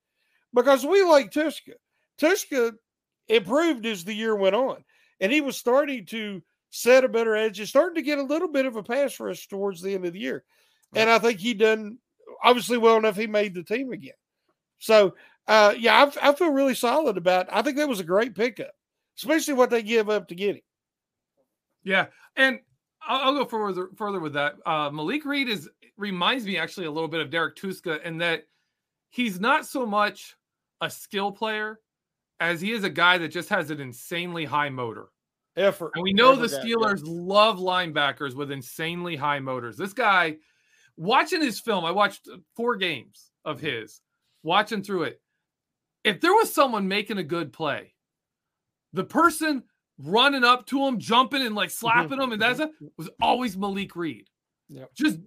because 0.54 0.86
we 0.86 1.04
like 1.04 1.32
Tuszka. 1.32 1.74
Tuszka 2.20 2.74
improved 3.28 3.86
as 3.86 4.04
the 4.04 4.14
year 4.14 4.36
went 4.36 4.56
on, 4.56 4.84
and 5.20 5.32
he 5.32 5.42
was 5.42 5.58
starting 5.58 6.06
to 6.08 6.42
set 6.70 7.04
a 7.04 7.10
better 7.10 7.36
edge. 7.36 7.58
He's 7.58 7.70
starting 7.70 7.96
to 7.96 8.02
get 8.02 8.20
a 8.20 8.24
little 8.24 8.48
bit 8.48 8.66
of 8.66 8.76
a 8.76 8.84
pass 8.84 9.20
rush 9.20 9.48
towards 9.48 9.82
the 9.82 9.94
end 9.94 10.06
of 10.06 10.14
the 10.14 10.20
year, 10.20 10.44
and 10.96 11.10
I 11.10 11.20
think 11.20 11.40
he 11.40 11.54
done 11.54 11.98
obviously 12.44 12.78
well 12.78 12.98
enough. 12.98 13.16
He 13.16 13.28
made 13.28 13.54
the 13.54 13.64
team 13.64 13.92
again. 13.92 14.14
So 14.80 15.16
uh, 15.48 15.74
yeah, 15.78 16.12
I, 16.22 16.30
I 16.30 16.34
feel 16.34 16.52
really 16.52 16.76
solid 16.76 17.18
about. 17.18 17.48
I 17.52 17.62
think 17.62 17.78
that 17.78 17.90
was 17.90 18.00
a 18.00 18.06
great 18.06 18.36
pickup, 18.36 18.72
especially 19.18 19.54
what 19.54 19.70
they 19.70 19.84
give 19.84 20.10
up 20.10 20.28
to 20.28 20.36
get 20.36 20.56
him. 20.56 20.62
Yeah, 21.84 22.08
and 22.36 22.60
I'll, 23.02 23.30
I'll 23.30 23.36
go 23.36 23.46
further 23.46 23.90
further 23.96 24.20
with 24.20 24.34
that. 24.34 24.56
Uh, 24.66 24.90
Malik 24.92 25.26
Reed 25.26 25.48
is 25.48 25.70
reminds 25.98 26.46
me 26.46 26.58
actually 26.58 26.86
a 26.86 26.92
little 26.92 27.08
bit 27.08 27.22
of 27.22 27.30
Derrek 27.30 27.56
Tuszka 27.56 28.04
in 28.04 28.18
that 28.20 28.44
he's 29.10 29.40
not 29.40 29.66
so 29.66 29.86
much 29.86 30.36
a 30.82 30.90
skill 30.90 31.32
player 31.32 31.80
as 32.40 32.62
he 32.62 32.72
is 32.72 32.84
a 32.84 32.90
guy 32.90 33.18
that 33.18 33.30
just 33.30 33.50
has 33.50 33.72
an 33.72 33.80
insanely 33.80 34.46
high 34.46 34.70
motor. 34.70 35.08
Effort. 35.56 35.92
And 35.96 36.04
we 36.04 36.14
know 36.14 36.36
the 36.36 36.48
guy, 36.48 36.64
yeah. 36.64 36.76
Steelers 36.76 37.02
love 37.04 37.58
linebackers 37.58 38.36
with 38.36 38.52
insanely 38.52 39.16
high 39.16 39.40
motors. 39.40 39.76
This 39.76 39.94
guy, 39.94 40.38
watching 40.98 41.42
his 41.42 41.60
film, 41.60 41.84
I 41.84 41.92
watched 41.92 42.30
four 42.56 42.76
games 42.76 43.32
of 43.44 43.60
his, 43.60 44.02
watching 44.44 44.84
through 44.84 45.04
it. 45.04 45.22
If 46.04 46.22
there 46.22 46.34
was 46.34 46.54
someone 46.54 46.88
making 46.88 47.18
a 47.18 47.24
good 47.24 47.52
play, 47.52 47.96
the 48.94 49.04
person 49.04 49.64
running 49.98 50.44
up 50.44 50.68
to 50.68 50.86
him, 50.86 51.00
jumping 51.00 51.42
and 51.42 51.56
like 51.56 51.72
slapping 51.72 52.22
him, 52.22 52.32
and 52.32 52.42
that's 52.42 52.60
a, 52.60 52.70
was 52.98 53.10
always 53.20 53.58
Malik 53.58 53.96
Reed. 53.96 54.28
Yep. 54.70 54.92
Just 54.94 55.18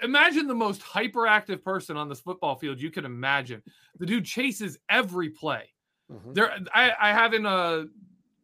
imagine 0.00 0.46
the 0.46 0.54
most 0.54 0.80
hyperactive 0.80 1.62
person 1.64 1.96
on 1.96 2.08
this 2.08 2.20
football 2.20 2.54
field 2.54 2.80
you 2.80 2.90
can 2.90 3.04
imagine. 3.04 3.62
The 3.98 4.06
dude 4.06 4.24
chases 4.24 4.78
every 4.88 5.30
play. 5.30 5.71
Mhm. 6.12 6.34
There, 6.34 6.52
I, 6.74 6.92
I 7.00 7.12
have 7.12 7.34
in 7.34 7.46
a 7.46 7.86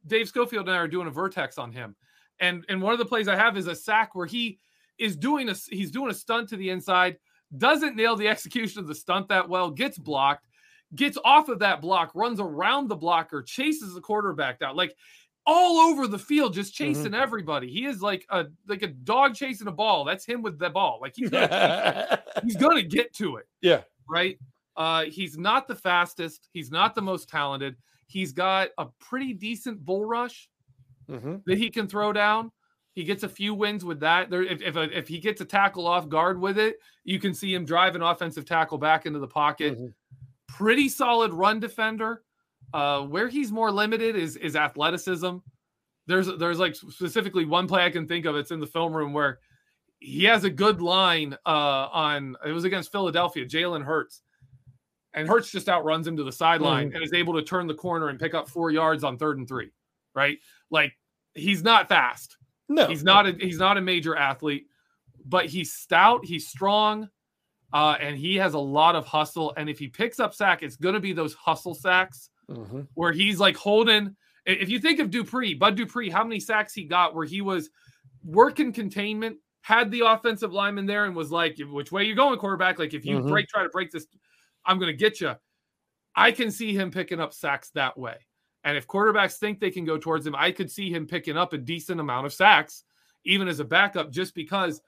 Dave 0.06 0.28
Schofield 0.28 0.68
and 0.68 0.76
I 0.76 0.78
are 0.78 0.88
doing 0.88 1.06
a 1.06 1.10
vertex 1.10 1.58
on 1.58 1.72
him, 1.72 1.94
and 2.40 2.64
and 2.68 2.80
one 2.80 2.92
of 2.92 2.98
the 2.98 3.04
plays 3.04 3.28
I 3.28 3.36
have 3.36 3.56
is 3.56 3.66
a 3.66 3.74
sack 3.74 4.14
where 4.14 4.26
he 4.26 4.58
is 4.98 5.16
doing 5.16 5.48
a 5.48 5.54
he's 5.70 5.90
doing 5.90 6.10
a 6.10 6.14
stunt 6.14 6.48
to 6.50 6.56
the 6.56 6.70
inside, 6.70 7.18
doesn't 7.56 7.96
nail 7.96 8.16
the 8.16 8.28
execution 8.34 8.80
of 8.80 8.86
the 8.86 8.94
stunt 8.94 9.28
that 9.28 9.48
well, 9.48 9.70
gets 9.70 9.98
blocked, 9.98 10.46
gets 10.94 11.18
off 11.24 11.48
of 11.48 11.58
that 11.60 11.80
block, 11.80 12.12
runs 12.14 12.40
around 12.40 12.88
the 12.88 12.96
blocker, 12.96 13.42
chases 13.42 13.94
the 13.94 14.00
quarterback 14.00 14.58
down, 14.58 14.76
like 14.76 14.94
all 15.46 15.78
over 15.78 16.06
the 16.06 16.18
field, 16.18 16.52
just 16.52 16.74
chasing 16.74 17.14
everybody. 17.14 17.70
He 17.70 17.86
is 17.86 18.02
like 18.02 18.26
a 18.28 18.46
like 18.66 18.82
a 18.82 18.88
dog 18.88 19.34
chasing 19.34 19.66
a 19.66 19.72
ball. 19.72 20.04
That's 20.04 20.26
him 20.26 20.42
with 20.42 20.58
the 20.58 20.68
ball. 20.68 20.98
Like 21.00 21.14
he's 21.16 21.30
gonna, 21.30 22.22
he's 22.44 22.56
gonna 22.56 22.82
get 22.82 23.14
to 23.14 23.36
it 23.36 23.46
yeah. 23.62 23.82
right? 24.08 24.38
Uh, 24.78 25.02
he's 25.04 25.36
not 25.36 25.68
the 25.68 25.74
fastest. 25.74 26.48
He's 26.52 26.70
not 26.70 26.94
the 26.94 27.02
most 27.02 27.28
talented. 27.28 27.76
He's 28.06 28.32
got 28.32 28.70
a 28.78 28.86
pretty 29.00 29.34
decent 29.34 29.84
bull 29.84 30.04
rush 30.06 30.48
Mhm. 31.10 31.44
that 31.44 31.58
he 31.58 31.68
can 31.68 31.86
throw 31.88 32.12
down. 32.12 32.50
He 32.94 33.04
gets 33.04 33.22
a 33.24 33.28
few 33.28 33.54
wins 33.54 33.84
with 33.84 34.00
that. 34.00 34.30
There, 34.30 34.42
if 34.42 34.62
if, 34.62 34.76
if 34.76 35.08
he 35.08 35.18
gets 35.18 35.40
a 35.40 35.44
tackle 35.44 35.86
off 35.86 36.08
guard 36.08 36.40
with 36.40 36.58
it, 36.58 36.78
you 37.04 37.18
can 37.18 37.34
see 37.34 37.52
him 37.52 37.64
drive 37.64 37.94
an 37.96 38.02
offensive 38.02 38.44
tackle 38.46 38.78
back 38.78 39.04
into 39.04 39.18
the 39.18 39.26
pocket. 39.28 39.78
Mhm. 39.78 39.92
Pretty 40.48 40.88
solid 40.88 41.32
run 41.32 41.60
defender. 41.60 42.22
Uh, 42.74 43.02
where 43.02 43.28
he's 43.28 43.50
more 43.50 43.70
limited 43.70 44.14
is 44.16 44.36
is 44.36 44.54
athleticism. 44.56 45.36
There's 46.06 46.26
there's 46.38 46.58
like 46.58 46.74
specifically 46.76 47.44
one 47.44 47.66
play 47.66 47.84
I 47.84 47.90
can 47.90 48.06
think 48.06 48.26
of. 48.26 48.36
It's 48.36 48.50
in 48.50 48.60
the 48.60 48.66
film 48.66 48.92
room 48.96 49.12
where 49.12 49.40
he 50.00 50.24
has 50.24 50.44
a 50.44 50.50
good 50.50 50.80
line 50.80 51.34
uh, 51.46 51.88
on. 51.92 52.36
It 52.46 52.52
was 52.52 52.64
against 52.64 52.92
Philadelphia. 52.92 53.44
Jalen 53.46 53.84
Hurts, 53.84 54.22
and 55.14 55.28
Hurts 55.28 55.50
just 55.50 55.68
outruns 55.68 56.06
him 56.06 56.16
to 56.16 56.24
the 56.24 56.32
sideline 56.32 56.92
and 56.94 57.02
is 57.02 57.12
able 57.12 57.34
to 57.34 57.42
turn 57.42 57.66
the 57.66 57.74
corner 57.74 58.08
and 58.08 58.18
pick 58.18 58.34
up 58.34 58.48
four 58.48 58.70
yards 58.70 59.04
on 59.04 59.16
third 59.18 59.38
and 59.38 59.48
three. 59.48 59.70
Right, 60.14 60.38
like 60.70 60.92
he's 61.34 61.62
not 61.62 61.88
fast. 61.88 62.36
No, 62.68 62.86
He's 62.88 63.04
not 63.04 63.26
a 63.26 63.32
he's 63.32 63.58
not 63.58 63.76
a 63.78 63.80
major 63.80 64.14
athlete, 64.16 64.66
but 65.24 65.46
he's 65.46 65.72
stout, 65.72 66.24
he's 66.24 66.48
strong, 66.48 67.08
uh, 67.72 67.96
and 68.00 68.16
he 68.18 68.36
has 68.36 68.54
a 68.54 68.58
lot 68.58 68.94
of 68.96 69.06
hustle. 69.06 69.54
And 69.56 69.70
if 69.70 69.78
he 69.78 69.88
picks 69.88 70.18
up 70.20 70.34
sack, 70.34 70.62
it's 70.62 70.76
gonna 70.76 71.00
be 71.00 71.12
those 71.12 71.34
hustle 71.34 71.74
sacks 71.74 72.30
Mhm. 72.50 72.88
where 72.94 73.12
he's 73.12 73.38
like 73.40 73.56
holding. 73.56 74.16
If 74.46 74.68
you 74.70 74.78
think 74.80 74.98
of 75.00 75.10
Dupree, 75.10 75.54
Bud 75.54 75.76
Dupree, 75.76 76.10
how 76.10 76.24
many 76.24 76.40
sacks 76.40 76.74
he 76.74 76.84
got 76.84 77.14
where 77.14 77.26
he 77.26 77.40
was 77.42 77.70
working 78.24 78.72
containment, 78.72 79.36
had 79.62 79.90
the 79.90 80.00
offensive 80.00 80.52
lineman 80.52 80.86
there, 80.86 81.04
and 81.04 81.14
was 81.14 81.30
like, 81.30 81.56
"Which 81.58 81.92
way 81.92 82.04
you 82.04 82.14
going, 82.14 82.38
quarterback? 82.38 82.78
Like 82.78 82.94
if 82.94 83.04
you 83.04 83.20
Mhm. 83.20 83.28
break, 83.28 83.48
try 83.48 83.62
to 83.62 83.68
break 83.68 83.90
this, 83.90 84.06
I'm 84.68 84.78
gonna 84.78 84.92
get 84.92 85.20
you." 85.20 85.34
I 86.14 86.30
can 86.30 86.50
see 86.50 86.74
him 86.74 86.90
picking 86.90 87.18
up 87.20 87.32
sacks 87.32 87.70
that 87.70 87.98
way. 87.98 88.16
And 88.64 88.76
if 88.76 88.86
quarterbacks 88.86 89.38
think 89.38 89.58
they 89.60 89.70
can 89.70 89.84
go 89.84 89.98
towards 89.98 90.26
him, 90.26 90.34
I 90.36 90.50
could 90.52 90.70
see 90.70 90.90
him 90.90 91.06
picking 91.06 91.36
up 91.36 91.52
a 91.52 91.58
decent 91.58 92.00
amount 92.00 92.26
of 92.26 92.32
sacks, 92.34 92.84
even 93.24 93.48
as 93.48 93.60
a 93.60 93.64
backup, 93.64 94.10
just 94.10 94.34
because 94.34 94.80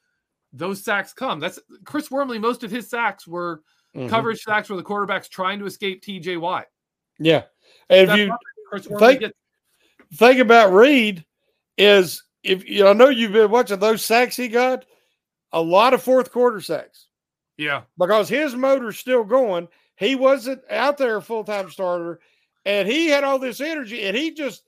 those 0.53 0.83
sacks 0.83 1.13
come. 1.13 1.39
That's 1.41 1.59
Chris 1.85 2.11
Wormley. 2.11 2.39
Most 2.39 2.65
of 2.65 2.71
his 2.71 2.91
sacks 2.91 3.27
were 3.27 3.63
Mhm. 3.95 4.09
coverage 4.09 4.43
sacks 4.43 4.69
where 4.69 4.77
the 4.77 4.83
quarterback's 4.83 5.29
trying 5.29 5.61
to 5.61 5.67
escape 5.67 6.03
TJ 6.03 6.37
Watt. 6.37 6.67
Yeah. 7.19 7.45
And 7.89 8.11
if 8.11 8.17
you 8.19 8.99
think- 8.99 9.21
gets- 9.21 9.39
thing 10.15 10.41
about 10.41 10.73
Reed 10.73 11.25
is 11.79 12.25
if 12.43 12.69
you 12.69 12.87
I 12.89 12.93
know 12.93 13.09
you've 13.09 13.33
been 13.33 13.51
watching 13.51 13.79
those 13.79 14.05
sacks 14.05 14.37
he 14.37 14.49
got, 14.49 14.85
a 15.53 15.61
lot 15.61 15.95
of 15.95 16.03
fourth 16.03 16.33
quarter 16.33 16.61
sacks 16.61 17.07
yeah, 17.61 17.83
because 17.99 18.29
his 18.29 18.55
motor's 18.57 18.99
still 18.99 19.23
going. 19.25 19.69
He 19.97 20.15
wasn't 20.17 20.63
out 20.71 20.97
there 20.97 21.17
a 21.17 21.23
full 21.23 21.45
time 21.45 21.71
starter, 21.71 22.21
and 22.65 22.89
he 22.89 23.09
had 23.09 23.23
all 23.23 23.39
this 23.39 23.61
energy, 23.61 24.03
and 24.05 24.17
he 24.17 24.33
just 24.33 24.63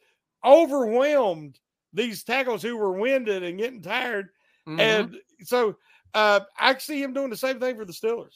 overwhelmed 0.45 1.59
these 1.95 2.23
tackles 2.25 2.63
who 2.63 2.77
were 2.77 2.93
winded 2.93 3.43
and 3.43 3.59
getting 3.59 3.81
tired. 3.83 4.29
Mhm. 4.69 4.81
And 4.81 5.17
so 5.45 5.77
uh, 6.15 6.41
I 6.59 6.77
see 6.79 7.03
him 7.03 7.13
doing 7.15 7.31
the 7.31 7.37
same 7.37 7.59
thing 7.61 7.77
for 7.77 7.85
the 7.85 7.93
Steelers. 7.93 8.35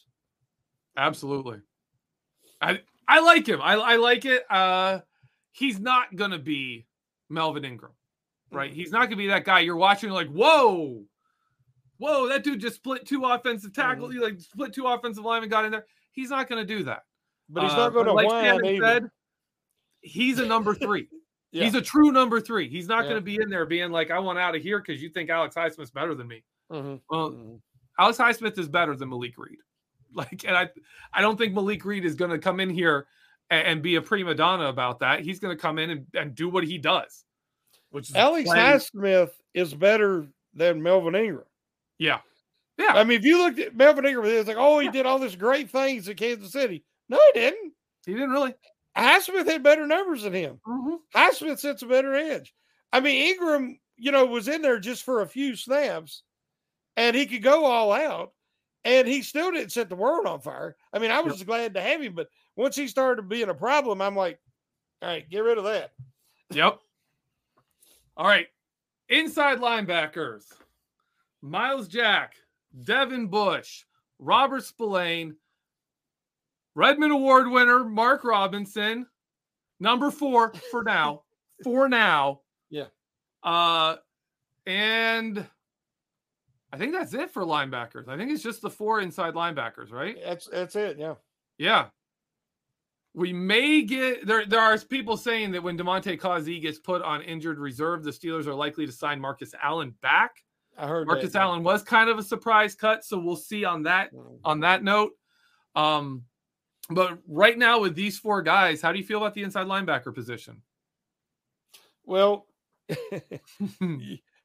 absolutely. 0.97 1.61
I 2.63 2.81
I 3.07 3.21
like 3.21 3.47
him. 3.47 3.61
I 3.63 3.75
I 3.75 3.97
like 3.97 4.25
it. 4.25 4.51
Uh, 4.51 5.01
he's 5.53 5.79
not 5.79 6.17
gonna 6.17 6.39
be 6.39 6.87
Melvin 7.29 7.65
Ingram, 7.67 7.93
right? 8.51 8.73
He's 8.73 8.91
not 8.91 9.05
gonna 9.05 9.17
be 9.17 9.27
that 9.29 9.45
guy 9.45 9.61
you're 9.61 9.77
watching 9.77 10.11
like, 10.11 10.29
whoa, 10.29 11.05
whoa, 11.99 12.29
that 12.29 12.45
dude 12.45 12.61
just 12.61 12.77
split 12.77 13.07
two 13.07 13.25
offensive 13.25 13.73
tackles. 13.73 14.13
He 14.13 14.19
like 14.19 14.41
split 14.41 14.73
two 14.73 14.87
offensive 14.87 15.25
linemen, 15.25 15.49
got 15.51 15.65
in 15.65 15.73
there. 15.73 15.87
He's 16.13 16.31
not 16.31 16.49
gonna 16.49 16.65
do 16.65 16.83
that. 16.85 17.03
But 17.49 17.65
he's 17.65 17.73
Uh, 17.73 17.77
not 17.77 17.93
going 17.93 18.07
to 18.07 18.13
like 18.13 18.27
whine 18.29 18.45
Shannon 18.45 18.65
either. 18.67 18.85
said, 18.87 19.11
he's 20.01 20.39
a 20.41 20.47
number 20.47 20.75
three. 20.75 21.09
Yeah. 21.53 21.65
He's 21.65 21.75
a 21.75 21.81
true 21.81 22.11
number 22.11 22.41
three. 22.41 22.69
He's 22.69 22.89
not 22.89 23.05
Yeah. 23.05 23.11
going 23.11 23.17
to 23.21 23.25
be 23.25 23.37
in 23.41 23.49
there 23.49 23.65
being 23.67 23.93
like, 23.93 24.11
I 24.11 24.19
want 24.19 24.39
out 24.39 24.57
of 24.57 24.63
here 24.63 24.81
because 24.81 25.01
you 25.01 25.09
think 25.11 25.31
Alex 25.31 25.55
Highsmith's 25.55 25.91
better 25.93 26.15
than 26.17 26.27
me. 26.27 26.43
Mhm. 26.73 27.01
Well, 27.09 27.31
Mhm. 27.31 27.61
Alex 28.01 28.19
Highsmith 28.19 28.59
is 28.59 28.69
better 28.69 28.97
than 28.97 29.09
Malik 29.11 29.39
Reed. 29.39 29.59
Like, 30.13 30.45
and 30.45 30.57
I, 30.57 30.71
I 31.13 31.21
don't 31.21 31.37
think 31.37 31.53
Malik 31.55 31.85
Reed 31.85 32.05
is 32.05 32.15
going 32.17 32.31
to 32.33 32.39
come 32.39 32.59
in 32.59 32.69
here 32.71 33.07
and, 33.51 33.67
and 33.69 33.83
be 33.83 33.95
a 33.97 34.03
prima 34.03 34.35
donna 34.35 34.67
about 34.67 34.99
that. 35.01 35.21
He's 35.21 35.39
going 35.39 35.55
to 35.57 35.61
come 35.61 35.79
in 35.79 35.91
and, 35.91 36.07
and 36.15 36.35
do 36.35 36.49
what 36.49 36.65
he 36.65 36.79
does, 36.79 37.25
which 37.91 38.13
Alex 38.15 38.49
Highsmith 38.51 39.31
is 39.55 39.73
better 39.75 40.27
than 40.55 40.83
Melvin 40.83 41.15
Ingram. 41.15 41.45
Yeah, 41.99 42.21
yeah. 42.79 42.93
I 42.95 43.05
mean, 43.05 43.19
if 43.19 43.25
you 43.25 43.39
looked 43.39 43.59
at 43.59 43.77
Melvin 43.77 44.07
Ingram, 44.07 44.27
it's 44.27 44.49
like, 44.49 44.57
oh, 44.59 44.79
he 44.79 44.91
did 44.91 45.07
all 45.07 45.19
this 45.19 45.37
great 45.37 45.71
things 45.71 46.09
in 46.09 46.17
Kansas 46.17 46.53
City. 46.53 46.85
No, 47.09 47.19
he 47.33 47.41
didn't. 47.41 47.73
he 48.05 48.13
didn't 48.13 48.31
really. 48.31 48.55
Highsmith 48.97 49.47
had 49.47 49.63
better 49.63 49.87
numbers 49.87 50.23
than 50.23 50.33
him. 50.33 50.59
Mm-hmm. 50.67 50.95
Highsmith 51.15 51.59
sets 51.59 51.83
a 51.83 51.87
better 51.87 52.15
edge. 52.15 52.55
I 52.93 53.01
mean, 53.01 53.33
Ingram, 53.33 53.79
you 53.97 54.11
know, 54.11 54.25
was 54.25 54.49
in 54.49 54.63
there 54.63 54.79
just 54.79 55.05
for 55.05 55.21
a 55.21 55.29
few 55.29 55.55
snaps 55.55 56.23
and 56.97 57.15
he 57.15 57.27
could 57.27 57.43
go 57.43 57.67
all 57.67 57.93
out 57.93 58.33
and 58.85 59.07
he 59.07 59.23
still 59.23 59.53
didn't 59.53 59.73
set 59.73 59.89
the 59.91 59.97
world 59.97 60.27
on 60.27 60.41
fire. 60.41 60.77
I 60.93 60.99
mean, 60.99 61.11
I 61.11 61.21
was 61.21 61.43
glad 61.43 61.75
to 61.75 61.83
have 61.83 62.01
him, 62.01 62.15
but 62.15 62.29
once 62.57 62.75
he 62.75 62.89
started 62.89 63.29
being 63.29 63.51
a 63.51 63.55
problem, 63.55 64.01
I'm 64.01 64.17
like, 64.17 64.39
all 65.03 65.09
right, 65.11 65.29
get 65.29 65.41
rid 65.41 65.59
of 65.59 65.65
that. 65.65 65.91
Yep. 66.51 66.79
All 68.17 68.27
right. 68.27 68.47
Inside 69.09 69.59
linebackers 69.59 70.45
Myles 71.47 71.89
Jack, 71.89 72.35
Devin 72.85 73.29
Bush, 73.29 73.85
Robert 74.19 74.65
Spillane, 74.65 75.37
Redman 76.75 77.13
Award 77.13 77.49
winner 77.51 77.85
Mark 77.85 78.25
Robinson, 78.25 79.07
number 79.81 80.11
four 80.11 80.53
for 80.71 80.83
now. 80.83 81.23
for 81.65 81.89
now. 81.89 82.41
Yeah. 82.69 82.87
Uh, 83.43 83.97
and 84.67 85.47
I 86.73 86.77
think 86.77 86.93
that's 86.93 87.15
it 87.15 87.31
for 87.31 87.45
linebackers. 87.45 88.09
I 88.09 88.17
think 88.17 88.33
it's 88.33 88.43
just 88.43 88.61
the 88.61 88.71
four 88.71 89.01
inside 89.01 89.35
linebackers, 89.35 89.93
right? 89.93 90.17
That's 90.23 90.49
that's 90.49 90.77
it. 90.77 90.99
Yeah. 90.99 91.15
Yeah. 91.59 91.87
We 93.15 93.33
may 93.33 93.83
get 93.83 94.27
there. 94.27 94.45
There 94.45 94.61
are 94.61 94.77
people 94.79 95.17
saying 95.17 95.53
that 95.53 95.63
when 95.63 95.79
Damontae 95.79 96.21
Kazee 96.21 96.61
gets 96.61 96.79
put 96.79 97.01
on 97.03 97.23
injured 97.23 97.59
reserve, 97.59 98.03
the 98.05 98.11
Steelers 98.11 98.47
are 98.47 98.55
likely 98.55 98.85
to 98.85 98.93
sign 98.93 99.21
Marcus 99.21 99.55
Allen 99.63 99.95
back. 100.03 100.43
I 100.79 100.87
heard 100.87 101.07
Marcus 101.07 101.33
that. 101.33 101.43
Allen 101.43 101.63
was 101.63 101.83
kind 101.83 102.11
of 102.11 102.19
a 102.19 102.23
surprise 102.23 102.75
cut, 102.75 103.05
so 103.05 103.19
we'll 103.19 103.37
see 103.37 103.65
on 103.65 103.83
that 103.85 104.13
Mhm. 104.13 104.41
on 104.45 104.61
that 104.61 104.83
note. 104.83 105.13
Um, 105.75 106.25
but 106.91 107.19
right 107.27 107.57
now 107.57 107.81
with 107.81 107.95
these 107.95 108.19
four 108.19 108.43
guys, 108.43 108.81
how 108.81 108.93
do 108.93 108.99
you 108.99 109.05
feel 109.05 109.19
about 109.19 109.35
the 109.35 109.43
inside 109.43 109.67
linebacker 109.67 110.15
position? 110.15 110.63
Well, 112.05 112.47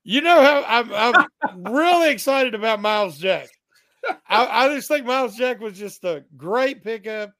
you 0.03 0.21
know 0.21 0.41
how 0.41 0.63
I'm, 0.67 0.93
I'm 0.93 1.71
really 1.71 2.09
excited 2.11 2.55
about 2.55 2.81
Myles 2.81 3.17
Jack. 3.17 3.49
I, 4.27 4.65
I 4.65 4.75
just 4.75 4.87
think 4.87 5.05
Myles 5.05 5.35
Jack 5.35 5.59
was 5.59 5.77
just 5.77 6.03
a 6.03 6.25
great 6.35 6.83
pickup. 6.83 7.33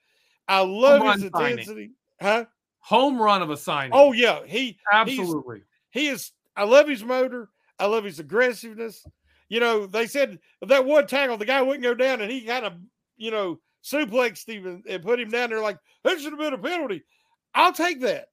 I 0.47 0.61
love 0.61 1.01
his 1.15 1.31
signing. 1.33 1.51
intensity. 1.59 1.91
Huh? 2.21 2.45
Home 2.81 3.19
run 3.19 3.41
of 3.41 3.49
a 3.49 3.57
signing. 3.57 3.93
Oh 3.93 4.11
yeah, 4.11 4.41
he 4.45 4.77
absolutely. 4.91 5.63
he 5.91 6.07
is. 6.07 6.31
I 6.55 6.65
love 6.65 6.87
his 6.87 7.03
motor. 7.03 7.49
I 7.82 7.86
love 7.88 8.03
his 8.03 8.19
aggressiveness. 8.19 9.05
You 9.49 9.59
know, 9.59 9.86
they 9.86 10.07
said 10.07 10.39
that 10.65 10.86
one 10.86 11.07
tackle, 11.07 11.38
the 11.38 11.45
guy 11.45 11.61
wouldn't 11.61 11.84
go 11.84 11.93
down, 11.93 12.21
and 12.21 12.32
he 12.32 12.41
kind 12.41 12.63
of, 12.65 12.73
you 13.17 13.32
know, 13.32 13.59
suplexed 13.84 14.47
him 14.47 14.84
and, 14.88 15.03
put 15.03 15.19
him 15.19 15.29
down 15.29 15.49
there. 15.49 15.59
Like 15.59 15.77
that 16.03 16.19
should 16.19 16.32
have 16.32 16.39
been 16.39 16.53
a 16.53 16.57
penalty. 16.57 17.03
I'll 17.53 17.73
take 17.73 18.01
that. 18.01 18.27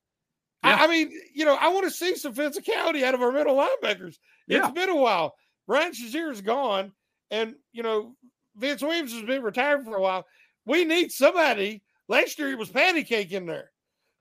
I- 0.62 0.84
I, 0.84 0.86
mean, 0.86 1.10
you 1.34 1.44
know, 1.44 1.56
I 1.60 1.68
want 1.68 1.84
to 1.84 1.90
see 1.90 2.14
some 2.16 2.34
physicality 2.34 3.02
out 3.02 3.14
of 3.14 3.22
our 3.22 3.32
middle 3.32 3.56
linebackers. 3.56 4.16
Yeah. 4.46 4.64
It's 4.64 4.72
been 4.74 4.90
a 4.90 4.96
while. 4.96 5.34
Ryan 5.66 5.92
Shazier 5.92 6.30
is 6.30 6.40
gone, 6.40 6.92
and 7.30 7.54
you 7.72 7.82
know, 7.82 8.14
Vince 8.56 8.82
Williams 8.82 9.12
has 9.12 9.22
been 9.22 9.42
retired 9.42 9.84
for 9.84 9.96
a 9.96 10.00
while. 10.00 10.24
We 10.66 10.84
need 10.84 11.10
somebody. 11.12 11.82
Last 12.08 12.38
year 12.38 12.50
it 12.50 12.58
was 12.58 12.70
patty 12.70 13.04
cake 13.04 13.32
in 13.32 13.46
there. 13.46 13.70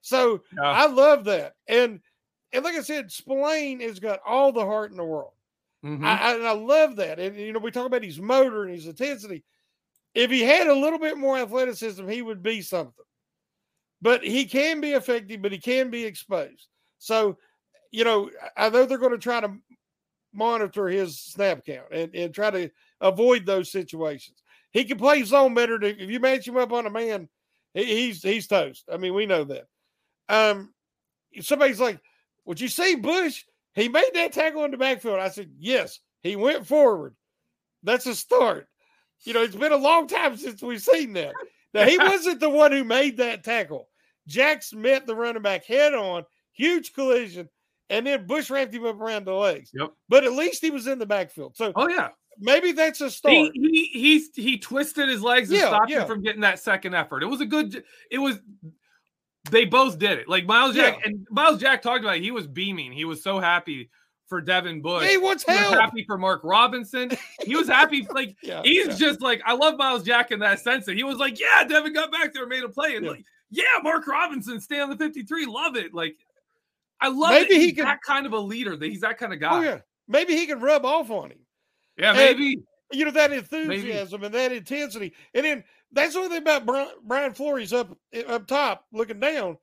So 0.01 0.41
Yeah. 0.55 0.63
I 0.69 0.87
love 0.87 1.25
that. 1.25 1.53
And 1.67 1.99
and 2.53 2.63
like 2.63 2.75
I 2.75 2.81
said, 2.81 3.11
Spillane 3.11 3.79
has 3.81 3.99
got 3.99 4.19
all 4.25 4.51
the 4.51 4.65
heart 4.65 4.91
in 4.91 4.97
the 4.97 5.03
world. 5.03 5.33
Mhm. 5.83 6.03
I, 6.03 6.17
I, 6.17 6.35
and 6.35 6.47
I 6.47 6.51
love 6.51 6.95
that. 6.97 7.19
And 7.19 7.35
you 7.35 7.53
know, 7.53 7.59
we 7.59 7.71
talk 7.71 7.85
about 7.85 8.03
his 8.03 8.19
motor 8.19 8.63
and 8.63 8.73
his 8.73 8.87
intensity. 8.87 9.43
If 10.15 10.31
he 10.31 10.41
had 10.41 10.67
a 10.67 10.73
little 10.73 10.99
bit 10.99 11.17
more 11.17 11.37
athleticism, 11.37 12.07
he 12.07 12.21
would 12.21 12.41
be 12.41 12.61
something. 12.61 13.05
But 14.01 14.23
he 14.23 14.45
can 14.45 14.81
be 14.81 14.93
effective, 14.93 15.41
but 15.41 15.51
he 15.51 15.59
can 15.59 15.89
be 15.89 16.05
exposed. 16.05 16.67
So, 16.97 17.37
you 17.91 18.03
know, 18.03 18.29
I 18.55 18.69
know 18.69 18.85
they're 18.85 18.97
going 18.97 19.11
to 19.11 19.17
try 19.17 19.41
to 19.41 19.53
monitor 20.33 20.87
his 20.87 21.19
snap 21.19 21.65
count 21.65 21.87
and, 21.91 22.13
and 22.15 22.33
try 22.33 22.51
to 22.51 22.69
avoid 23.01 23.45
those 23.45 23.71
situations. 23.71 24.41
He 24.71 24.83
can 24.85 24.97
play 24.97 25.23
zone 25.23 25.53
better. 25.53 25.79
Than, 25.79 25.99
if 25.99 26.09
you 26.09 26.19
match 26.19 26.47
him 26.47 26.57
up 26.57 26.71
on 26.73 26.85
a 26.85 26.91
man, 26.91 27.29
he, 27.73 27.85
he's 27.85 28.21
he's 28.21 28.47
toast. 28.47 28.85
I 28.91 28.97
mean, 28.97 29.13
we 29.13 29.25
know 29.25 29.43
that. 29.45 29.65
Um, 30.29 30.73
somebody's 31.41 31.79
like, 31.79 31.99
"Would 32.47 32.59
you 32.59 32.67
see 32.67 32.95
Bush? 32.95 33.43
He 33.75 33.87
made 33.89 34.09
that 34.15 34.33
tackle 34.33 34.65
in 34.65 34.71
the 34.71 34.77
backfield." 34.77 35.19
I 35.19 35.29
said, 35.29 35.51
"Yes, 35.59 35.99
he 36.23 36.35
went 36.35 36.65
forward. 36.65 37.15
That's 37.83 38.07
a 38.07 38.15
start." 38.15 38.67
You 39.21 39.33
know, 39.33 39.43
it's 39.43 39.55
been 39.55 39.71
a 39.71 39.77
long 39.77 40.07
time 40.07 40.35
since 40.37 40.61
we've 40.61 40.81
seen 40.81 41.13
that. 41.13 41.33
Now 41.73 41.85
he 41.85 41.97
wasn't 41.99 42.39
the 42.39 42.49
one 42.49 42.71
who 42.71 42.83
made 42.83 43.17
that 43.17 43.43
tackle. 43.43 43.89
Jackson 44.27 44.81
met 44.81 45.05
the 45.05 45.15
running 45.15 45.41
back 45.41 45.65
head 45.65 45.93
on, 45.93 46.23
huge 46.53 46.93
collision, 46.93 47.47
and 47.89 48.05
then 48.05 48.27
Bush 48.27 48.49
wrapped 48.49 48.73
him 48.73 48.85
up 48.85 48.99
around 48.99 49.25
the 49.25 49.33
legs. 49.33 49.71
Yep. 49.73 49.91
But 50.09 50.23
at 50.25 50.33
least 50.33 50.61
he 50.61 50.69
was 50.71 50.87
in 50.87 50.99
the 50.99 51.05
backfield. 51.05 51.55
So 51.55 51.71
Oh 51.75 51.87
yeah. 51.87 52.09
maybe 52.39 52.73
that's 52.73 53.01
a 53.01 53.09
start. 53.09 53.33
He, 53.33 53.51
he 53.53 53.85
he 54.33 54.41
he 54.41 54.57
twisted 54.57 55.07
his 55.09 55.21
legs 55.21 55.49
and 55.49 55.59
Yeah, 55.59 55.67
stopped 55.67 55.89
yeah. 55.89 56.01
him 56.01 56.07
from 56.07 56.21
getting 56.21 56.41
that 56.41 56.59
second 56.59 56.93
effort. 56.93 57.23
It 57.23 57.27
was 57.27 57.41
a 57.41 57.45
good. 57.45 57.83
It 58.11 58.17
was. 58.19 58.37
They 59.51 59.65
both 59.65 59.97
did 59.99 60.19
it. 60.19 60.27
Like 60.27 60.45
Myles 60.45 60.75
Jack 60.75 60.99
Yeah. 60.99 61.09
and 61.09 61.27
Myles 61.29 61.59
Jack 61.59 61.81
talked 61.81 62.01
about. 62.03 62.17
It. 62.17 62.23
He 62.23 62.31
was 62.31 62.47
beaming. 62.47 62.91
He 62.91 63.05
was 63.05 63.23
so 63.23 63.39
happy 63.39 63.89
for 64.27 64.41
Devin 64.41 64.81
Bush. 64.81 65.07
he 65.09 65.17
wants 65.17 65.43
He 65.45 65.53
was 65.53 65.73
happy 65.73 66.03
for 66.05 66.17
Mark 66.17 66.41
Robinson. 66.43 67.11
He 67.45 67.55
was 67.55 67.67
happy. 67.67 68.05
Like 68.13 68.35
Yeah, 68.43 68.61
he's 68.63 68.87
yeah. 68.87 68.93
just 68.95 69.21
like 69.21 69.41
I 69.45 69.53
love 69.53 69.77
Myles 69.77 70.03
Jack 70.03 70.31
in 70.31 70.39
that 70.39 70.59
sense 70.59 70.85
that 70.85 70.95
he 70.95 71.03
was 71.03 71.17
like, 71.17 71.39
yeah, 71.39 71.63
Devin 71.63 71.93
got 71.93 72.11
back 72.11 72.33
there, 72.33 72.43
and 72.43 72.49
made 72.49 72.63
a 72.63 72.69
play, 72.69 72.95
and 72.95 73.05
Yeah. 73.05 73.11
like, 73.11 73.25
yeah, 73.49 73.63
Mark 73.83 74.05
Robinson 74.07 74.59
stay 74.59 74.79
on 74.79 74.89
the 74.89 74.97
fifty 74.97 75.23
three. 75.23 75.45
Love 75.45 75.75
it. 75.77 75.93
Like 75.93 76.17
I 76.99 77.07
love 77.09 77.29
Maybe 77.31 77.53
that 77.53 77.59
he 77.61 77.67
he's 77.69 77.75
that 77.77 78.01
kind 78.01 78.25
of 78.25 78.33
a 78.33 78.39
leader. 78.39 78.75
That 78.75 78.87
he's 78.87 79.01
that 79.01 79.17
kind 79.17 79.31
of 79.33 79.37
oh, 79.37 79.39
guy. 79.39 79.57
Oh 79.57 79.61
yeah, 79.61 79.77
maybe 80.07 80.35
he 80.35 80.45
can 80.47 80.59
rub 80.59 80.83
off 80.85 81.09
on 81.11 81.31
him. 81.31 81.39
yeah, 81.97 82.09
And- 82.09 82.17
maybe. 82.17 82.61
You 82.93 83.03
know 83.03 83.11
that 83.11 83.33
enthusiasm 83.33 84.23
and 84.23 84.33
that 84.33 84.53
intensity, 84.53 85.13
and 85.33 85.43
then 85.43 85.63
that's 85.91 86.13
the 86.13 86.19
only 86.19 86.29
thing 86.29 86.41
about 86.41 86.65
Brian, 86.65 86.89
Brian 87.03 87.33
Flores 87.33 87.73
up 87.73 87.97
up 88.27 88.47
top 88.47 88.85
looking 88.91 89.19
down. 89.19 89.57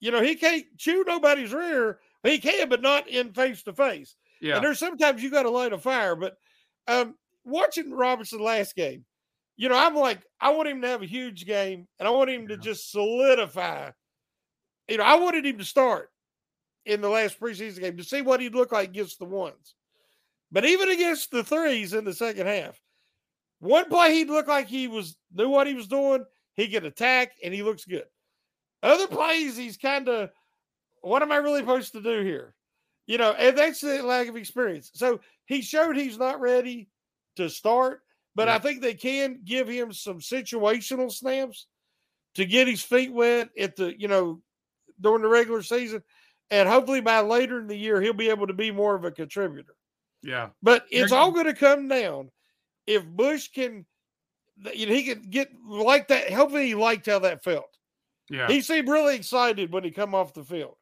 You 0.00 0.10
know 0.10 0.22
he 0.22 0.34
can't 0.34 0.64
chew 0.76 1.04
nobody's 1.06 1.52
rear. 1.52 1.98
He 2.22 2.38
can, 2.38 2.68
but 2.68 2.82
not 2.82 3.08
in 3.08 3.32
face 3.32 3.62
to 3.64 3.72
face. 3.72 4.16
Yeah. 4.40 4.56
And 4.56 4.64
there's 4.64 4.78
sometimes 4.78 5.22
you 5.22 5.30
got 5.30 5.44
to 5.44 5.50
light 5.50 5.72
a 5.72 5.78
fire. 5.78 6.16
But 6.16 6.36
um, 6.86 7.14
watching 7.44 7.92
Robinson 7.92 8.40
last 8.40 8.74
game, 8.74 9.04
you 9.56 9.68
know, 9.68 9.76
I'm 9.76 9.94
like, 9.94 10.20
I 10.40 10.50
want 10.50 10.68
him 10.68 10.82
to 10.82 10.88
have 10.88 11.02
a 11.02 11.06
huge 11.06 11.46
game, 11.46 11.86
and 11.98 12.06
I 12.06 12.10
want 12.10 12.30
him 12.30 12.48
to 12.48 12.56
just 12.56 12.90
solidify. 12.90 13.90
You 14.88 14.98
know, 14.98 15.04
I 15.04 15.16
wanted 15.16 15.44
him 15.44 15.58
to 15.58 15.64
start 15.64 16.10
in 16.86 17.00
the 17.00 17.08
last 17.08 17.38
preseason 17.38 17.80
game 17.80 17.96
to 17.96 18.04
see 18.04 18.22
what 18.22 18.40
he'd 18.40 18.54
look 18.54 18.72
like 18.72 18.88
against 18.88 19.18
the 19.18 19.26
ones. 19.26 19.74
But 20.50 20.64
even 20.64 20.88
against 20.88 21.30
the 21.30 21.44
threes 21.44 21.92
in 21.92 22.04
the 22.04 22.14
second 22.14 22.46
half, 22.46 22.80
one 23.60 23.88
play 23.88 24.14
he'd 24.14 24.28
look 24.28 24.46
like 24.46 24.68
he 24.68 24.88
was 24.88 25.16
knew 25.34 25.48
what 25.48 25.66
he 25.66 25.74
was 25.74 25.88
doing. 25.88 26.24
He 26.54 26.68
could 26.68 26.84
attack, 26.84 27.32
and 27.42 27.54
he 27.54 27.62
looks 27.62 27.84
good. 27.84 28.06
Other 28.82 29.06
plays, 29.06 29.56
he's 29.56 29.76
kind 29.76 30.08
of, 30.08 30.30
what 31.00 31.22
am 31.22 31.32
I 31.32 31.36
really 31.36 31.60
supposed 31.60 31.92
to 31.92 32.00
do 32.00 32.22
here? 32.22 32.54
You 33.06 33.18
know, 33.18 33.32
and 33.32 33.56
that's 33.56 33.80
the 33.80 34.02
lack 34.02 34.28
of 34.28 34.36
experience. 34.36 34.90
So 34.94 35.20
he 35.46 35.62
showed 35.62 35.96
he's 35.96 36.18
not 36.18 36.40
ready 36.40 36.88
to 37.36 37.48
start, 37.48 38.02
but 38.34 38.48
I 38.48 38.58
think 38.58 38.80
they 38.80 38.94
can 38.94 39.40
give 39.44 39.68
him 39.68 39.92
some 39.92 40.18
situational 40.18 41.10
snaps 41.10 41.66
to 42.34 42.44
get 42.44 42.68
his 42.68 42.82
feet 42.82 43.12
wet 43.12 43.50
at 43.58 43.76
the, 43.76 43.98
you 43.98 44.08
know, 44.08 44.40
during 45.00 45.22
the 45.22 45.28
regular 45.28 45.62
season. 45.62 46.02
And 46.50 46.68
hopefully 46.68 47.00
by 47.00 47.20
later 47.20 47.60
in 47.60 47.66
the 47.66 47.76
year, 47.76 48.00
he'll 48.00 48.12
be 48.12 48.30
able 48.30 48.46
to 48.46 48.52
be 48.52 48.70
more 48.70 48.94
of 48.94 49.04
a 49.04 49.10
contributor. 49.10 49.74
Yeah. 50.22 50.50
But 50.62 50.84
it's 50.90 51.12
all 51.12 51.30
going 51.30 51.46
to 51.46 51.54
come 51.54 51.88
down 51.88 52.30
if 52.88 53.06
Bush 53.06 53.48
can, 53.48 53.84
you 54.74 54.86
know, 54.86 54.94
he 54.94 55.04
can 55.04 55.22
get 55.30 55.50
like 55.64 56.08
that. 56.08 56.32
Hopefully, 56.32 56.66
he 56.66 56.74
liked 56.74 57.06
how 57.06 57.20
that 57.20 57.44
felt. 57.44 57.76
Yeah. 58.30 58.48
He 58.48 58.60
seemed 58.60 58.88
really 58.88 59.14
excited 59.16 59.72
when 59.72 59.84
he 59.84 59.90
come 59.90 60.14
off 60.14 60.34
the 60.34 60.42
field. 60.44 60.76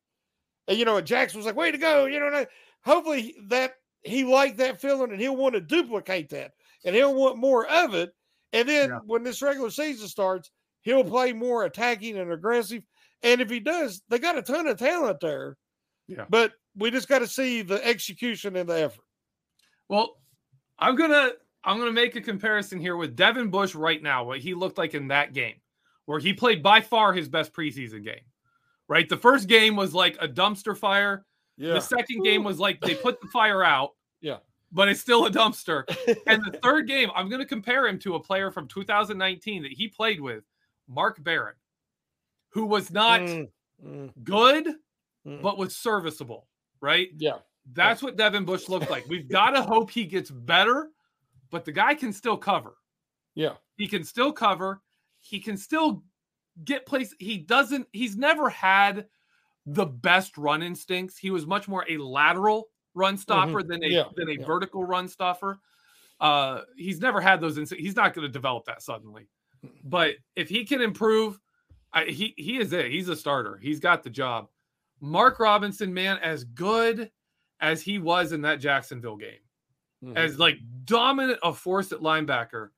And 0.69 0.79
you 0.79 0.85
know, 0.85 0.97
and 0.97 1.07
Jackson 1.07 1.39
was 1.39 1.47
like, 1.47 1.57
"Way 1.57 1.71
to 1.73 1.79
go!" 1.79 2.07
You 2.07 2.21
know, 2.21 2.47
hopefully 2.85 3.37
that 3.49 3.75
he 4.03 4.25
liked 4.25 4.57
that 4.59 4.81
feeling, 4.81 5.11
and 5.13 5.21
he'll 5.21 5.37
want 5.37 5.55
to 5.55 5.61
duplicate 5.61 6.29
that, 6.31 6.53
and 6.85 6.95
he'll 6.95 7.15
want 7.15 7.39
more 7.39 7.67
of 7.67 7.95
it. 7.95 8.15
And 8.53 8.69
then 8.69 8.91
Yeah. 8.91 8.99
when 9.05 9.23
this 9.25 9.43
regular 9.43 9.71
season 9.71 10.09
starts, 10.09 10.51
he'll 10.83 11.05
play 11.05 11.33
more 11.33 11.65
attacking 11.65 12.17
and 12.19 12.33
aggressive. 12.33 12.85
And 13.23 13.41
if 13.41 13.51
he 13.51 13.61
does, 13.61 14.03
they 14.09 14.19
got 14.21 14.39
a 14.39 14.43
ton 14.43 14.67
of 14.69 14.79
talent 14.79 15.21
there 15.21 15.57
Yeah. 16.09 16.27
But 16.29 16.53
we 16.77 16.91
just 16.91 17.09
got 17.09 17.19
to 17.21 17.27
see 17.27 17.63
the 17.63 17.85
execution 17.85 18.55
and 18.57 18.69
the 18.69 18.81
effort. 18.81 19.05
Well, 19.89 20.17
I'm 20.79 20.95
gonna 20.95 21.33
I'm 21.67 21.79
gonna 21.79 21.93
make 21.93 22.17
a 22.17 22.21
comparison 22.21 22.81
here 22.81 22.97
with 22.97 23.17
Devin 23.17 23.51
Bush 23.51 23.75
right 23.75 24.03
now, 24.03 24.25
what 24.25 24.39
he 24.39 24.55
looked 24.55 24.79
like 24.79 24.95
in 24.95 25.09
that 25.09 25.35
game, 25.35 25.57
where 26.07 26.19
he 26.19 26.33
played 26.33 26.63
by 26.63 26.81
far 26.81 27.13
his 27.13 27.29
best 27.29 27.53
preseason 27.53 28.05
game. 28.05 28.25
Right, 28.89 29.09
the 29.09 29.17
first 29.17 29.49
game 29.49 29.75
was 29.75 29.93
like 29.93 30.17
a 30.21 30.29
dumpster 30.29 30.79
fire. 30.79 31.27
Yeah. 31.57 31.75
The 31.75 31.81
second 31.81 32.23
game 32.23 32.45
was 32.45 32.59
like 32.59 32.81
they 32.81 32.95
put 32.95 33.21
the 33.21 33.27
fire 33.29 33.65
out. 33.65 33.93
Yeah. 34.21 34.39
But 34.73 34.89
it's 34.89 35.01
still 35.01 35.27
a 35.27 35.31
dumpster. 35.31 35.85
and 36.27 36.43
the 36.45 36.59
third 36.63 36.87
game, 36.87 37.11
I'm 37.15 37.29
going 37.29 37.41
to 37.41 37.47
compare 37.47 37.87
him 37.87 37.99
to 38.01 38.17
a 38.17 38.21
player 38.21 38.51
from 38.51 38.69
2019 38.69 39.63
that 39.63 39.73
he 39.73 39.89
played 39.89 40.21
with, 40.21 40.45
Mark 40.89 41.23
Barron, 41.23 41.55
who 42.51 42.67
was 42.67 42.91
not 42.91 43.21
Mm, 43.21 43.49
mm, 43.85 44.13
good, 44.23 44.67
mm. 45.27 45.43
but 45.43 45.59
was 45.59 45.77
serviceable. 45.77 46.47
Right. 46.81 47.09
yeah. 47.17 47.39
That's 47.73 48.01
what 48.01 48.17
Devin 48.17 48.45
Bush 48.45 48.69
looked 48.69 48.91
like. 48.91 49.07
We've 49.09 49.29
got 49.29 49.51
to 49.51 49.63
hope 49.63 49.91
he 49.91 50.05
gets 50.05 50.31
better, 50.31 50.91
but 51.51 51.65
the 51.65 51.73
guy 51.73 51.95
can 51.95 52.13
still 52.13 52.37
cover. 52.37 52.77
Yeah. 53.35 53.55
He 53.77 53.87
can 53.87 54.05
still 54.05 54.33
cover. 54.33 54.83
He 55.21 55.41
can 55.41 55.57
still 55.57 56.05
get 56.65 56.87
place. 56.87 57.15
He 57.19 57.39
doesn't, 57.39 57.87
he's 57.93 58.17
never 58.17 58.49
had 58.49 59.07
the 59.67 59.87
best 59.87 60.39
run 60.39 60.63
instincts. 60.63 61.19
He 61.19 61.31
was 61.31 61.47
much 61.47 61.69
more 61.69 61.85
a 61.89 61.99
lateral 61.99 62.69
run 62.95 63.19
stopper 63.19 63.63
than 63.63 63.83
a 63.85 63.89
Yeah, 63.89 64.05
than 64.17 64.29
a 64.29 64.35
yeah. 64.35 64.47
vertical 64.47 64.85
run 64.85 65.09
stopper. 65.09 65.59
Uh 66.19 66.63
he's 66.77 66.99
never 67.01 67.21
had 67.21 67.41
those 67.41 67.59
instincts. 67.59 67.85
He's 67.85 67.97
not 67.97 68.15
going 68.15 68.27
to 68.27 68.33
develop 68.33 68.65
that 68.67 68.81
suddenly. 68.81 69.29
But 69.85 70.15
if 70.35 70.49
he 70.49 70.65
can 70.65 70.81
improve, 70.81 71.39
I, 71.93 72.05
he 72.05 72.33
he 72.39 72.59
is 72.59 72.73
it. 72.73 72.91
He's 72.91 73.09
a 73.09 73.17
starter. 73.17 73.59
He's 73.61 73.81
got 73.81 74.03
the 74.03 74.09
job. 74.11 74.49
Mark 75.01 75.39
Robinson, 75.41 75.93
man, 75.93 76.19
as 76.23 76.45
good 76.45 77.11
as 77.61 77.83
he 77.83 77.99
was 77.99 78.33
in 78.33 78.41
that 78.43 78.61
Jacksonville 78.61 79.17
game, 79.17 79.41
Mhm. 80.07 80.17
as 80.17 80.39
like 80.39 80.59
dominant 80.85 81.39
a 81.43 81.53
force 81.53 81.91
at 81.93 82.01
linebacker. 82.01 82.71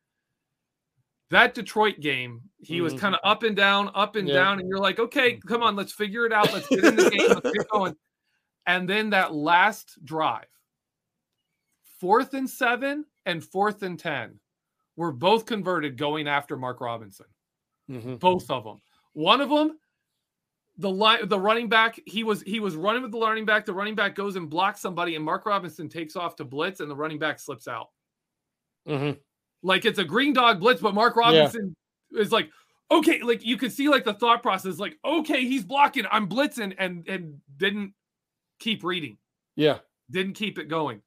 That 1.30 1.52
Detroit 1.54 2.00
game, 2.00 2.48
he 2.58 2.80
was 2.80 2.94
Mhm. 2.94 2.98
kind 3.00 3.14
of 3.14 3.20
up 3.22 3.42
and 3.42 3.54
down, 3.54 3.90
up 3.94 4.16
and 4.16 4.26
Yeah. 4.26 4.34
down, 4.34 4.60
and 4.60 4.68
you're 4.68 4.78
like, 4.78 4.98
okay, 4.98 5.36
come 5.46 5.62
on, 5.62 5.76
let's 5.76 5.92
figure 5.92 6.24
it 6.24 6.32
out. 6.32 6.50
Let's 6.52 6.66
get 6.68 6.82
in 6.84 6.96
the 6.96 7.10
game. 7.10 7.28
Let's 7.28 7.52
get 7.52 7.68
going. 7.70 7.96
And 8.66 8.88
then 8.88 9.10
that 9.10 9.34
last 9.34 10.02
drive, 10.04 10.48
fourth 12.00 12.32
and 12.34 12.48
seven 12.48 13.04
and 13.26 13.44
fourth 13.44 13.82
and 13.82 13.98
ten, 13.98 14.40
were 14.96 15.12
both 15.12 15.44
converted 15.46 15.96
going 15.98 16.26
after 16.26 16.56
Mark 16.56 16.80
Robinson 16.80 17.26
Mhm. 17.90 18.18
both 18.18 18.50
of 18.50 18.64
them. 18.64 18.80
One 19.12 19.40
of 19.40 19.48
them, 19.50 19.78
the 20.78 20.90
line, 20.90 21.28
the 21.28 21.38
running 21.38 21.68
back, 21.68 21.98
he 22.06 22.22
was 22.24 22.42
he 22.42 22.60
was 22.60 22.76
running 22.76 23.02
with 23.02 23.10
the 23.12 23.18
running 23.18 23.44
back. 23.44 23.66
The 23.66 23.72
running 23.74 23.94
back 23.96 24.14
goes 24.14 24.36
and 24.36 24.48
blocks 24.48 24.80
somebody, 24.80 25.16
and 25.16 25.24
Mark 25.24 25.44
Robinson 25.44 25.88
takes 25.88 26.14
off 26.16 26.36
to 26.36 26.44
blitz, 26.44 26.80
and 26.80 26.90
the 26.90 26.94
running 26.96 27.18
back 27.18 27.40
slips 27.40 27.66
out. 27.66 27.88
Mhm. 28.86 29.18
Like 29.62 29.84
it's 29.84 29.98
a 29.98 30.04
green 30.04 30.32
dog 30.32 30.60
blitz, 30.60 30.80
but 30.80 30.94
Mark 30.94 31.16
Robinson 31.16 31.74
is 32.12 32.30
like, 32.30 32.48
okay, 32.90 33.20
like 33.22 33.44
you 33.44 33.56
could 33.56 33.72
see 33.72 33.88
like 33.88 34.04
the 34.04 34.14
thought 34.14 34.40
process, 34.42 34.78
like, 34.78 34.96
okay, 35.04 35.42
he's 35.44 35.64
blocking, 35.64 36.04
I'm 36.10 36.28
blitzing, 36.28 36.74
and 36.78 37.06
and 37.08 37.40
didn't 37.56 37.92
keep 38.60 38.82
reading 38.84 39.18
Yeah. 39.56 39.78
didn't 40.10 40.34
keep 40.34 40.58
it 40.58 40.68
going. 40.68 41.02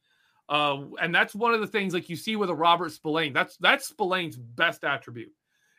Uh, 0.50 0.88
and 1.02 1.16
that's 1.16 1.34
one 1.34 1.54
of 1.54 1.62
the 1.62 1.68
things 1.68 1.94
like 1.94 2.10
you 2.10 2.18
see 2.18 2.36
with 2.36 2.50
a 2.50 2.56
Robert 2.56 2.92
Spillane. 2.92 3.32
That's 3.32 3.56
that's 3.58 3.88
Spillane's 3.88 4.38
best 4.38 4.84
attribute 4.84 5.32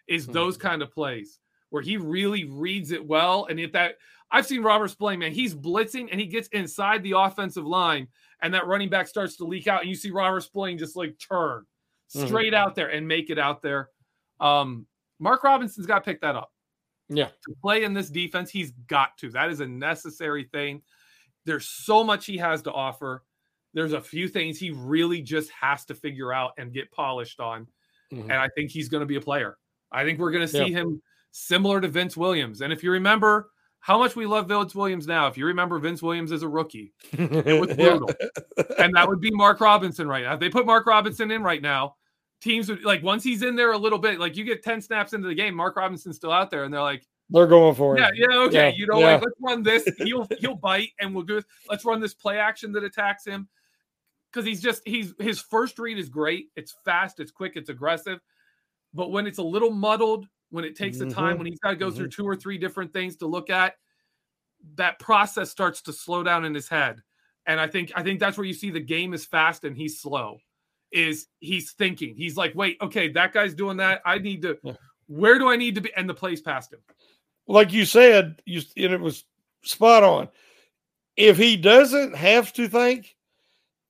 is 0.09 0.24
Hmm. 0.24 0.32
those 0.32 0.57
kind 0.57 0.80
of 0.82 0.90
plays 0.93 1.38
where 1.72 1.82
he 1.82 1.96
really 1.96 2.44
reads 2.44 2.92
it 2.92 3.04
well. 3.04 3.46
And 3.46 3.58
if 3.58 3.72
that 3.72 3.96
I've 4.30 4.46
seen 4.46 4.62
Robert 4.62 4.88
Spillane, 4.88 5.18
man, 5.18 5.32
he's 5.32 5.54
blitzing 5.54 6.08
and 6.10 6.20
he 6.20 6.26
gets 6.26 6.48
inside 6.48 7.02
the 7.02 7.12
offensive 7.16 7.66
line, 7.66 8.08
and 8.42 8.52
that 8.52 8.66
running 8.66 8.90
back 8.90 9.08
starts 9.08 9.36
to 9.38 9.44
leak 9.44 9.66
out, 9.68 9.80
and 9.80 9.88
you 9.88 9.96
see 9.96 10.10
Robert 10.10 10.42
Spillane 10.42 10.76
just 10.78 10.96
like 10.96 11.18
turn 11.18 11.64
Mhm. 12.14 12.26
straight 12.26 12.52
out 12.54 12.74
there 12.74 12.88
and 12.88 13.08
make 13.08 13.30
it 13.30 13.38
out 13.38 13.62
there. 13.62 13.88
Um, 14.38 14.86
Mark 15.18 15.42
Robinson's 15.44 15.86
got 15.86 16.00
to 16.00 16.10
pick 16.10 16.20
that 16.20 16.36
up 16.36 16.52
Yeah. 17.08 17.28
to 17.28 17.54
play 17.62 17.84
in 17.84 17.94
this 17.94 18.10
defense, 18.10 18.50
he's 18.50 18.72
got 18.86 19.16
to. 19.18 19.30
That 19.30 19.48
is 19.50 19.60
a 19.60 19.66
necessary 19.66 20.44
thing. 20.44 20.82
There's 21.46 21.66
so 21.66 22.04
much 22.04 22.26
he 22.26 22.36
has 22.36 22.60
to 22.62 22.72
offer. 22.72 23.24
There's 23.72 23.94
a 23.94 24.00
few 24.00 24.28
things 24.28 24.58
he 24.58 24.70
really 24.72 25.22
just 25.22 25.50
has 25.52 25.86
to 25.86 25.94
figure 25.94 26.32
out 26.34 26.52
and 26.58 26.70
get 26.72 26.90
polished 26.92 27.40
on. 27.40 27.66
Mhm. 28.12 28.24
And 28.24 28.32
I 28.32 28.48
think 28.54 28.70
he's 28.70 28.90
going 28.90 29.00
to 29.00 29.06
be 29.06 29.16
a 29.16 29.20
player. 29.22 29.56
I 29.90 30.04
think 30.04 30.18
we're 30.18 30.32
going 30.32 30.44
to 30.46 30.48
see 30.52 30.66
Yeah. 30.66 30.80
him 30.80 31.02
similar 31.33 31.80
to 31.80 31.89
Vince 31.89 32.16
Williams. 32.16 32.61
And 32.61 32.72
if 32.72 32.83
you 32.85 32.93
remember 32.93 33.51
how 33.80 33.99
much 33.99 34.14
we 34.14 34.26
love 34.26 34.47
Vince 34.49 34.74
Williams 34.74 35.07
now, 35.09 35.26
if 35.26 35.37
you 35.37 35.47
remember 35.47 35.78
Vince 35.80 36.03
Williams 36.03 36.30
as 36.30 36.43
a 36.43 36.49
rookie, 36.49 36.93
it 37.12 37.61
was 37.61 37.74
brutal. 37.76 38.11
and 38.78 38.95
that 38.95 39.09
would 39.09 39.20
be 39.20 39.30
Mark 39.33 39.61
Robinson 39.61 40.07
right 40.07 40.22
now. 40.24 40.35
If 40.35 40.41
they 40.41 40.49
put 40.51 40.66
Mark 40.66 40.87
Robinson 40.87 41.30
in 41.33 41.43
right 41.43 41.61
now, 41.61 41.97
teams 42.41 42.68
would 42.68 42.85
like 42.85 43.03
once 43.03 43.24
he's 43.24 43.43
in 43.43 43.57
there 43.57 43.72
a 43.72 43.78
little 43.78 43.99
bit, 43.99 44.20
like 44.20 44.37
you 44.37 44.45
get 44.45 44.62
10 44.62 44.80
snaps 44.83 45.12
into 45.14 45.26
the 45.26 45.35
game, 45.35 45.55
Mark 45.55 45.76
Robinson's 45.76 46.16
still 46.16 46.30
out 46.33 46.51
there, 46.51 46.62
and 46.64 46.72
they're 46.72 46.80
like, 46.80 47.05
They're 47.30 47.47
going 47.49 47.74
for 47.74 47.97
it. 47.97 48.01
yeah, 48.01 48.11
yeah, 48.14 48.37
okay. 48.43 48.68
Yeah, 48.70 48.74
You 48.76 48.87
know, 48.87 49.01
yeah. 49.01 49.12
like 49.14 49.22
let's 49.22 49.37
run 49.41 49.62
this. 49.64 49.89
He'll 49.99 50.28
he'll 50.39 50.55
bite 50.55 50.91
and 51.01 51.14
we'll 51.14 51.24
do. 51.24 51.43
Let's 51.68 51.85
run 51.85 52.01
this 52.01 52.14
play 52.14 52.39
action 52.39 52.70
that 52.72 52.85
attacks 52.85 53.24
him. 53.26 53.49
Because 54.33 54.47
he's 54.47 54.62
just 54.62 54.83
he's 54.87 55.12
his 55.18 55.41
first 55.41 55.78
read 55.78 55.99
is 55.99 56.09
great. 56.09 56.47
It's 56.57 56.74
fast, 56.85 57.20
it's 57.20 57.30
quick, 57.33 57.53
it's 57.57 57.68
aggressive. 57.68 58.18
But 58.95 59.11
when 59.11 59.26
it's 59.26 59.39
a 59.39 59.43
little 59.43 59.70
muddled, 59.70 60.26
when 60.53 60.64
it 60.64 60.76
takes 60.76 60.98
the 60.98 61.11
time, 61.11 61.34
Mhm. 61.34 61.38
when 61.38 61.46
he's 61.46 61.59
got 61.61 61.70
to 61.70 61.76
go 61.76 61.90
through 61.90 62.09
two 62.09 62.26
or 62.26 62.36
three 62.36 62.59
different 62.59 62.92
things 62.92 63.16
to 63.16 63.26
look 63.26 63.50
at, 63.50 63.76
that 64.74 64.98
process 65.00 65.50
starts 65.50 65.82
to 65.82 65.92
slow 65.92 66.22
down 66.22 66.44
in 66.44 66.55
his 66.55 66.68
head. 66.68 67.03
And 67.46 67.59
I 67.59 67.66
think 67.66 67.90
I 67.96 68.03
think 68.05 68.20
that's 68.20 68.38
where 68.38 68.46
you 68.46 68.55
see 68.55 68.70
the 68.70 68.78
game 68.80 69.14
is 69.14 69.24
fast 69.24 69.64
and 69.64 69.76
he's 69.76 70.00
slow. 70.00 70.38
Is 70.92 71.26
he's 71.40 71.72
thinking. 71.72 72.14
He's 72.14 72.36
like, 72.36 72.55
wait, 72.55 72.76
okay, 72.80 73.09
that 73.09 73.32
guy's 73.32 73.55
doing 73.55 73.78
that. 73.78 74.03
I 74.05 74.18
need 74.18 74.42
to 74.42 74.59
Yeah. 74.62 74.76
where 75.07 75.38
do 75.38 75.48
I 75.48 75.57
need 75.57 75.74
to 75.74 75.80
be? 75.80 75.92
And 75.94 76.09
the 76.09 76.14
plays 76.14 76.40
past 76.40 76.72
him. 76.72 76.80
like 77.48 77.72
you 77.72 77.84
said, 77.84 78.40
you 78.46 78.62
and 78.76 78.92
it 78.92 79.00
was 79.00 79.24
spot 79.62 80.05
on. 80.05 80.28
If 81.16 81.36
he 81.36 81.57
doesn't 81.57 82.14
have 82.14 82.53
to 82.53 82.68
think 82.68 83.16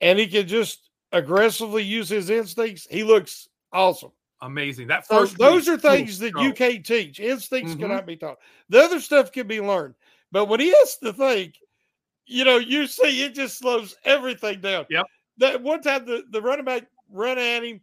and 0.01 0.19
he 0.19 0.27
can 0.27 0.49
just 0.49 0.89
aggressively 1.13 1.83
use 1.83 2.09
his 2.09 2.31
instincts, 2.31 2.87
he 2.91 3.05
looks 3.05 3.49
awesome. 3.73 4.13
Amazing. 4.43 4.89
That 4.89 5.07
So 5.07 5.21
first 5.21 5.39
those 5.39 5.69
are 5.69 5.79
things 5.79 6.21
oh, 6.21 6.27
that 6.29 6.43
you 6.43 6.53
can't 6.53 6.85
teach. 6.85 7.21
Instincts 7.21 7.75
Mhm. 7.75 7.81
cannot 7.81 8.07
be 8.07 8.17
taught. 8.17 8.39
The 8.69 8.81
other 8.83 9.01
stuff 9.01 9.31
can 9.33 9.47
be 9.47 9.61
learned. 9.61 9.95
But 10.33 10.47
when 10.47 10.61
he 10.61 10.71
has 10.81 10.97
to 10.99 11.13
think, 11.13 11.55
you 12.27 12.45
know, 12.45 12.57
you 12.59 12.87
see 12.87 13.23
it 13.25 13.35
just 13.35 13.59
slows 13.59 13.97
everything 14.05 14.61
down. 14.61 14.87
Yep. 14.91 15.07
That 15.39 15.63
one 15.63 15.81
time 15.81 16.05
the, 16.05 16.25
the 16.31 16.43
running 16.43 16.65
back 16.65 16.87
run 17.11 17.39
at 17.39 17.63
him, 17.65 17.81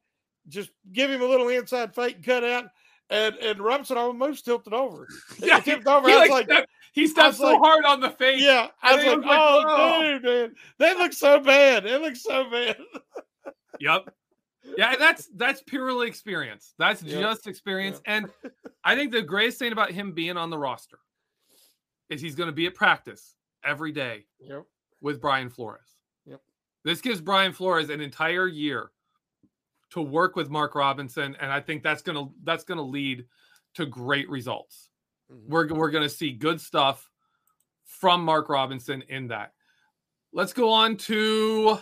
just 0.50 0.72
give 0.92 1.10
him 1.10 1.22
a 1.22 1.26
little 1.26 1.48
inside 1.50 1.96
fake 1.96 2.16
and 2.18 2.26
cut 2.26 2.44
out, 2.44 2.66
and 3.10 3.36
and 3.36 3.60
Robinson 3.60 3.98
almost 3.98 4.46
tilted 4.46 4.74
over. 4.74 5.08
He 5.38 5.48
Yeah, 5.48 5.60
tipped 5.60 5.88
over. 5.88 6.08
He, 6.10 6.14
I 6.16 6.20
was 6.22 6.30
like, 6.30 6.46
stepped, 6.46 6.70
he 6.92 7.08
stepped 7.08 7.36
so 7.36 7.54
like- 7.54 7.60
hard 7.60 7.86
on 7.86 8.02
the 8.02 8.10
face. 8.10 8.42
yeah. 8.42 8.68
I 8.82 8.96
was 8.96 9.06
like, 9.06 9.18
was 9.18 9.26
like, 9.26 9.40
oh, 9.40 9.64
"Whoa." 9.68 10.02
dude, 10.20 10.24
man, 10.24 10.56
that 10.80 10.98
looks 10.98 11.18
so 11.18 11.40
bad. 11.40 11.86
It 11.86 12.02
looks 12.02 12.22
so 12.24 12.50
bad. 12.50 12.78
Yep. 13.80 14.10
Yeah, 14.78 14.96
that's 14.98 15.28
that's 15.36 15.62
purely 15.64 16.08
experience. 16.08 16.74
That's 16.78 17.02
Yeah. 17.02 17.22
just 17.22 17.48
experience. 17.48 18.02
And 18.06 18.30
I 18.84 18.96
think 18.96 19.12
the 19.12 19.22
greatest 19.22 19.60
thing 19.60 19.72
about 19.72 19.92
him 19.92 20.12
being 20.14 20.38
on 20.38 20.50
the 20.50 20.58
roster 20.58 21.00
is 22.10 22.22
he's 22.22 22.36
going 22.36 22.48
to 22.48 22.54
be 22.54 22.66
at 22.68 22.76
practice 22.76 23.36
every 23.64 23.92
day 23.92 24.26
Yep. 24.40 24.64
with 25.02 25.22
Brian 25.22 25.50
Flores. 25.50 25.98
Yep. 26.26 26.42
This 26.84 27.02
gives 27.02 27.22
Brian 27.22 27.54
Flores 27.54 27.90
an 27.90 28.02
entire 28.02 28.48
year 28.48 28.92
to 29.92 30.02
work 30.02 30.36
with 30.36 30.50
Mark 30.50 30.76
Robinson, 30.76 31.36
and 31.40 31.52
I 31.52 31.60
think 31.62 31.82
that's 31.84 32.02
gonna 32.02 32.30
that's 32.44 32.64
gonna 32.64 32.82
lead 32.84 33.26
to 33.76 33.86
great 33.86 34.30
results. 34.30 34.90
Mhm. 35.32 35.48
We're 35.48 35.74
we're 35.74 35.92
gonna 35.92 36.10
see 36.10 36.32
good 36.32 36.60
stuff 36.62 37.10
from 37.86 38.24
Mark 38.24 38.50
Robinson 38.50 39.02
in 39.04 39.28
that. 39.28 39.54
Let's 40.32 40.54
go 40.54 40.70
on 40.72 40.96
to 40.98 41.80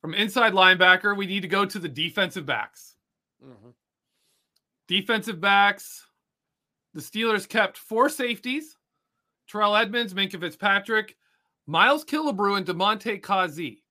from 0.00 0.14
inside 0.14 0.52
linebacker. 0.52 1.16
We 1.16 1.26
need 1.26 1.40
to 1.42 1.48
go 1.48 1.64
to 1.64 1.78
the 1.78 1.88
defensive 1.88 2.46
backs. 2.46 2.96
Mhm. 3.42 3.74
Defensive 4.88 5.40
backs. 5.40 6.06
The 6.94 7.00
Steelers 7.00 7.48
kept 7.48 7.76
four 7.78 8.08
safeties: 8.08 8.76
Terrell 9.48 9.76
Edmunds, 9.76 10.14
Minkah 10.14 10.40
Fitzpatrick, 10.40 11.16
Miles 11.66 12.04
Killebrew, 12.04 12.56
and 12.56 12.66
Damontae 12.66 13.20
Kazee. 13.20 13.82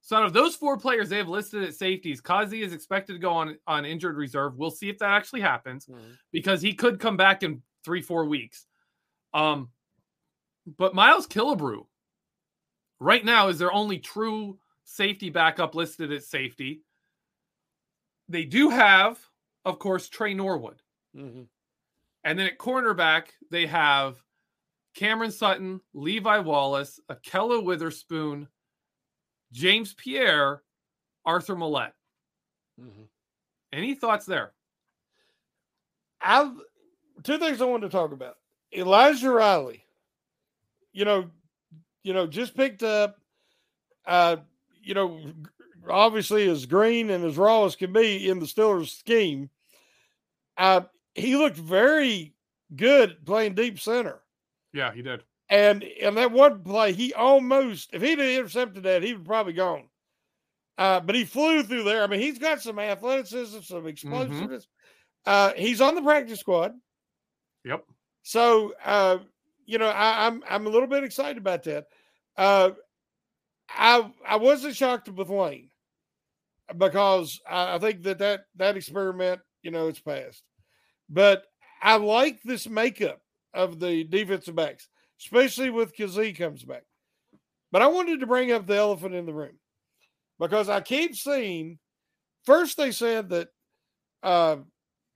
So 0.00 0.16
out 0.16 0.24
of 0.24 0.32
those 0.32 0.56
four 0.56 0.78
players 0.78 1.08
they 1.10 1.18
have 1.18 1.28
listed 1.28 1.62
at 1.62 1.74
safeties, 1.74 2.20
Kazee 2.22 2.62
is 2.62 2.72
expected 2.72 3.12
to 3.12 3.18
go 3.18 3.32
on 3.32 3.58
on 3.66 3.84
injured 3.84 4.16
reserve. 4.16 4.56
We'll 4.56 4.70
see 4.70 4.88
if 4.88 4.98
that 4.98 5.10
actually 5.10 5.42
happens 5.42 5.86
Mhm. 5.86 6.18
because 6.32 6.62
he 6.62 6.74
could 6.74 6.98
come 6.98 7.16
back 7.16 7.42
in 7.42 7.62
three, 7.84 8.02
four 8.02 8.24
weeks. 8.24 8.66
Um, 9.32 9.72
but 10.66 10.94
Miles 10.94 11.26
Killebrew 11.28 11.86
right 12.98 13.24
now 13.24 13.48
is 13.48 13.58
their 13.58 13.72
only 13.72 13.98
true 13.98 14.58
safety 14.84 15.30
backup 15.30 15.74
listed 15.74 16.12
at 16.12 16.24
safety. 16.24 16.82
They 18.28 18.44
do 18.44 18.70
have, 18.70 19.18
of 19.64 19.78
course, 19.78 20.08
Tre 20.08 20.34
Norwood. 20.34 20.82
Mhm. 21.14 21.48
And 22.24 22.38
then 22.38 22.46
at 22.46 22.58
cornerback, 22.58 23.28
they 23.50 23.66
have 23.66 24.22
Cameron 24.94 25.30
Sutton, 25.30 25.80
Levi 25.94 26.38
Wallace, 26.38 27.00
Ahkello 27.08 27.64
Witherspoon, 27.64 28.48
James 29.52 29.94
Pierre, 29.94 30.62
Arthur 31.24 31.56
Maulet. 31.56 31.92
Mm-hmm. 32.80 33.02
Any 33.72 33.94
thoughts 33.94 34.26
there? 34.26 34.52
I've 36.20 36.52
two 37.22 37.38
things 37.38 37.60
I 37.60 37.64
wanted 37.64 37.90
to 37.90 37.96
talk 37.96 38.12
about. 38.12 38.36
Elijah 38.74 39.30
Riley, 39.30 39.84
you 40.92 41.04
know, 41.04 41.30
you 42.02 42.12
know, 42.12 42.26
just 42.26 42.54
picked 42.54 42.82
up 42.82 43.18
uh, 44.06 44.36
you 44.82 44.94
know, 44.94 45.20
obviously 45.88 46.48
as 46.48 46.66
green 46.66 47.10
and 47.10 47.24
as 47.24 47.36
raw 47.36 47.64
as 47.64 47.76
can 47.76 47.92
be 47.92 48.28
in 48.28 48.38
the 48.38 48.46
Steelers 48.46 48.96
scheme. 48.98 49.50
Uh, 50.56 50.82
he 51.14 51.36
looked 51.36 51.56
very 51.56 52.34
good 52.74 53.24
playing 53.24 53.54
deep 53.54 53.80
center. 53.80 54.20
Yeah, 54.72 54.92
he 54.92 55.02
did. 55.02 55.22
And 55.48 55.82
and 55.82 56.16
that 56.16 56.30
one 56.30 56.62
play, 56.62 56.92
he 56.92 57.12
almost 57.14 57.90
if 57.92 58.02
he'd 58.02 58.18
have 58.18 58.28
intercepted 58.28 58.84
that, 58.84 59.02
he 59.02 59.14
would 59.14 59.24
probably 59.24 59.52
gone. 59.52 59.88
Uh, 60.78 61.00
but 61.00 61.14
he 61.14 61.24
flew 61.24 61.62
through 61.62 61.82
there. 61.82 62.02
I 62.02 62.06
mean, 62.06 62.20
he's 62.20 62.38
got 62.38 62.62
some 62.62 62.78
athleticism, 62.78 63.60
some 63.60 63.86
explosiveness. 63.86 64.64
Mm-hmm. 65.26 65.30
Uh, 65.30 65.52
he's 65.56 65.80
on 65.80 65.94
the 65.94 66.02
practice 66.02 66.40
squad. 66.40 66.72
Yep. 67.64 67.84
So 68.22 68.74
uh, 68.84 69.18
you 69.66 69.78
know, 69.78 69.88
I, 69.88 70.26
am 70.26 70.34
I'm, 70.34 70.42
I'm 70.48 70.66
a 70.66 70.70
little 70.70 70.88
bit 70.88 71.04
excited 71.04 71.38
about 71.38 71.64
that. 71.64 71.86
I 73.76 74.10
I 74.26 74.36
wasn't 74.36 74.76
shocked 74.76 75.08
with 75.08 75.28
Layne 75.28 75.70
because 76.76 77.40
I, 77.48 77.76
I 77.76 77.78
think 77.78 78.02
that, 78.02 78.18
that 78.18 78.42
that 78.56 78.76
experiment, 78.76 79.40
you 79.62 79.70
know, 79.70 79.88
it's 79.88 80.00
passed. 80.00 80.42
But 81.08 81.44
I 81.82 81.96
like 81.96 82.42
this 82.42 82.68
makeup 82.68 83.20
of 83.54 83.80
the 83.80 84.04
defensive 84.04 84.54
backs, 84.54 84.88
especially 85.20 85.70
with 85.70 85.94
Kazee 85.96 86.36
comes 86.36 86.62
back. 86.62 86.84
But 87.72 87.82
I 87.82 87.86
wanted 87.86 88.20
to 88.20 88.26
bring 88.26 88.52
up 88.52 88.66
the 88.66 88.76
elephant 88.76 89.14
in 89.14 89.26
the 89.26 89.34
room 89.34 89.58
because 90.38 90.68
I 90.68 90.80
keep 90.80 91.16
seeing. 91.16 91.78
First, 92.44 92.76
they 92.76 92.90
said 92.90 93.28
that 93.30 93.48
uh, 94.22 94.56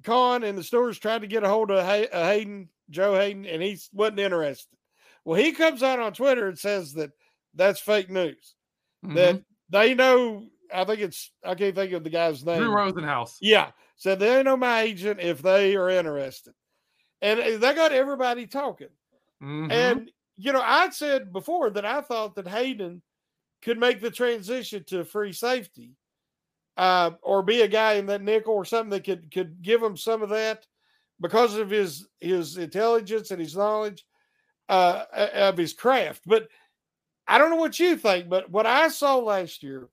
Khan 0.04 0.44
and 0.44 0.58
the 0.58 0.62
stores 0.62 0.98
tried 0.98 1.22
to 1.22 1.26
get 1.26 1.42
a 1.42 1.48
hold 1.48 1.70
of 1.70 1.84
Hay- 1.84 2.08
uh, 2.08 2.26
Haden, 2.26 2.68
Joe 2.90 3.14
Haden, 3.14 3.46
and 3.46 3.62
he 3.62 3.78
wasn't 3.92 4.20
interested. 4.20 4.68
Well, 5.24 5.40
he 5.40 5.52
comes 5.52 5.82
out 5.82 6.00
on 6.00 6.12
Twitter 6.12 6.48
and 6.48 6.58
says 6.58 6.92
that 6.94 7.10
that's 7.54 7.80
fake 7.80 8.10
news. 8.10 8.54
Mm-hmm. 9.04 9.14
That 9.14 9.42
they 9.70 9.94
know. 9.94 10.46
I 10.72 10.84
think 10.84 11.00
it's. 11.00 11.30
I 11.44 11.54
can't 11.54 11.74
think 11.74 11.92
of 11.92 12.04
the 12.04 12.10
guy's 12.10 12.44
name. 12.44 12.60
Drew 12.60 12.70
Rosenhaus. 12.70 13.36
Yeah, 13.40 13.70
said 13.96 14.18
they 14.18 14.42
know 14.42 14.56
my 14.56 14.80
agent 14.82 15.20
if 15.20 15.42
they 15.42 15.76
are 15.76 15.90
interested, 15.90 16.54
and 17.22 17.62
that 17.62 17.76
got 17.76 17.92
everybody 17.92 18.46
talking. 18.46 18.88
Mm-hmm. 19.42 19.70
And 19.70 20.10
you 20.36 20.52
know, 20.52 20.62
I 20.62 20.90
said 20.90 21.32
before 21.32 21.70
that 21.70 21.84
I 21.84 22.00
thought 22.00 22.34
that 22.36 22.48
Haden 22.48 23.02
could 23.62 23.78
make 23.78 24.00
the 24.00 24.10
transition 24.10 24.84
to 24.88 25.04
free 25.04 25.32
safety, 25.32 25.92
uh, 26.76 27.12
or 27.22 27.42
be 27.42 27.62
a 27.62 27.68
guy 27.68 27.94
in 27.94 28.06
that 28.06 28.22
nickel 28.22 28.54
or 28.54 28.64
something 28.64 28.90
that 28.90 29.04
could 29.04 29.30
could 29.30 29.62
give 29.62 29.82
him 29.82 29.96
some 29.96 30.22
of 30.22 30.30
that 30.30 30.66
because 31.20 31.56
of 31.56 31.70
his 31.70 32.06
his 32.20 32.56
intelligence 32.56 33.30
and 33.30 33.40
his 33.40 33.56
knowledge 33.56 34.04
uh, 34.68 35.04
of 35.34 35.56
his 35.56 35.72
craft. 35.72 36.22
But 36.26 36.48
I 37.26 37.38
don't 37.38 37.50
know 37.50 37.56
what 37.56 37.78
you 37.78 37.96
think, 37.96 38.28
but 38.28 38.50
what 38.50 38.66
I 38.66 38.88
saw 38.88 39.18
last 39.18 39.62
year 39.62 39.88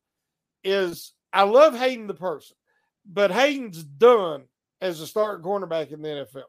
is 0.64 1.14
I 1.32 1.44
love 1.44 1.78
Haden 1.78 2.08
the 2.08 2.14
person, 2.14 2.58
but 3.06 3.32
Haden's 3.32 3.84
done 3.84 4.44
as 4.82 5.00
a 5.00 5.08
starting 5.08 5.46
cornerback 5.46 5.92
in 5.92 6.02
the 6.02 6.10
NFL. 6.10 6.44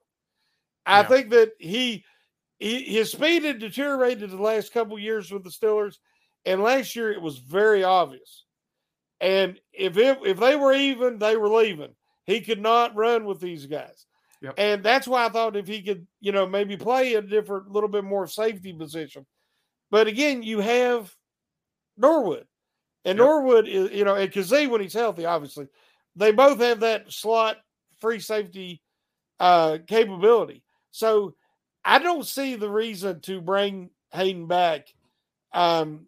I 0.84 1.00
yeah. 1.00 1.08
think 1.08 1.30
that 1.30 1.52
he, 1.58 2.04
he 2.58 2.82
his 2.82 3.12
speed 3.12 3.44
had 3.44 3.60
deteriorated 3.60 4.30
the 4.30 4.42
last 4.42 4.72
couple 4.72 4.98
years 4.98 5.30
with 5.30 5.44
the 5.44 5.50
Steelers, 5.50 5.96
and 6.44 6.62
last 6.62 6.96
year 6.96 7.12
it 7.12 7.22
was 7.22 7.38
very 7.38 7.84
obvious. 7.84 8.44
And 9.20 9.60
if 9.72 9.96
it, 9.96 10.18
if 10.24 10.40
they 10.40 10.56
were 10.56 10.72
even, 10.72 11.18
they 11.18 11.36
were 11.36 11.48
leaving. 11.48 11.94
He 12.24 12.40
could 12.40 12.60
not 12.60 12.96
run 12.96 13.24
with 13.24 13.40
these 13.40 13.66
guys. 13.66 14.06
Yep. 14.42 14.54
And 14.58 14.82
that's 14.82 15.06
why 15.06 15.24
I 15.24 15.28
thought 15.28 15.56
if 15.56 15.68
he 15.68 15.82
could, 15.82 16.06
you 16.20 16.32
know, 16.32 16.46
maybe 16.46 16.76
play 16.76 17.14
a 17.14 17.22
different, 17.22 17.70
little 17.70 17.88
bit 17.88 18.02
more 18.02 18.26
safety 18.26 18.72
position, 18.72 19.24
but 19.92 20.06
again, 20.06 20.42
you 20.42 20.60
have 20.60 21.14
Norwood. 21.98 22.46
And 23.04 23.18
yep. 23.18 23.26
Norwood 23.26 23.68
is, 23.68 23.90
you 23.92 24.04
know, 24.04 24.14
and 24.14 24.32
Kazee 24.32 24.68
when 24.68 24.80
he's 24.80 24.94
healthy, 24.94 25.26
obviously, 25.26 25.68
they 26.16 26.32
both 26.32 26.60
have 26.60 26.80
that 26.80 27.12
slot 27.12 27.58
free 28.00 28.18
safety 28.18 28.80
uh, 29.38 29.78
capability. 29.86 30.62
So 30.92 31.34
I 31.84 31.98
don't 31.98 32.26
see 32.26 32.56
the 32.56 32.70
reason 32.70 33.20
to 33.22 33.42
bring 33.42 33.90
Haden 34.12 34.46
back. 34.46 34.86
Um, 35.52 36.06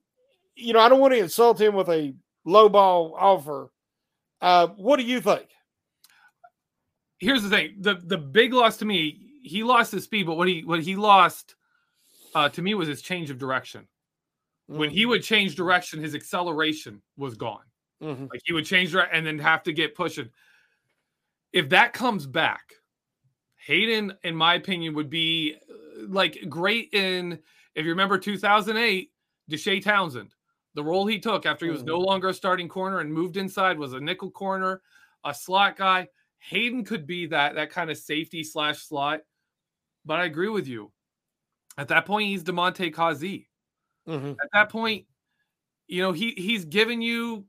you 0.56 0.72
know, 0.72 0.80
I 0.80 0.88
don't 0.88 1.00
want 1.00 1.12
to 1.12 1.20
insult 1.20 1.60
him 1.60 1.74
with 1.74 1.90
a 1.90 2.14
low 2.46 2.70
ball 2.70 3.14
offer. 3.18 3.70
Uh, 4.40 4.68
what 4.68 4.96
do 4.96 5.02
you 5.04 5.20
think? 5.20 5.46
Here's 7.18 7.42
the 7.42 7.50
thing: 7.50 7.74
the 7.80 8.00
the 8.02 8.18
big 8.18 8.54
loss 8.54 8.78
to 8.78 8.86
me, 8.86 9.40
he 9.42 9.62
lost 9.62 9.92
his 9.92 10.04
speed, 10.04 10.26
but 10.26 10.36
what 10.36 10.48
he 10.48 10.62
what 10.64 10.80
he 10.80 10.96
lost 10.96 11.54
uh, 12.34 12.48
to 12.50 12.62
me 12.62 12.74
was 12.74 12.88
his 12.88 13.02
change 13.02 13.30
of 13.30 13.38
direction. 13.38 13.82
Mm-hmm. 14.70 14.80
When 14.80 14.90
he 14.90 15.02
mm-hmm. 15.02 15.10
would 15.10 15.22
change 15.22 15.54
direction, 15.54 16.02
his 16.02 16.14
acceleration 16.14 17.02
was 17.16 17.34
gone. 17.34 17.64
Mm-hmm. 18.02 18.26
Like 18.30 18.40
he 18.44 18.52
would 18.52 18.66
change 18.66 18.94
and 18.94 19.26
then 19.26 19.38
have 19.38 19.62
to 19.64 19.72
get 19.72 19.94
pushing. 19.94 20.30
If 21.52 21.68
that 21.70 21.92
comes 21.92 22.26
back, 22.26 22.72
Haden, 23.56 24.12
in 24.24 24.34
my 24.34 24.54
opinion, 24.54 24.94
would 24.94 25.10
be 25.10 25.56
uh, 25.56 26.06
like 26.08 26.38
great 26.48 26.92
in. 26.92 27.38
If 27.74 27.84
you 27.84 27.90
remember 27.90 28.18
2008, 28.18 29.10
Deshea 29.50 29.82
Townsend, 29.82 30.34
the 30.74 30.82
role 30.82 31.06
he 31.06 31.18
took 31.18 31.46
after 31.46 31.64
he 31.64 31.70
was 31.70 31.80
mm-hmm. 31.80 31.88
no 31.88 31.98
longer 31.98 32.28
a 32.28 32.34
starting 32.34 32.68
corner 32.68 33.00
and 33.00 33.12
moved 33.12 33.36
inside 33.36 33.78
was 33.78 33.92
a 33.92 34.00
nickel 34.00 34.30
corner, 34.30 34.82
a 35.24 35.32
slot 35.32 35.76
guy. 35.76 36.08
Haden 36.38 36.84
could 36.84 37.06
be 37.06 37.26
that 37.26 37.54
that 37.54 37.70
kind 37.70 37.90
of 37.90 37.96
safety 37.96 38.44
slash 38.44 38.78
slot. 38.78 39.20
But 40.04 40.20
I 40.20 40.24
agree 40.26 40.50
with 40.50 40.68
you. 40.68 40.92
At 41.76 41.88
that 41.88 42.06
point, 42.06 42.28
he's 42.28 42.44
Damontae 42.44 42.94
Kazee. 42.94 43.46
Mm-hmm. 44.08 44.30
At 44.30 44.48
that 44.52 44.68
point, 44.70 45.06
you 45.86 46.02
know, 46.02 46.12
he 46.12 46.32
he's 46.36 46.64
giving 46.64 47.02
you 47.02 47.44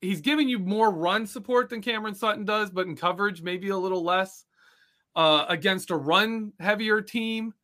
he's 0.00 0.20
giving 0.20 0.48
you 0.48 0.58
more 0.58 0.90
run 0.90 1.26
support 1.26 1.68
than 1.68 1.82
Cameron 1.82 2.14
Sutton 2.14 2.44
does, 2.44 2.70
but 2.70 2.86
in 2.86 2.96
coverage, 2.96 3.42
maybe 3.42 3.68
a 3.68 3.76
little 3.76 4.02
less. 4.02 4.44
Uh, 5.14 5.46
against 5.48 5.90
a 5.90 5.96
run 5.96 6.52
heavier 6.60 7.00
team, 7.00 7.54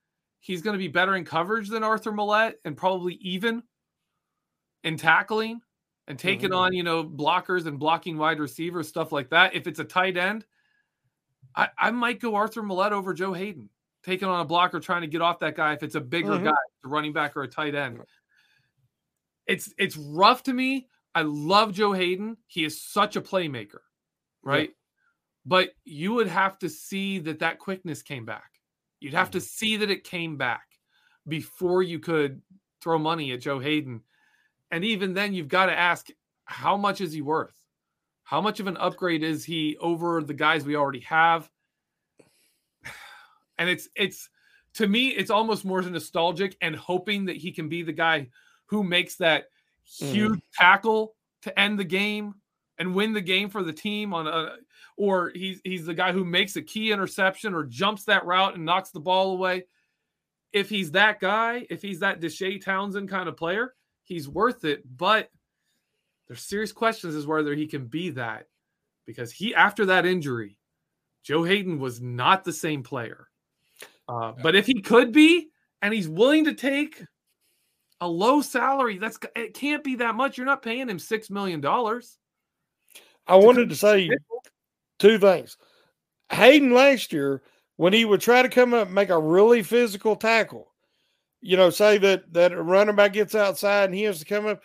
he's 0.40 0.62
going 0.62 0.72
to 0.72 0.78
be 0.78 0.88
better 0.88 1.16
in 1.16 1.24
coverage 1.24 1.68
than 1.68 1.84
Arthur 1.84 2.10
Maulet 2.10 2.54
and 2.64 2.74
probably 2.76 3.14
even 3.14 3.62
in 4.84 4.96
tackling 4.96 5.60
and 6.08 6.18
taking 6.18 6.50
mm-hmm. 6.50 6.58
on, 6.58 6.72
you 6.72 6.82
know, 6.82 7.04
blockers 7.04 7.66
and 7.66 7.78
blocking 7.78 8.16
wide 8.16 8.40
receivers, 8.40 8.88
stuff 8.88 9.12
like 9.12 9.28
that. 9.30 9.54
If 9.54 9.66
it's 9.66 9.80
a 9.80 9.84
tight 9.84 10.16
end, 10.16 10.46
I, 11.54 11.68
I 11.78 11.90
might 11.90 12.20
go 12.20 12.34
Arthur 12.34 12.62
Maulet 12.62 12.92
over 12.92 13.12
Joe 13.12 13.34
Haden 13.34 13.68
taking 14.04 14.28
on 14.28 14.40
a 14.40 14.44
blocker 14.44 14.80
trying 14.80 15.02
to 15.02 15.06
get 15.06 15.20
off 15.20 15.40
that 15.40 15.56
guy 15.56 15.72
if 15.72 15.82
it's 15.82 15.94
a 15.94 16.00
bigger 16.00 16.32
mm-hmm. 16.32 16.46
guy, 16.46 16.54
a 16.84 16.88
running 16.88 17.12
back 17.12 17.36
or 17.36 17.42
a 17.42 17.48
tight 17.48 17.74
end. 17.74 18.00
It's 19.46 19.72
it's 19.78 19.96
rough 19.96 20.44
to 20.44 20.52
me. 20.52 20.88
I 21.14 21.22
love 21.22 21.72
Joe 21.72 21.92
Haden. 21.92 22.36
He 22.46 22.64
is 22.64 22.80
such 22.80 23.16
a 23.16 23.20
playmaker, 23.20 23.80
right? 24.42 24.70
Yeah. 24.70 24.74
But 25.44 25.70
you 25.84 26.14
would 26.14 26.28
have 26.28 26.58
to 26.60 26.68
see 26.68 27.18
that 27.20 27.40
that 27.40 27.58
quickness 27.58 28.02
came 28.02 28.24
back. 28.24 28.50
You'd 29.00 29.14
have 29.14 29.28
mm-hmm. 29.28 29.38
to 29.38 29.40
see 29.40 29.76
that 29.78 29.90
it 29.90 30.04
came 30.04 30.36
back 30.36 30.62
before 31.26 31.82
you 31.82 31.98
could 31.98 32.40
throw 32.80 32.98
money 32.98 33.32
at 33.32 33.40
Joe 33.40 33.58
Haden. 33.58 34.02
And 34.70 34.84
even 34.84 35.12
then, 35.12 35.34
you've 35.34 35.48
got 35.48 35.66
to 35.66 35.78
ask, 35.78 36.08
how 36.44 36.76
much 36.76 37.00
is 37.00 37.12
he 37.12 37.20
worth? 37.20 37.54
How 38.24 38.40
much 38.40 38.60
of 38.60 38.66
an 38.66 38.76
upgrade 38.76 39.22
is 39.22 39.44
he 39.44 39.76
over 39.78 40.22
the 40.22 40.34
guys 40.34 40.64
we 40.64 40.76
already 40.76 41.00
have? 41.00 41.50
And 43.62 43.70
it's 43.70 43.88
it's 43.94 44.28
to 44.74 44.88
me 44.88 45.10
it's 45.10 45.30
almost 45.30 45.64
more 45.64 45.80
nostalgic 45.80 46.56
and 46.60 46.74
hoping 46.74 47.26
that 47.26 47.36
he 47.36 47.52
can 47.52 47.68
be 47.68 47.84
the 47.84 47.92
guy 47.92 48.28
who 48.66 48.82
makes 48.82 49.14
that 49.18 49.44
huge 49.84 50.32
mm. 50.32 50.42
tackle 50.52 51.14
to 51.42 51.56
end 51.56 51.78
the 51.78 51.84
game 51.84 52.34
and 52.76 52.92
win 52.92 53.12
the 53.12 53.20
game 53.20 53.48
for 53.48 53.62
the 53.62 53.72
team 53.72 54.12
on 54.12 54.26
a 54.26 54.56
or 54.96 55.30
he's 55.32 55.60
he's 55.62 55.86
the 55.86 55.94
guy 55.94 56.10
who 56.10 56.24
makes 56.24 56.56
a 56.56 56.62
key 56.62 56.90
interception 56.90 57.54
or 57.54 57.62
jumps 57.62 58.02
that 58.06 58.26
route 58.26 58.56
and 58.56 58.64
knocks 58.64 58.90
the 58.90 58.98
ball 58.98 59.30
away. 59.30 59.66
If 60.52 60.68
he's 60.68 60.90
that 60.90 61.20
guy, 61.20 61.64
if 61.70 61.80
he's 61.80 62.00
that 62.00 62.20
Deshea 62.20 62.60
Townsend 62.60 63.08
kind 63.08 63.28
of 63.28 63.36
player, 63.36 63.74
he's 64.02 64.28
worth 64.28 64.64
it. 64.64 64.82
But 64.96 65.30
there's 66.26 66.42
serious 66.42 66.72
questions 66.72 67.14
as 67.14 67.28
whether 67.28 67.54
he 67.54 67.68
can 67.68 67.86
be 67.86 68.10
that 68.10 68.48
because 69.06 69.30
he 69.30 69.54
after 69.54 69.86
that 69.86 70.04
injury, 70.04 70.58
Joe 71.22 71.44
Haden 71.44 71.78
was 71.78 72.00
not 72.00 72.42
the 72.42 72.52
same 72.52 72.82
player. 72.82 73.28
Uh, 74.08 74.32
but 74.42 74.54
if 74.54 74.66
he 74.66 74.80
could 74.80 75.12
be, 75.12 75.48
and 75.80 75.92
he's 75.92 76.08
willing 76.08 76.44
to 76.44 76.54
take 76.54 77.02
a 78.00 78.08
low 78.08 78.40
salary, 78.40 78.98
that's 78.98 79.18
it 79.36 79.54
can't 79.54 79.84
be 79.84 79.96
that 79.96 80.14
much. 80.14 80.36
You're 80.36 80.46
not 80.46 80.62
paying 80.62 80.88
him 80.88 80.98
six 80.98 81.30
million 81.30 81.60
dollars. 81.60 82.18
I 83.26 83.36
wanted 83.36 83.68
to 83.68 83.76
say 83.76 84.10
two 84.98 85.18
things. 85.18 85.56
Haden 86.30 86.72
last 86.72 87.12
year, 87.12 87.42
when 87.76 87.92
he 87.92 88.04
would 88.04 88.20
try 88.20 88.42
to 88.42 88.48
come 88.48 88.74
up 88.74 88.86
and 88.86 88.94
make 88.94 89.10
a 89.10 89.18
really 89.18 89.62
physical 89.62 90.16
tackle, 90.16 90.72
you 91.40 91.56
know, 91.56 91.70
say 91.70 91.98
that 91.98 92.32
that 92.32 92.52
a 92.52 92.62
running 92.62 92.96
back 92.96 93.12
gets 93.12 93.34
outside 93.34 93.84
and 93.86 93.94
he 93.94 94.02
has 94.02 94.18
to 94.18 94.24
come 94.24 94.46
up. 94.46 94.62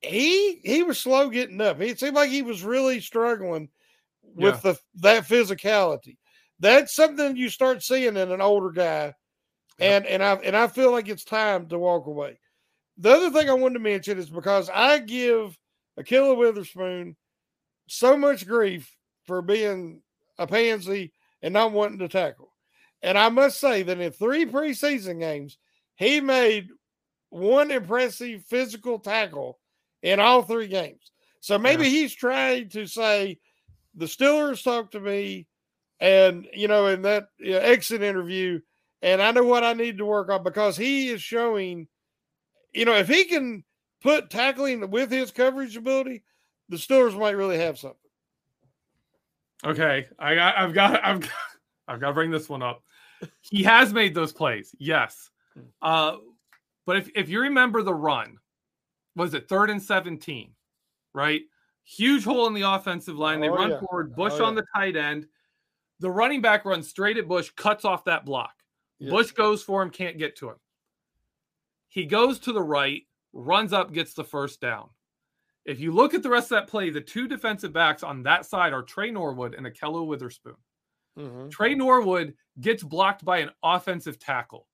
He 0.00 0.60
he 0.64 0.82
was 0.82 0.98
slow 0.98 1.28
getting 1.28 1.60
up. 1.60 1.80
It 1.80 1.98
seemed 1.98 2.14
like 2.16 2.30
he 2.30 2.42
was 2.42 2.62
really 2.62 3.00
struggling 3.00 3.68
with 4.22 4.54
Yeah. 4.64 4.72
the 4.72 4.78
that 4.96 5.24
physicality. 5.24 6.16
That's 6.60 6.94
something 6.94 7.36
you 7.36 7.48
start 7.48 7.82
seeing 7.82 8.16
in 8.16 8.32
an 8.32 8.40
older 8.40 8.70
guy, 8.70 9.14
and 9.78 10.06
and 10.06 10.22
I 10.22 10.34
and 10.34 10.56
I 10.56 10.66
feel 10.66 10.90
like 10.90 11.08
it's 11.08 11.24
time 11.24 11.68
to 11.68 11.78
walk 11.78 12.06
away. 12.06 12.38
The 12.96 13.10
other 13.10 13.30
thing 13.30 13.48
I 13.48 13.54
wanted 13.54 13.74
to 13.74 13.80
mention 13.80 14.18
is 14.18 14.28
because 14.28 14.68
I 14.68 14.98
give 14.98 15.56
Ahkello 15.98 16.36
Witherspoon 16.36 17.16
so 17.86 18.16
much 18.16 18.46
grief 18.46 18.92
for 19.24 19.42
being 19.42 20.02
a 20.38 20.46
pansy 20.46 21.12
and 21.42 21.54
not 21.54 21.72
wanting 21.72 21.98
to 22.00 22.08
tackle. 22.08 22.52
And 23.02 23.16
I 23.16 23.28
must 23.28 23.60
say 23.60 23.82
that 23.84 24.00
in 24.00 24.12
three 24.12 24.44
preseason 24.46 25.20
games, 25.20 25.58
he 25.96 26.20
made 26.20 26.68
one 27.30 27.70
impressive 27.70 28.44
physical 28.46 28.98
tackle 28.98 29.58
in 30.02 30.20
all 30.20 30.42
three 30.42 30.66
games. 30.66 31.12
So 31.40 31.58
maybe 31.58 31.88
he's 31.88 32.14
trying 32.14 32.68
to 32.70 32.86
say 32.86 33.38
the 33.94 34.06
Steelers 34.06 34.62
talked 34.62 34.92
to 34.92 35.00
me 35.00 35.46
and 36.00 36.46
you 36.52 36.68
know 36.68 36.86
in 36.86 37.02
that 37.02 37.28
you 37.38 37.52
know, 37.52 37.58
exit 37.58 38.02
interview 38.02 38.60
and 39.02 39.20
I 39.22 39.30
know 39.32 39.44
what 39.44 39.64
I 39.64 39.72
need 39.72 39.98
to 39.98 40.04
work 40.06 40.30
on 40.30 40.42
because 40.42 40.76
he 40.76 41.08
is 41.08 41.22
showing 41.22 41.88
you 42.72 42.84
know 42.84 42.94
if 42.94 43.08
he 43.08 43.24
can 43.24 43.64
put 44.02 44.30
tackling 44.30 44.90
with 44.90 45.10
his 45.10 45.30
coverage 45.30 45.76
ability, 45.76 46.22
the 46.68 46.76
Steelers 46.76 47.18
might 47.18 47.36
really 47.36 47.58
have 47.58 47.78
something. 47.78 47.98
Okay, 49.64 50.06
I 50.18 50.34
got, 50.36 50.56
I've 50.56 50.72
got, 50.72 51.04
I've 51.04 51.20
got, 51.20 51.30
I've 51.88 52.00
got 52.00 52.08
to 52.08 52.14
bring 52.14 52.30
this 52.30 52.48
one 52.48 52.62
up. 52.62 52.82
He 53.40 53.64
has 53.64 53.92
made 53.92 54.14
those 54.14 54.32
plays, 54.32 54.72
yes. 54.78 55.30
Uh, 55.82 56.18
but 56.86 56.96
if 56.96 57.10
if 57.16 57.28
you 57.28 57.40
remember 57.40 57.82
the 57.82 57.94
run, 57.94 58.38
was 59.16 59.34
it 59.34 59.48
third 59.48 59.70
and 59.70 59.82
seventeen, 59.82 60.52
right? 61.12 61.40
Huge 61.84 62.22
hole 62.22 62.46
in 62.46 62.54
the 62.54 62.62
offensive 62.62 63.16
line. 63.18 63.40
They 63.40 63.48
Oh, 63.48 63.54
run 63.54 63.70
yeah. 63.70 63.80
forward. 63.80 64.14
Bush 64.14 64.34
Oh, 64.36 64.44
on 64.44 64.54
yeah. 64.54 64.60
the 64.60 64.66
tight 64.76 64.94
end. 64.96 65.26
The 66.00 66.10
running 66.10 66.40
back 66.40 66.64
runs 66.64 66.88
straight 66.88 67.16
at 67.18 67.26
Bush, 67.28 67.50
cuts 67.56 67.84
off 67.84 68.04
that 68.04 68.24
block. 68.24 68.52
Yeah. 68.98 69.10
Bush 69.10 69.32
goes 69.32 69.62
for 69.62 69.82
him, 69.82 69.90
can't 69.90 70.18
get 70.18 70.36
to 70.36 70.48
him. 70.50 70.56
He 71.88 72.04
goes 72.04 72.38
to 72.40 72.52
the 72.52 72.62
right, 72.62 73.02
runs 73.32 73.72
up, 73.72 73.92
gets 73.92 74.14
the 74.14 74.24
first 74.24 74.60
down. 74.60 74.90
If 75.64 75.80
you 75.80 75.92
look 75.92 76.14
at 76.14 76.22
the 76.22 76.30
rest 76.30 76.46
of 76.46 76.56
that 76.60 76.68
play, 76.68 76.90
the 76.90 77.00
two 77.00 77.28
defensive 77.28 77.72
backs 77.72 78.02
on 78.02 78.22
that 78.24 78.46
side 78.46 78.72
are 78.72 78.82
Tre 78.82 79.10
Norwood 79.10 79.54
and 79.54 79.66
Ahkello 79.66 80.06
Witherspoon. 80.06 80.56
Mhm. 81.18 81.50
Tre 81.50 81.74
Norwood 81.74 82.34
gets 82.60 82.82
blocked 82.82 83.24
by 83.24 83.38
an 83.38 83.50
offensive 83.62 84.18
tackle 84.18 84.66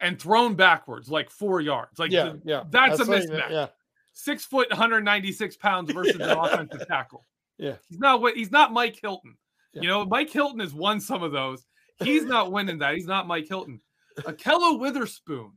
and 0.00 0.20
thrown 0.20 0.54
backwards 0.54 1.10
like 1.10 1.30
four 1.30 1.60
yards. 1.60 1.98
Like 1.98 2.10
Yeah, 2.10 2.30
the- 2.30 2.42
yeah. 2.44 2.64
that's 2.68 3.00
I 3.00 3.04
a 3.04 3.06
mismatch. 3.06 3.50
Yeah. 3.50 3.68
Six 4.12 4.44
foot, 4.44 4.68
196 4.70 5.56
pounds 5.56 5.90
versus 5.92 6.16
an 6.16 6.22
offensive 6.38 6.86
tackle. 6.86 7.26
Yeah. 7.58 7.76
He's 7.88 7.98
not 7.98 8.20
what 8.20 8.36
he's 8.36 8.50
not 8.50 8.72
Mike 8.72 8.98
Hilton. 9.00 9.36
Yeah. 9.72 9.82
You 9.82 9.88
know, 9.88 10.04
Mike 10.04 10.30
Hilton 10.30 10.60
has 10.60 10.74
won 10.74 11.00
some 11.00 11.22
of 11.22 11.32
those. 11.32 11.66
He's 12.02 12.24
not 12.24 12.50
winning 12.52 12.78
that. 12.78 12.94
He's 12.94 13.06
not 13.06 13.26
Mike 13.26 13.46
Hilton. 13.48 13.80
Ahkello 14.20 14.78
Witherspoon 14.80 15.52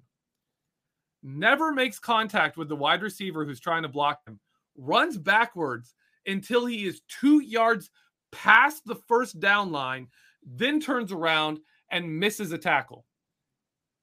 never 1.24 1.72
makes 1.72 1.99
contact 1.99 2.57
with 2.57 2.70
the 2.70 2.76
wide 2.76 3.01
receiver 3.01 3.45
who's 3.45 3.59
trying 3.59 3.84
to 3.84 3.89
block 3.89 4.20
him, 4.28 4.39
runs 4.78 5.18
backwards 5.18 5.95
until 6.26 6.66
he 6.66 6.86
is 6.86 7.01
two 7.07 7.39
yards 7.39 7.89
past 8.32 8.84
the 8.86 8.95
first 9.07 9.39
down 9.39 9.72
line, 9.72 10.07
then 10.45 10.80
turns 10.80 11.11
around 11.11 11.59
and 11.91 12.20
misses 12.20 12.51
a 12.51 12.57
tackle. 12.57 13.05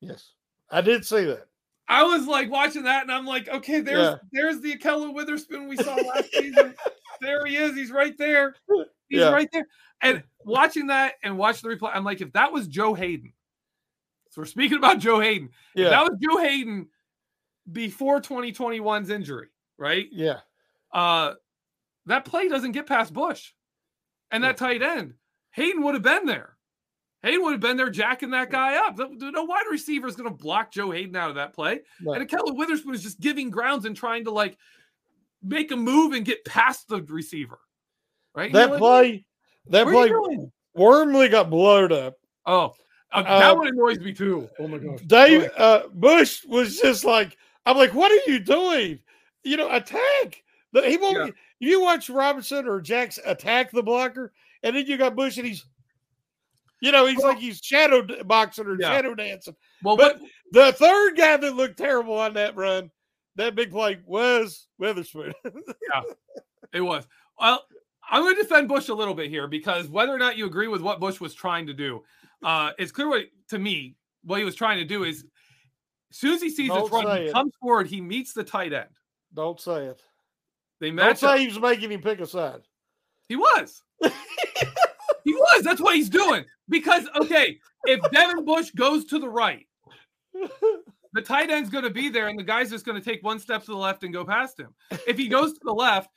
Yes. 0.01 0.33
I 0.71 0.81
did 0.81 1.05
see 1.05 1.25
that. 1.25 1.47
I 1.89 2.05
was 2.05 2.27
like 2.27 2.49
watching 2.51 2.85
that, 2.85 3.03
and 3.03 3.11
I'm 3.13 3.27
like, 3.27 3.49
okay, 3.49 3.81
there's 3.81 3.99
Yeah. 3.99 4.17
there's 4.33 4.61
the 4.61 4.77
Ahkello 4.77 5.13
Witherspoon 5.13 5.69
we 5.69 5.77
saw 5.77 5.95
last 5.95 6.33
season. 6.33 6.75
There 7.21 7.45
he 7.45 7.57
is. 7.57 7.77
He's 7.77 7.91
right 7.91 8.17
there. 8.17 8.55
He's 9.11 9.21
Yeah. 9.21 9.29
right 9.31 9.49
there. 9.53 9.67
And 10.03 10.23
watching 10.45 10.87
that 10.89 11.15
and 11.23 11.37
watching 11.37 11.69
the 11.69 11.77
replay, 11.77 11.91
I'm 11.95 12.05
like, 12.05 12.21
if 12.21 12.33
that 12.33 12.53
was 12.53 12.67
Joe 12.67 12.95
Haden, 12.95 13.33
so 14.31 14.41
we're 14.41 14.47
speaking 14.47 14.79
about 14.79 14.99
Joe 15.01 15.21
Haden. 15.21 15.49
If 15.75 15.83
Yeah. 15.85 15.91
that 15.91 16.03
was 16.05 16.19
Joe 16.23 16.39
Haden 16.39 16.89
before 17.71 18.21
2021's 18.21 19.11
injury, 19.11 19.49
right? 19.77 20.09
Yeah. 20.13 20.41
Uh, 20.93 21.35
that 22.07 22.25
play 22.25 22.49
doesn't 22.49 22.73
get 22.73 22.87
past 22.87 23.13
Bush 23.13 23.53
and 24.31 24.45
that 24.45 24.57
tight 24.57 24.83
end. 24.83 25.15
Haden 25.51 25.83
would 25.83 25.95
have 25.95 26.03
been 26.03 26.27
there. 26.27 26.57
Haden 27.23 27.43
would 27.43 27.53
have 27.53 27.61
been 27.61 27.77
there 27.77 27.91
jacking 27.91 28.31
that 28.31 28.51
guy 28.51 28.77
up. 28.77 28.97
No 28.99 29.45
wide 29.45 29.65
receiver 29.71 30.07
is 30.09 30.17
going 30.17 30.31
to 30.31 30.35
block 30.35 30.73
Joe 30.73 30.91
Haden 30.91 31.15
out 31.17 31.29
of 31.29 31.35
that 31.37 31.53
play. 31.53 31.81
No. 32.01 32.15
And 32.15 32.27
Ahkello 32.27 32.57
Witherspoon 32.57 32.95
is 32.95 33.03
just 33.03 33.21
giving 33.21 33.51
grounds 33.51 33.85
and 33.85 33.95
trying 33.97 34.25
to 34.25 34.31
like 34.31 34.57
make 35.43 35.71
a 35.71 35.77
move 35.77 36.13
and 36.15 36.25
get 36.25 36.45
past 36.45 36.89
the 36.89 37.03
receiver. 37.03 37.59
Right? 38.35 38.53
That 38.53 38.61
You're 38.61 38.71
like, 38.71 38.79
play, 38.79 39.25
that 39.69 39.87
what 39.87 40.11
are 40.11 40.13
you 40.13 40.23
play. 40.39 40.51
Wormley 40.75 41.29
got 41.29 41.51
blowed 41.51 41.93
up. 41.93 42.17
Oh, 42.47 42.75
uh, 43.13 43.23
that 43.23 43.53
Uh, 43.53 43.57
one 43.57 43.69
annoys 43.69 43.99
me 43.99 44.13
too. 44.13 44.49
Oh 44.59 44.69
my 44.69 44.79
gosh. 44.79 45.01
Dave 45.07 45.51
uh, 45.57 45.83
Bush 45.93 46.45
was 46.47 46.79
just 46.79 47.05
like, 47.05 47.37
I'm 47.67 47.77
like, 47.77 47.93
what 47.95 48.11
are 48.13 48.31
you 48.31 48.39
doing? 48.39 48.99
You 49.43 49.57
know, 49.57 49.71
attack. 49.71 50.43
The- 50.73 50.89
He 50.89 50.97
won't. 50.97 51.17
Yeah. 51.17 51.31
You 51.59 51.81
watch 51.83 52.09
Robinson 52.09 52.67
or 52.67 52.81
Jax 52.81 53.19
attack 53.25 53.71
the 53.71 53.83
blocker, 53.83 54.33
and 54.63 54.75
then 54.75 54.87
you 54.87 54.97
got 54.97 55.15
Bush, 55.17 55.37
and 55.37 55.47
he's, 55.47 55.65
you 56.81 56.91
know, 56.93 57.05
he's 57.07 57.19
Well- 57.19 57.29
like 57.29 57.39
he's 57.39 57.59
shadow 57.63 58.07
boxing 58.25 58.67
or 58.67 58.81
Yeah. 58.81 58.89
shadow 58.89 59.15
dancing. 59.15 59.57
Well, 59.83 59.97
But 59.97 60.21
what, 60.21 60.31
the 60.53 60.73
third 60.73 61.17
guy 61.17 61.37
that 61.37 61.55
looked 61.57 61.77
terrible 61.79 62.19
on 62.19 62.35
that 62.35 62.57
run, 62.57 62.91
that 63.37 63.55
big 63.55 63.71
play 63.73 63.99
was 64.07 64.67
Witherspoon. 64.79 65.33
Yeah, 65.93 66.03
it 66.73 66.81
was. 66.81 67.07
Well, 67.39 67.65
I'm 68.11 68.23
going 68.23 68.35
to 68.37 68.43
defend 68.43 68.69
Bush 68.69 68.89
a 68.89 68.95
little 68.95 69.15
bit 69.15 69.31
here 69.31 69.47
because 69.47 69.89
whether 69.89 70.13
or 70.13 70.19
not 70.19 70.37
you 70.37 70.47
agree 70.47 70.69
with 70.69 70.83
what 70.83 70.99
Bush 70.99 71.21
was 71.21 71.33
trying 71.33 71.67
to 71.69 71.73
do, 71.73 72.03
uh, 72.43 72.73
it's 72.79 72.91
clear 72.91 73.09
what, 73.09 73.27
to 73.49 73.59
me 73.59 73.95
what 74.25 74.39
he 74.39 74.45
was 74.45 74.57
trying 74.57 74.79
to 74.79 74.85
do 74.85 75.05
is 75.05 75.25
as 76.11 76.17
soon 76.17 76.35
as 76.35 76.43
he 76.43 76.51
sees 76.51 76.69
Don't 76.69 76.91
run, 76.91 77.17
he 77.17 77.29
it. 77.29 77.33
comes 77.33 77.53
forward, 77.61 77.87
he 77.87 78.01
meets 78.01 78.33
the 78.33 78.43
tight 78.43 78.73
end. 78.73 78.89
Don't 79.33 79.61
say 79.61 79.87
it. 79.87 80.03
They 80.81 80.91
match 80.91 81.21
Don't 81.21 81.31
match 81.31 81.35
up. 81.35 81.37
say 81.37 81.41
he 81.43 81.47
was 81.47 81.61
making 81.61 81.93
him 81.93 82.01
pick 82.01 82.21
a 82.21 82.27
side. 82.27 82.63
He 83.29 83.37
was. 83.37 83.83
he 84.03 85.33
was. 85.33 85.63
That's 85.63 85.81
what 85.81 85.95
he's 85.95 86.09
doing. 86.09 86.45
Because 86.69 87.07
okay, 87.21 87.59
if 87.85 88.01
Devin 88.11 88.45
Bush 88.45 88.71
goes 88.73 89.05
to 89.07 89.21
the 89.21 89.29
right, 89.29 89.67
the 91.13 91.23
tight 91.23 91.51
end's 91.51 91.71
going 91.71 91.85
to 91.85 91.91
be 91.91 92.09
there, 92.09 92.27
and 92.27 92.39
the 92.39 92.43
guy's 92.43 92.71
just 92.71 92.85
going 92.85 93.01
to 93.01 93.05
take 93.05 93.23
one 93.23 93.39
step 93.39 93.61
to 93.65 93.71
the 93.71 93.77
left 93.77 94.03
and 94.03 94.13
go 94.13 94.25
past 94.25 94.59
him. 94.59 94.75
If 95.07 95.17
he 95.17 95.29
goes 95.29 95.53
to 95.53 95.61
the 95.63 95.73
left, 95.73 96.11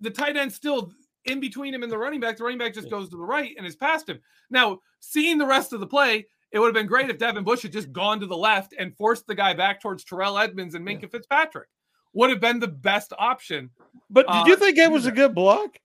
the 0.00 0.10
tight 0.10 0.36
end's 0.36 0.56
still 0.56 0.92
in 1.26 1.40
between 1.40 1.74
him 1.74 1.82
and 1.82 1.90
the 1.92 1.98
running 1.98 2.20
back. 2.20 2.36
The 2.36 2.44
running 2.44 2.58
back 2.58 2.74
just 2.74 2.90
goes 2.90 3.08
to 3.10 3.16
the 3.16 3.24
right 3.24 3.54
and 3.56 3.66
is 3.66 3.76
past 3.76 4.08
him. 4.08 4.20
Now, 4.50 4.80
seeing 5.00 5.38
the 5.38 5.46
rest 5.46 5.72
of 5.72 5.80
the 5.80 5.86
play, 5.86 6.26
it 6.52 6.58
would 6.58 6.66
have 6.66 6.74
been 6.74 6.86
great 6.86 7.10
if 7.10 7.18
Devin 7.18 7.44
Bush 7.44 7.62
had 7.62 7.72
just 7.72 7.92
gone 7.92 8.20
to 8.20 8.26
the 8.26 8.36
left 8.36 8.74
and 8.78 8.96
forced 8.96 9.26
the 9.26 9.34
guy 9.34 9.52
back 9.54 9.80
towards 9.80 10.04
Terrell 10.04 10.38
Edmunds 10.38 10.74
and 10.74 10.86
Minkah 10.86 11.10
Fitzpatrick. 11.10 11.68
Would 12.14 12.30
have 12.30 12.40
been 12.40 12.60
the 12.60 12.68
best 12.68 13.12
option. 13.18 13.70
But 14.08 14.26
did 14.26 14.32
Uh, 14.36 14.44
you 14.46 14.56
think 14.56 14.76
that 14.76 14.90
was 14.90 15.06
a 15.06 15.12
good 15.12 15.34
block? 15.34 15.76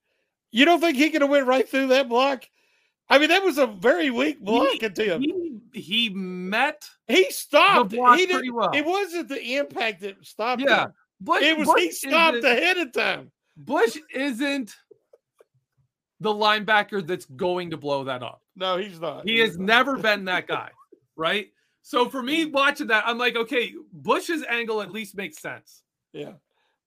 You 0.52 0.66
don't 0.66 0.80
think 0.80 0.98
he 0.98 1.10
could 1.10 1.22
have 1.22 1.30
went 1.32 1.48
right 1.48 1.68
through 1.68 1.88
that 1.88 2.08
block? 2.08 2.46
I 3.10 3.18
mean, 3.20 3.28
that 3.30 3.44
was 3.44 3.58
a 3.58 3.68
very 3.68 4.10
weak 4.10 4.39
block 4.39 4.82
attempt. 4.82 5.26
He, 5.26 5.60
he 5.74 6.10
met 6.10 6.88
He 7.08 7.30
stopped. 7.32 7.92
He 7.92 8.26
didn't. 8.26 8.54
well. 8.54 8.72
It 8.74 8.86
wasn't 8.86 9.28
the 9.28 9.58
impact 9.58 10.02
that 10.02 10.26
stopped. 10.26 10.62
Yeah, 10.62 10.86
him. 10.86 10.94
but 11.20 11.42
it 11.44 11.58
was 11.58 11.68
Bush 11.68 11.82
he 11.82 11.92
stopped 11.92 12.44
ahead 12.44 12.78
of 12.78 12.94
time. 12.94 13.32
Bush 13.58 13.98
isn't 14.14 14.74
the 16.22 16.34
linebacker 16.34 17.05
that's 17.05 17.26
going 17.26 17.72
to 17.72 17.78
blow 17.78 18.03
that 18.05 18.22
up. 18.24 18.41
No, 18.55 18.78
he's 18.78 19.01
not. 19.01 19.28
He 19.28 19.38
He's 19.38 19.47
has 19.49 19.57
not. 19.57 19.65
never 19.65 19.97
been 19.97 20.24
that 20.26 20.47
guy, 20.47 20.69
right? 21.17 21.47
So 21.82 22.07
for 22.07 22.22
me, 22.22 22.45
watching 22.45 22.88
that, 22.88 23.03
I'm 23.07 23.17
like, 23.17 23.36
okay, 23.36 23.74
Bush's 23.91 24.43
angle 24.47 24.82
at 24.82 24.91
least 24.91 25.17
makes 25.17 25.39
sense. 25.39 25.82
Yeah. 26.13 26.34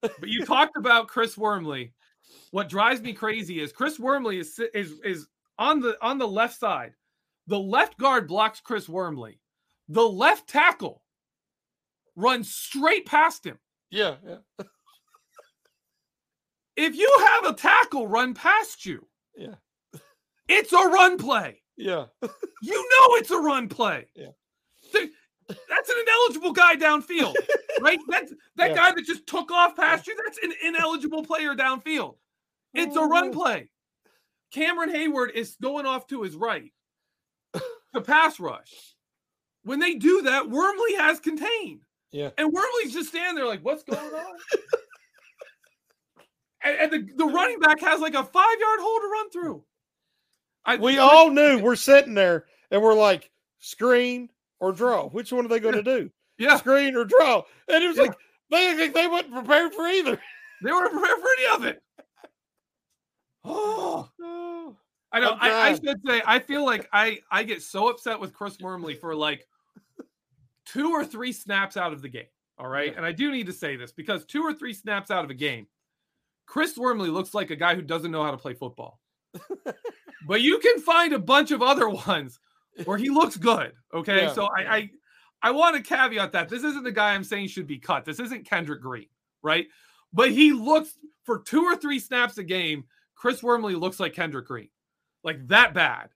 But 0.00 0.28
you 0.28 0.44
talked 0.44 0.76
about 0.76 1.08
Chris 1.08 1.36
Wormley. 1.36 1.92
What 2.52 2.68
drives 2.68 3.00
me 3.02 3.12
crazy 3.12 3.60
is 3.60 3.72
Chris 3.72 3.98
Wormley 3.98 4.38
is 4.38 4.60
is 4.72 5.00
is 5.04 5.26
on 5.58 5.80
the 5.80 5.96
on 6.00 6.18
the 6.18 6.28
left 6.28 6.58
side. 6.58 6.94
The 7.48 7.58
left 7.58 7.98
guard 7.98 8.28
blocks 8.28 8.60
Chris 8.60 8.88
Wormley. 8.88 9.40
The 9.88 10.02
left 10.02 10.48
tackle 10.48 11.02
runs 12.16 12.54
straight 12.54 13.06
past 13.06 13.44
him. 13.44 13.58
Yeah. 13.90 14.14
Yeah. 14.24 14.64
If 16.76 16.96
you 16.96 17.26
have 17.26 17.52
a 17.52 17.56
tackle 17.56 18.06
run 18.06 18.34
past 18.34 18.84
you, 18.86 19.06
Yeah. 19.36 19.54
it's 20.48 20.72
a 20.72 20.76
run 20.76 21.18
play. 21.18 21.62
Yeah. 21.76 22.06
You 22.62 22.76
know 22.76 23.16
it's 23.16 23.30
a 23.30 23.38
run 23.38 23.68
play. 23.68 24.06
Yeah. 24.16 24.30
That's 24.90 25.90
an 25.90 25.96
ineligible 26.06 26.52
guy 26.52 26.76
downfield, 26.76 27.34
right? 27.82 27.98
That's 28.08 28.32
that 28.56 28.70
Yeah. 28.70 28.74
guy 28.74 28.92
that 28.92 29.04
just 29.04 29.26
took 29.26 29.50
off 29.50 29.76
past 29.76 30.06
you. 30.06 30.16
That's 30.24 30.38
an 30.42 30.54
ineligible 30.64 31.24
player 31.24 31.54
downfield. 31.54 32.14
It's 32.72 32.96
a 32.96 33.02
run 33.02 33.30
mm. 33.30 33.34
play. 33.34 33.68
Cameron 34.50 34.90
Heyward 34.94 35.32
is 35.32 35.56
going 35.60 35.84
off 35.84 36.06
to 36.06 36.22
his 36.22 36.36
right. 36.36 36.72
The 37.92 38.00
pass 38.00 38.40
rush. 38.40 38.94
when 39.62 39.78
they 39.78 39.94
do 39.94 40.22
that, 40.22 40.48
Wormley 40.48 40.94
has 40.96 41.20
contained. 41.20 41.82
Yeah. 42.12 42.30
And 42.38 42.52
Wormley's 42.52 42.92
just 42.92 43.10
standing 43.10 43.34
there 43.34 43.46
like, 43.46 43.64
what's 43.64 43.82
going 43.84 44.00
on? 44.00 44.36
And, 46.64 46.76
and 46.80 46.92
the, 46.92 47.12
the 47.16 47.26
running 47.26 47.58
back 47.60 47.80
has 47.80 48.00
like 48.00 48.14
a 48.14 48.24
five 48.24 48.58
yard 48.60 48.80
hole 48.80 49.00
to 49.00 49.08
run 49.08 49.30
through. 49.30 49.64
I, 50.64 50.76
We 50.76 50.98
all 50.98 51.30
knew 51.30 51.58
we're 51.60 51.76
sitting 51.76 52.14
there 52.14 52.46
and 52.70 52.82
we're 52.82 52.94
like, 52.94 53.30
screen 53.58 54.30
or 54.60 54.72
draw. 54.72 55.08
Which 55.08 55.32
one 55.32 55.44
are 55.44 55.48
they 55.48 55.60
going 55.60 55.74
to 55.74 55.82
do? 55.82 56.10
yeah, 56.38 56.56
Screen 56.56 56.96
or 56.96 57.04
draw? 57.04 57.42
And 57.68 57.84
it 57.84 57.88
was 57.88 57.96
Yeah. 57.96 58.02
like 58.04 58.16
they 58.50 58.88
they 58.88 59.06
wasn't 59.06 59.32
prepared 59.32 59.72
for 59.74 59.86
either. 59.86 60.20
they 60.62 60.70
weren't 60.72 60.92
prepared 60.92 61.18
for 61.18 61.28
any 61.38 61.54
of 61.56 61.64
it. 61.64 61.82
Oh, 63.44 64.08
Oh, 64.22 64.76
I 65.12 65.20
know. 65.20 65.36
I, 65.38 65.68
I 65.70 65.74
should 65.74 66.00
say 66.06 66.22
I 66.26 66.38
feel 66.40 66.64
like 66.64 66.88
I 66.92 67.20
I 67.30 67.44
get 67.44 67.62
so 67.62 67.88
upset 67.88 68.18
with 68.18 68.32
Chris 68.32 68.58
Wormley 68.60 68.94
for 68.94 69.14
like 69.14 69.46
two 70.66 70.90
or 70.90 71.04
three 71.04 71.30
snaps 71.32 71.76
out 71.76 71.92
of 71.92 72.02
the 72.02 72.08
game. 72.08 72.26
All 72.58 72.66
right, 72.68 72.90
Yeah. 72.90 72.96
and 72.96 73.06
I 73.06 73.12
do 73.12 73.30
need 73.30 73.46
to 73.46 73.52
say 73.52 73.76
this 73.76 73.92
because 73.92 74.24
two 74.24 74.42
or 74.42 74.52
three 74.54 74.72
snaps 74.72 75.10
out 75.10 75.24
of 75.24 75.30
a 75.30 75.34
game, 75.34 75.66
Chris 76.46 76.76
Wormley 76.76 77.08
looks 77.10 77.34
like 77.34 77.50
a 77.50 77.56
guy 77.56 77.74
who 77.74 77.82
doesn't 77.82 78.10
know 78.10 78.22
how 78.22 78.30
to 78.30 78.36
play 78.36 78.54
football. 78.54 79.00
but 80.26 80.40
you 80.40 80.58
can 80.58 80.78
find 80.80 81.12
a 81.12 81.18
bunch 81.18 81.50
of 81.50 81.62
other 81.62 81.88
ones 81.88 82.38
where 82.84 82.98
he 82.98 83.08
looks 83.10 83.36
good. 83.36 83.72
Okay, 83.92 84.22
Yeah. 84.22 84.32
so 84.32 84.44
I, 84.46 84.76
I 84.76 84.90
I 85.42 85.50
want 85.50 85.76
to 85.76 85.82
caveat 85.82 86.32
that 86.32 86.48
this 86.48 86.64
isn't 86.64 86.84
the 86.84 86.92
guy 86.92 87.12
I'm 87.14 87.24
saying 87.24 87.48
should 87.48 87.66
be 87.66 87.78
cut. 87.78 88.04
This 88.04 88.18
isn't 88.20 88.46
Kendrick 88.48 88.80
Green, 88.80 89.08
right? 89.42 89.66
But 90.12 90.30
he 90.30 90.52
looks 90.52 90.96
for 91.24 91.40
two 91.40 91.62
or 91.64 91.76
three 91.76 91.98
snaps 91.98 92.38
a 92.38 92.44
game. 92.44 92.84
Chris 93.14 93.42
Wormley 93.42 93.74
looks 93.74 94.00
like 94.00 94.14
Kendrick 94.14 94.46
Green, 94.46 94.68
like 95.22 95.46
that 95.48 95.74
bad. 95.74 96.08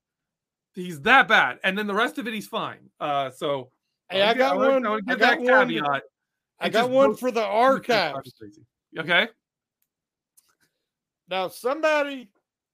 He's 0.75 1.01
that 1.03 1.27
bad, 1.29 1.59
and 1.65 1.77
then 1.77 1.87
the 1.87 1.95
rest 1.95 2.19
of 2.19 2.27
it 2.29 2.35
he's 2.35 2.47
fine. 2.47 2.91
Uh, 3.01 3.31
so 3.31 3.71
Hey, 4.11 4.23
I 4.23 4.33
got 4.35 4.57
wanna- 4.57 4.89
one. 4.91 5.07
I 5.09 5.13
I 5.13 5.17
got 5.17 5.19
that 5.19 5.41
one. 5.41 5.69
caveat. 5.69 6.03
I 6.61 6.69
got 6.71 6.89
one 6.91 7.15
for 7.15 7.31
the 7.31 7.45
archives. 7.45 8.33
Okay. 8.99 9.29
Now 11.29 11.49
somebody 11.49 12.31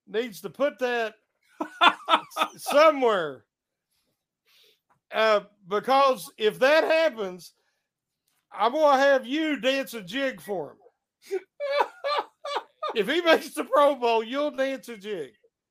needs 0.07 0.40
to 0.42 0.50
put 0.50 0.78
that 0.78 1.14
somewhere. 2.57 3.44
Uh, 5.12 5.40
because 5.68 6.30
if 6.38 6.59
that 6.59 6.84
happens, 6.84 7.52
I'm 8.52 8.72
gonna 8.72 8.98
have 9.02 9.26
you 9.26 9.61
dance 9.61 9.94
a 9.94 10.02
jig 10.02 10.40
for 10.40 10.72
him. 11.30 11.38
if 12.94 13.09
he 13.09 13.20
makes 13.22 13.55
the 13.55 13.64
Pro 13.64 13.94
Bowl, 13.94 14.22
you'll 14.24 14.50
dance 14.50 14.88
a 14.88 14.96
jig. 14.96 15.30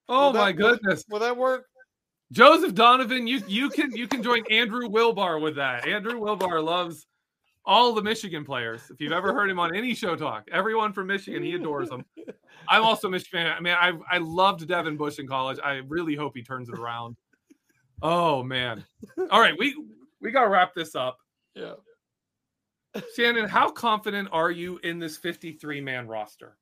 oh 0.09 0.27
Will 0.27 0.33
my 0.33 0.51
that- 0.51 0.57
will- 0.61 0.71
goodness. 0.71 1.03
Will 1.09 1.19
that 1.19 1.37
work? 1.37 1.65
Joseph 2.31 2.73
Donovan, 2.73 3.27
you 3.27 3.41
you 3.47 3.69
can 3.69 3.91
you 3.95 4.07
can 4.07 4.23
join 4.23 4.43
Andrew 4.49 4.87
Wilbar 4.89 5.39
with 5.41 5.55
that. 5.57 5.87
Andrew 5.87 6.19
Wilbar 6.19 6.63
loves 6.63 7.05
all 7.65 7.93
the 7.93 8.01
Michigan 8.01 8.43
players. 8.43 8.81
If 8.89 8.99
you've 8.99 9.11
ever 9.13 9.33
heard 9.33 9.49
him 9.49 9.59
on 9.59 9.75
any 9.75 9.93
show 9.93 10.15
talk, 10.15 10.47
everyone 10.51 10.93
from 10.93 11.07
Michigan, 11.07 11.43
he 11.43 11.53
adores 11.53 11.89
them. 11.89 12.05
I'm 12.67 12.83
also 12.83 13.07
a 13.07 13.11
Michigan. 13.11 13.47
I 13.47 13.59
mean, 13.59 13.75
I 13.79 13.93
I 14.09 14.17
loved 14.17 14.67
Devin 14.67 14.97
Bush 14.97 15.19
in 15.19 15.27
college. 15.27 15.59
I 15.63 15.81
really 15.87 16.15
hope 16.15 16.35
he 16.35 16.43
turns 16.43 16.69
it 16.69 16.77
around. 16.77 17.15
Oh 18.01 18.43
man. 18.43 18.83
All 19.31 19.39
right, 19.39 19.57
we 19.57 19.75
we 20.21 20.31
gotta 20.31 20.49
wrap 20.49 20.73
this 20.73 20.95
up. 20.95 21.17
Yeah. 21.55 21.73
Shannon, 23.15 23.47
how 23.47 23.69
confident 23.69 24.29
are 24.31 24.51
you 24.51 24.79
in 24.83 24.99
this 24.99 25.17
53 25.17 25.81
man 25.81 26.07
roster? 26.07 26.57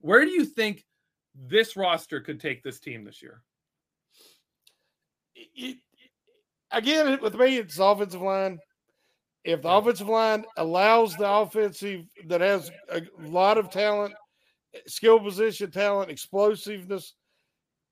Where 0.00 0.24
do 0.24 0.30
you 0.30 0.44
think 0.44 0.84
this 1.34 1.76
roster 1.76 2.20
could 2.20 2.40
take 2.40 2.62
this 2.62 2.80
team 2.80 3.04
this 3.04 3.22
year? 3.22 3.42
it- 5.34 5.78
again, 6.70 7.18
with 7.22 7.34
me, 7.34 7.56
it's 7.58 7.78
offensive 7.78 8.20
line. 8.20 8.58
If 9.44 9.62
the 9.62 9.70
offensive 9.70 10.08
line 10.08 10.44
allows 10.56 11.16
the 11.16 11.28
offensive 11.28 12.04
that 12.26 12.40
has 12.40 12.70
a 12.90 13.02
lot 13.20 13.56
of 13.56 13.70
talent, 13.70 14.14
skill 14.86 15.18
position 15.18 15.70
talent, 15.70 16.10
explosiveness, 16.10 17.14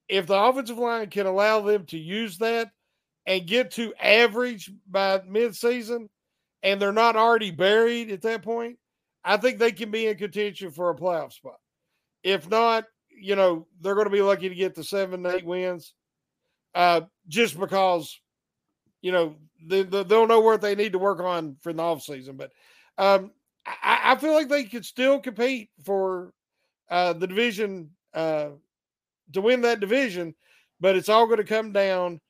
if 0.09 0.26
the 0.26 0.38
offensive 0.38 0.78
line 0.78 1.09
can 1.09 1.26
allow 1.26 1.61
them 1.61 1.84
to 1.86 1.99
use 1.99 2.38
that 2.38 2.70
and 3.26 3.46
get 3.46 3.70
to 3.72 3.94
average 4.01 4.70
by 4.86 5.18
midseason, 5.20 6.09
and 6.62 6.80
they're 6.80 6.92
not 6.92 7.16
already 7.16 7.51
buried 7.51 8.11
at 8.11 8.22
that 8.22 8.42
point, 8.42 8.78
I 9.24 9.36
think 9.36 9.59
they 9.59 9.72
can 9.72 9.90
be 9.90 10.07
in 10.07 10.16
contention 10.16 10.70
for 10.70 10.90
a 10.90 10.96
playoff 10.96 11.32
spot. 11.32 11.59
If 12.22 12.49
not, 12.49 12.84
you 13.11 13.36
know, 13.36 13.66
they're 13.80 13.94
going 13.94 14.07
to 14.07 14.11
be 14.11 14.22
lucky 14.22 14.49
to 14.49 14.55
get 14.55 14.74
the 14.74 14.84
seven, 14.84 15.24
eight 15.26 15.44
wins 15.44 15.92
uh, 16.74 17.03
just 17.26 17.59
because, 17.59 18.18
you 19.03 19.12
know, 19.12 19.36
they, 19.65 19.83
they, 19.83 20.05
they'll 20.05 20.27
know 20.27 20.41
what 20.41 20.61
they 20.61 20.75
need 20.75 20.93
to 20.93 20.99
work 20.99 21.21
on 21.21 21.57
for 21.61 21.73
the 21.73 21.83
offseason. 21.83 22.37
But 22.37 22.53
um, 22.97 23.33
I, 23.67 24.13
I 24.13 24.17
feel 24.17 24.35
like 24.35 24.49
they 24.49 24.65
could 24.65 24.85
still 24.85 25.21
compete 25.21 25.71
for 25.85 26.33
uh, 26.91 27.13
the 27.13 27.27
division 27.27 27.91
uh, 28.15 28.51
to 29.33 29.41
win 29.41 29.61
that 29.63 29.81
division, 29.81 30.35
but 30.81 30.97
it's 30.97 31.09
all 31.09 31.27
going 31.27 31.39
to 31.39 31.45
come 31.45 31.73
down 31.73 32.21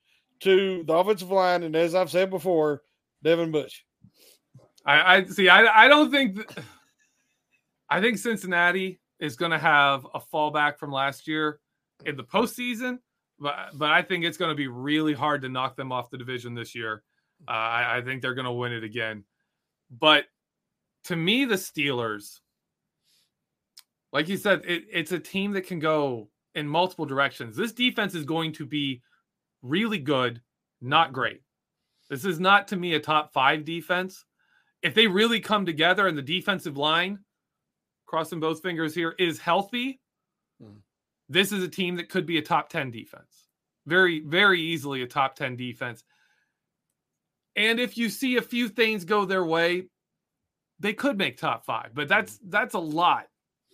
to 0.41 0.83
the 0.85 0.93
offensive 0.93 1.31
line. 1.31 1.63
And 1.63 1.75
as 1.75 1.95
I've 1.95 2.11
said 2.11 2.29
before, 2.29 2.81
Devin 3.23 3.51
Bush. 3.51 3.81
I, 4.85 5.17
I 5.17 5.23
see. 5.25 5.49
I, 5.49 5.85
I 5.85 5.87
don't 5.87 6.11
think. 6.11 6.35
th- 6.35 6.65
I 7.89 8.01
think 8.01 8.17
Cincinnati 8.19 8.99
is 9.19 9.35
going 9.35 9.51
to 9.51 9.57
have 9.57 10.05
a 10.13 10.19
fallback 10.19 10.77
from 10.77 10.91
last 10.91 11.27
year 11.27 11.59
in 12.05 12.15
the 12.15 12.23
postseason, 12.23 12.99
but 13.39 13.71
but 13.73 13.91
I 13.91 14.01
think 14.01 14.23
it's 14.23 14.37
going 14.37 14.49
to 14.49 14.55
be 14.55 14.67
really 14.67 15.13
hard 15.13 15.41
to 15.41 15.49
knock 15.49 15.75
them 15.75 15.91
off 15.91 16.09
the 16.09 16.17
division 16.17 16.53
this 16.53 16.75
year. 16.75 17.03
Uh, 17.47 17.51
I, 17.51 17.97
I 17.97 18.01
think 18.01 18.21
they're 18.21 18.35
going 18.35 18.45
to 18.45 18.51
win 18.51 18.73
it 18.73 18.83
again. 18.83 19.23
But 19.91 20.25
to 21.05 21.15
me, 21.15 21.45
the 21.45 21.55
Steelers, 21.55 22.39
like 24.11 24.27
you 24.27 24.37
said, 24.37 24.63
it, 24.65 24.85
it's 24.91 25.11
a 25.11 25.19
team 25.19 25.51
that 25.53 25.67
can 25.67 25.79
go 25.79 26.29
in 26.55 26.67
multiple 26.67 27.05
directions. 27.05 27.55
This 27.55 27.71
defense 27.71 28.15
is 28.15 28.25
going 28.25 28.53
to 28.53 28.65
be 28.65 29.01
really 29.61 29.99
good, 29.99 30.41
not 30.81 31.13
great. 31.13 31.41
This 32.09 32.25
is 32.25 32.39
not 32.39 32.67
to 32.69 32.75
me 32.75 32.95
a 32.95 32.99
top 32.99 33.33
five 33.33 33.65
defense 33.65 34.25
if 34.81 34.93
they 34.93 35.07
really 35.07 35.39
come 35.39 35.65
together 35.65 36.07
and 36.07 36.17
the 36.17 36.21
defensive 36.21 36.77
line, 36.77 37.19
crossing 38.05 38.39
both 38.39 38.61
fingers 38.61 38.95
here, 38.95 39.13
is 39.19 39.39
healthy, 39.39 39.99
Mhm. 40.61 40.81
this 41.27 41.51
is 41.51 41.63
a 41.63 41.67
team 41.67 41.95
that 41.97 42.09
could 42.09 42.25
be 42.25 42.37
a 42.37 42.41
top 42.41 42.69
10 42.69 42.91
defense. 42.91 43.49
Very, 43.85 44.21
very 44.21 44.61
easily 44.61 45.01
a 45.01 45.07
top 45.07 45.35
10 45.35 45.55
defense. 45.55 46.03
And 47.59 47.79
if 47.79 47.97
you 47.97 48.09
see 48.09 48.37
a 48.37 48.41
few 48.41 48.69
things 48.69 49.05
go 49.05 49.25
their 49.25 49.45
way, 49.45 49.89
they 50.79 50.93
could 50.93 51.17
make 51.17 51.37
top 51.37 51.65
five, 51.65 51.91
but 51.93 52.07
that's 52.07 52.37
mm. 52.37 52.49
that's 52.49 52.73
a 52.73 52.79
lot. 52.79 53.27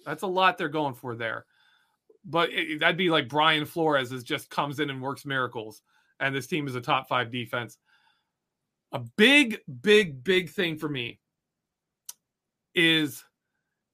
That's 0.05 0.23
a 0.23 0.27
lot 0.27 0.57
they're 0.57 0.69
going 0.69 0.95
for 0.95 1.15
there. 1.15 1.45
But 2.25 2.49
it, 2.51 2.79
that'd 2.79 2.97
be 2.97 3.09
like 3.09 3.29
Brian 3.29 3.65
Flores 3.65 4.11
is 4.11 4.23
just 4.23 4.49
comes 4.49 4.79
in 4.79 4.89
and 4.89 5.01
works 5.01 5.25
miracles, 5.25 5.81
and 6.19 6.35
this 6.35 6.47
team 6.47 6.67
is 6.67 6.75
a 6.75 6.81
top 6.81 7.07
five 7.07 7.31
defense 7.31 7.77
a 8.95 8.99
big, 9.17 9.59
big, 9.81 10.23
big 10.23 10.49
thing 10.49 10.77
for 10.77 10.87
me 10.87 11.19
is 12.73 13.23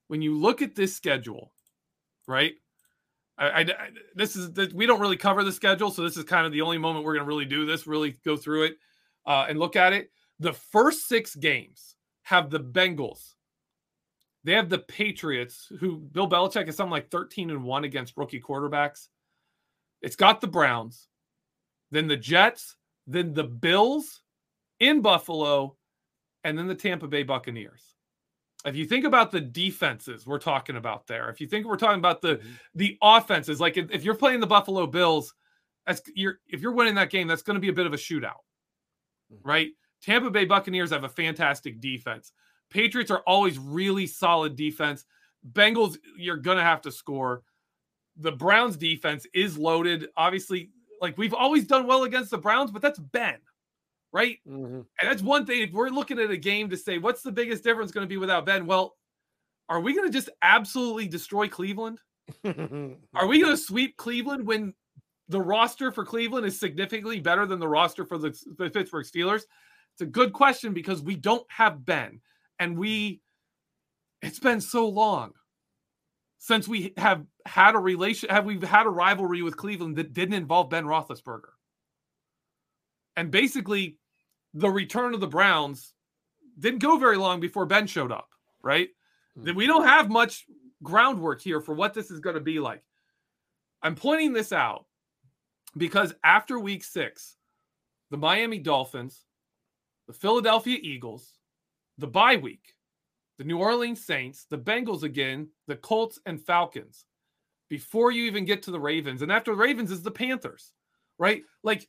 when 0.08 0.22
you 0.22 0.38
look 0.38 0.62
at 0.62 0.76
this 0.76 0.96
schedule, 0.96 1.52
right? 2.28 2.54
I, 3.38 3.48
I- 3.48 3.60
I- 3.62 3.90
this 4.14 4.36
is 4.36 4.54
that 4.54 4.74
we 4.74 4.86
don't 4.86 5.00
really 5.00 5.18
cover 5.18 5.44
the 5.44 5.52
schedule, 5.52 5.90
so 5.90 6.04
this 6.04 6.18
is 6.18 6.24
kind 6.24 6.46
of 6.46 6.52
the 6.52 6.62
only 6.62 6.78
moment 6.78 7.04
we're 7.04 7.16
going 7.16 7.26
to 7.26 7.28
really 7.28 7.46
do 7.46 7.66
this, 7.66 7.88
really 7.88 8.18
go 8.24 8.38
through 8.38 8.66
it 8.66 8.78
uh, 9.26 9.46
and 9.48 9.60
look 9.60 9.76
at 9.76 9.94
it. 9.94 10.12
The 10.40 10.54
first 10.54 11.08
six 11.08 11.36
games 11.36 11.96
have 12.24 12.50
the 12.50 12.60
Bengals. 12.60 13.34
They 14.44 14.54
have 14.54 14.70
the 14.70 14.80
Patriots, 14.80 15.72
who 15.80 15.98
Bill 15.98 16.30
Belichick 16.30 16.68
is 16.68 16.76
something 16.76 16.92
like 16.92 17.12
13 17.12 17.52
and 17.52 17.64
1 17.64 17.84
against 17.84 18.18
rookie 18.18 18.42
quarterbacks. 18.42 19.08
It's 20.02 20.16
got 20.16 20.42
the 20.42 20.48
Browns, 20.48 21.08
then 21.92 22.08
the 22.08 22.18
Jets, 22.18 22.76
then 23.06 23.34
the 23.34 23.44
Bills, 23.44 24.22
in 24.82 25.02
Buffalo, 25.02 25.78
and 26.44 26.58
then 26.58 26.68
the 26.68 26.76
Tampa 26.76 27.08
Bay 27.08 27.24
Buccaneers. 27.24 27.96
If 28.66 28.76
you 28.76 28.86
think 28.86 29.06
about 29.06 29.32
the 29.32 29.42
defenses 29.42 30.28
we're 30.28 30.40
talking 30.40 30.76
about 30.76 31.08
there, 31.08 31.30
if 31.30 31.40
you 31.40 31.48
think 31.48 31.66
we're 31.66 31.78
talking 31.78 32.00
about 32.00 32.22
the 32.22 32.42
the 32.76 32.98
offenses, 33.02 33.60
like 33.60 33.78
if, 33.78 33.90
if 33.92 34.04
you're 34.04 34.16
playing 34.16 34.40
the 34.40 34.48
Buffalo 34.48 34.86
Bills, 34.86 35.34
that's 35.88 36.02
you're 36.16 36.40
if 36.48 36.62
you're 36.62 36.74
winning 36.74 36.96
that 36.96 37.10
game, 37.10 37.28
that's 37.28 37.42
going 37.42 37.56
to 37.56 37.62
be 37.62 37.70
a 37.70 37.74
bit 37.74 37.86
of 37.88 37.94
a 37.94 37.98
shootout, 37.98 38.42
right? 39.44 39.70
Tampa 40.02 40.30
Bay 40.30 40.46
Buccaneers 40.46 40.92
have 40.92 41.04
a 41.04 41.10
fantastic 41.10 41.80
defense. 41.80 42.32
Patriots 42.70 43.12
are 43.12 43.24
always 43.28 43.58
really 43.60 44.08
solid 44.08 44.56
defense. 44.56 45.06
Bengals, 45.52 45.98
you're 46.18 46.38
going 46.38 46.58
to 46.58 46.64
have 46.64 46.82
to 46.82 46.92
score. 46.92 47.44
The 48.18 48.32
Browns 48.32 48.78
defense 48.78 49.26
is 49.34 49.58
loaded. 49.58 50.08
Obviously, 50.18 50.70
like 51.02 51.18
we've 51.18 51.34
always 51.34 51.66
done 51.66 51.88
well 51.88 52.04
against 52.04 52.32
the 52.32 52.38
Browns, 52.38 52.72
but 52.72 52.82
that's 52.82 53.00
Ben 53.00 53.38
right? 54.14 54.40
Mhm. 54.48 54.86
And 55.00 55.10
that's 55.10 55.22
one 55.22 55.46
thing. 55.46 55.62
If 55.62 55.72
we're 55.72 55.90
looking 55.90 56.20
at 56.20 56.32
a 56.32 56.38
game 56.38 56.70
to 56.70 56.78
say, 56.78 56.98
what's 56.98 57.22
the 57.22 57.32
biggest 57.32 57.64
difference 57.64 57.92
going 57.92 58.06
to 58.06 58.10
be 58.10 58.18
without 58.18 58.46
Ben? 58.46 58.66
Well, 58.66 58.98
are 59.70 59.80
we 59.80 59.94
going 59.94 60.08
to 60.08 60.12
just 60.14 60.30
absolutely 60.42 61.08
destroy 61.08 61.48
Cleveland? 61.48 62.00
Are 62.46 63.28
we 63.28 63.42
going 63.42 63.56
to 63.56 63.58
sweep 63.58 63.98
Cleveland 63.98 64.46
when 64.46 64.74
the 65.32 65.42
roster 65.42 65.92
for 65.92 66.06
Cleveland 66.06 66.46
is 66.46 66.60
significantly 66.60 67.20
better 67.20 67.46
than 67.46 67.60
the 67.60 67.68
roster 67.68 68.06
for 68.06 68.18
the, 68.18 68.38
the 68.58 68.70
Pittsburgh 68.70 69.06
Steelers? 69.06 69.44
It's 69.94 70.02
a 70.02 70.06
good 70.06 70.34
question 70.34 70.74
because 70.74 71.02
we 71.02 71.16
don't 71.16 71.46
have 71.50 71.86
Ben, 71.86 72.22
and 72.60 72.78
we. 72.78 73.22
It's 74.22 74.40
been 74.40 74.62
so 74.62 74.88
long 74.88 75.32
since 76.38 76.68
we 76.68 76.94
have 76.98 77.26
had 77.46 77.76
a 77.76 77.80
relation, 77.80 78.30
have 78.30 78.46
we 78.46 78.60
had 78.60 78.86
a 78.86 78.90
rivalry 78.90 79.42
with 79.42 79.58
Cleveland 79.58 79.96
that 79.96 80.14
didn't 80.14 80.36
involve 80.36 80.70
Ben 80.70 80.86
Roethlisberger, 80.86 81.54
and 83.16 83.32
basically, 83.32 83.98
the 84.54 84.70
return 84.70 85.14
of 85.14 85.22
the 85.22 85.28
Browns 85.28 85.94
didn't 86.60 86.80
go 86.80 86.98
very 86.98 87.18
long 87.18 87.40
before 87.40 87.66
Ben 87.66 87.88
showed 87.88 88.12
up. 88.12 88.30
Right? 88.62 88.90
Hmm. 89.36 89.46
Then 89.46 89.56
we 89.56 89.66
don't 89.66 89.86
have 89.86 90.10
much 90.10 90.46
groundwork 90.84 91.42
here 91.42 91.62
for 91.62 91.74
what 91.74 91.94
this 91.94 92.12
is 92.12 92.20
going 92.20 92.36
to 92.36 92.42
be 92.42 92.60
like. 92.60 92.84
I'm 93.84 93.96
pointing 93.96 94.34
this 94.34 94.52
out 94.52 94.86
because 95.78 96.14
after 96.24 96.60
week 96.60 96.84
six, 96.84 97.38
the 98.10 98.18
Miami 98.18 98.60
Dolphins, 98.60 99.26
the 100.08 100.14
Philadelphia 100.14 100.78
Eagles, 100.82 101.34
the 101.98 102.08
bye 102.08 102.36
week, 102.36 102.76
the 103.38 103.44
New 103.44 103.58
Orleans 103.58 104.04
Saints, 104.04 104.46
the 104.50 104.58
Bengals 104.58 105.04
again, 105.04 105.48
the 105.68 105.76
Colts, 105.76 106.20
and 106.26 106.42
Falcons, 106.42 107.06
before 107.70 108.12
you 108.12 108.26
even 108.26 108.46
get 108.46 108.64
to 108.64 108.72
the 108.72 108.80
Ravens. 108.80 109.22
And 109.22 109.32
after 109.32 109.52
the 109.52 109.58
Ravens 109.58 109.92
is 109.92 110.02
the 110.02 110.12
Panthers, 110.12 110.74
right? 111.18 111.44
Like 111.64 111.88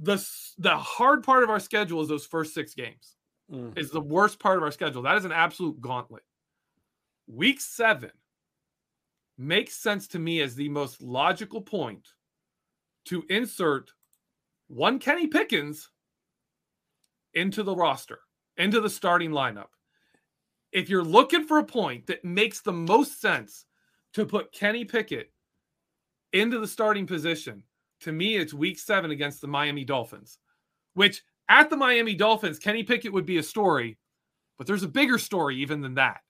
the, 0.00 0.24
the 0.58 0.76
hard 0.76 1.22
part 1.22 1.42
of 1.42 1.50
our 1.50 1.60
schedule 1.60 2.02
is 2.02 2.08
those 2.08 2.26
first 2.26 2.54
six 2.54 2.74
games, 2.74 3.16
Mm. 3.52 3.76
is 3.78 3.90
the 3.90 4.00
worst 4.00 4.38
part 4.38 4.56
of 4.56 4.62
our 4.62 4.70
schedule. 4.70 5.02
That 5.02 5.18
is 5.18 5.26
an 5.26 5.32
absolute 5.32 5.78
gauntlet. 5.78 6.22
Week 7.26 7.60
seven 7.60 8.10
makes 9.36 9.74
sense 9.76 10.08
to 10.08 10.18
me 10.18 10.40
as 10.40 10.54
the 10.54 10.70
most 10.70 11.02
logical 11.02 11.60
point 11.60 12.08
to 13.06 13.24
insert 13.28 13.92
one 14.68 14.98
Kenny 14.98 15.26
Pickett 15.26 15.76
into 17.34 17.62
the 17.62 17.74
roster, 17.74 18.20
into 18.56 18.80
the 18.80 18.90
starting 18.90 19.30
lineup. 19.30 19.68
If 20.72 20.88
you're 20.88 21.04
looking 21.04 21.46
for 21.46 21.58
a 21.58 21.64
point 21.64 22.06
that 22.06 22.24
makes 22.24 22.60
the 22.60 22.72
most 22.72 23.20
sense 23.20 23.66
to 24.14 24.26
put 24.26 24.52
Kenny 24.52 24.84
Pickett 24.84 25.32
into 26.32 26.58
the 26.58 26.66
starting 26.66 27.06
position, 27.06 27.64
to 28.00 28.12
me, 28.12 28.36
it's 28.36 28.52
week 28.54 28.78
seven 28.78 29.10
against 29.10 29.40
the 29.40 29.46
Miami 29.48 29.84
Dolphins, 29.84 30.38
which 30.94 31.22
at 31.48 31.70
the 31.70 31.76
Miami 31.76 32.14
Dolphins, 32.14 32.58
Kenny 32.58 32.82
Pickett 32.82 33.12
would 33.12 33.26
be 33.26 33.38
a 33.38 33.42
story, 33.42 33.98
but 34.58 34.66
there's 34.66 34.82
a 34.82 34.88
bigger 34.88 35.18
story 35.18 35.56
even 35.56 35.80
than 35.80 35.94
that. 35.94 36.20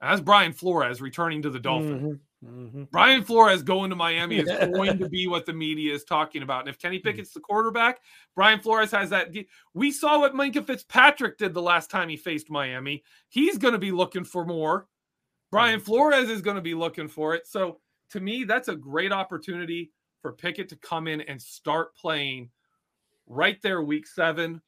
And 0.00 0.10
that's 0.10 0.20
Brian 0.20 0.52
Flores 0.52 1.00
returning 1.00 1.42
to 1.42 1.50
the 1.50 1.60
Dolphins. 1.60 2.02
Mhm, 2.02 2.20
mhm. 2.44 2.90
Brian 2.90 3.24
Flores 3.24 3.62
going 3.62 3.90
to 3.90 3.96
Miami 3.96 4.38
is 4.38 4.48
going 4.72 4.98
to 4.98 5.08
be 5.08 5.26
what 5.26 5.46
the 5.46 5.52
media 5.52 5.94
is 5.94 6.04
talking 6.04 6.42
about. 6.42 6.60
And 6.60 6.68
if 6.68 6.78
Kenny 6.78 6.98
Pickett's 6.98 7.32
the 7.32 7.40
quarterback, 7.40 8.00
Brian 8.34 8.60
Flores 8.60 8.90
has 8.92 9.10
that. 9.10 9.34
We 9.72 9.90
saw 9.90 10.18
what 10.18 10.34
Minkah 10.34 10.66
Fitzpatrick 10.66 11.38
did 11.38 11.54
the 11.54 11.62
last 11.62 11.90
time 11.90 12.08
he 12.08 12.16
faced 12.16 12.50
Miami. 12.50 13.02
He's 13.28 13.58
going 13.58 13.72
to 13.72 13.78
be 13.78 13.92
looking 13.92 14.24
for 14.24 14.44
more. 14.44 14.86
Brian 15.50 15.78
Flores 15.80 16.28
is 16.30 16.42
going 16.42 16.56
to 16.56 16.62
be 16.62 16.74
looking 16.74 17.06
for 17.06 17.34
it. 17.34 17.46
So 17.46 17.78
to 18.10 18.20
me, 18.20 18.44
that's 18.44 18.68
a 18.68 18.74
great 18.74 19.12
opportunity 19.12 19.92
for 20.20 20.32
Pickett 20.32 20.68
to 20.70 20.76
come 20.76 21.06
in 21.06 21.20
and 21.22 21.40
start 21.40 21.94
playing 21.94 22.50
right 23.26 23.60
there, 23.62 23.82
week 23.82 24.06
seven. 24.06 24.60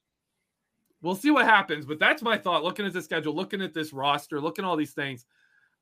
We'll 1.02 1.14
see 1.14 1.30
what 1.30 1.44
happens, 1.44 1.86
but 1.86 1.98
that's 1.98 2.22
my 2.22 2.38
thought. 2.38 2.64
Looking 2.64 2.86
at 2.86 2.92
the 2.92 3.02
schedule, 3.02 3.34
looking 3.34 3.62
at 3.62 3.74
this 3.74 3.92
roster, 3.92 4.40
looking 4.40 4.64
at 4.64 4.68
all 4.68 4.76
these 4.76 4.92
things, 4.92 5.26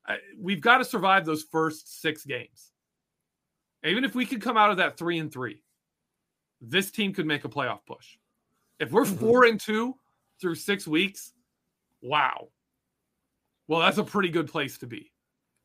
I, 0.07 0.17
we've 0.39 0.61
got 0.61 0.79
to 0.79 0.85
survive 0.85 1.25
those 1.25 1.43
first 1.43 2.01
six 2.01 2.25
games. 2.25 2.71
Even 3.83 4.03
if 4.03 4.15
we 4.15 4.25
could 4.25 4.41
come 4.41 4.57
out 4.57 4.71
of 4.71 4.77
that 4.77 4.97
three 4.97 5.19
and 5.19 5.31
three, 5.31 5.61
this 6.61 6.91
team 6.91 7.13
could 7.13 7.25
make 7.25 7.45
a 7.45 7.49
playoff 7.49 7.79
push. 7.87 8.17
If 8.79 8.91
we're 8.91 9.03
mm-hmm. 9.03 9.15
four 9.15 9.45
and 9.45 9.59
two 9.59 9.95
through 10.41 10.55
six 10.55 10.87
weeks, 10.87 11.33
wow. 12.01 12.49
Well, 13.67 13.79
that's 13.79 13.97
a 13.97 14.03
pretty 14.03 14.29
good 14.29 14.47
place 14.47 14.77
to 14.79 14.87
be. 14.87 15.11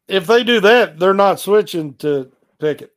If 0.09 0.27
they 0.27 0.45
do 0.45 0.61
that, 0.61 0.99
they're 0.99 1.15
not 1.15 1.41
switching 1.41 1.95
to 1.95 2.31
Pickett. 2.59 2.93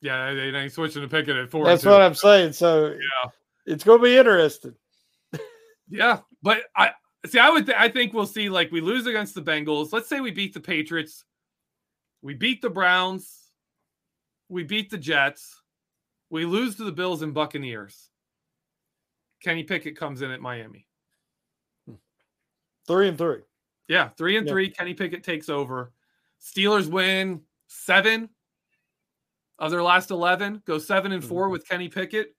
Yeah, 0.00 0.32
they, 0.32 0.50
they 0.50 0.58
ain't 0.58 0.72
switching 0.72 1.02
to 1.02 1.08
Pickett 1.08 1.36
at 1.36 1.50
four. 1.50 1.64
That's 1.64 1.84
what 1.84 2.00
I'm 2.00 2.14
saying. 2.14 2.52
So 2.52 2.88
Yeah. 2.88 3.30
it's 3.66 3.84
going 3.84 3.98
to 4.00 4.04
be 4.04 4.16
interesting. 4.16 4.74
Yeah, 5.90 6.18
but 6.42 6.64
I 6.76 6.92
see. 7.26 7.38
I 7.38 7.50
would. 7.50 7.66
Th- 7.66 7.78
I 7.78 7.88
think 7.88 8.12
we'll 8.12 8.26
see. 8.26 8.48
Like 8.48 8.70
we 8.70 8.80
lose 8.80 9.06
against 9.06 9.34
the 9.34 9.42
Bengals. 9.42 9.92
Let's 9.92 10.08
say 10.08 10.20
we 10.20 10.30
beat 10.30 10.54
the 10.54 10.60
Patriots. 10.60 11.24
We 12.22 12.34
beat 12.34 12.62
the 12.62 12.70
Browns. 12.70 13.50
We 14.48 14.64
beat 14.64 14.90
the 14.90 14.98
Jets. 14.98 15.60
We 16.30 16.44
lose 16.44 16.76
to 16.76 16.84
the 16.84 16.92
Bills 16.92 17.22
and 17.22 17.32
Buccaneers. 17.34 18.10
Kenny 19.42 19.62
Pickett 19.64 19.96
comes 19.96 20.22
in 20.22 20.30
at 20.30 20.40
Miami. 20.40 20.86
Three 22.86 23.08
and 23.08 23.18
three. 23.18 23.42
Yeah, 23.86 24.08
three 24.10 24.36
and 24.36 24.46
Yeah. 24.46 24.52
three. 24.52 24.70
Kenny 24.70 24.94
Pickett 24.94 25.22
takes 25.22 25.48
over. 25.48 25.92
Steelers 26.40 26.88
win 26.88 27.42
seven 27.66 28.30
of 29.58 29.70
their 29.70 29.82
last 29.82 30.10
eleven. 30.10 30.62
Go 30.66 30.78
seven 30.78 31.12
and 31.12 31.24
4 31.24 31.48
with 31.48 31.68
Kenny 31.68 31.88
Pickett. 31.88 32.34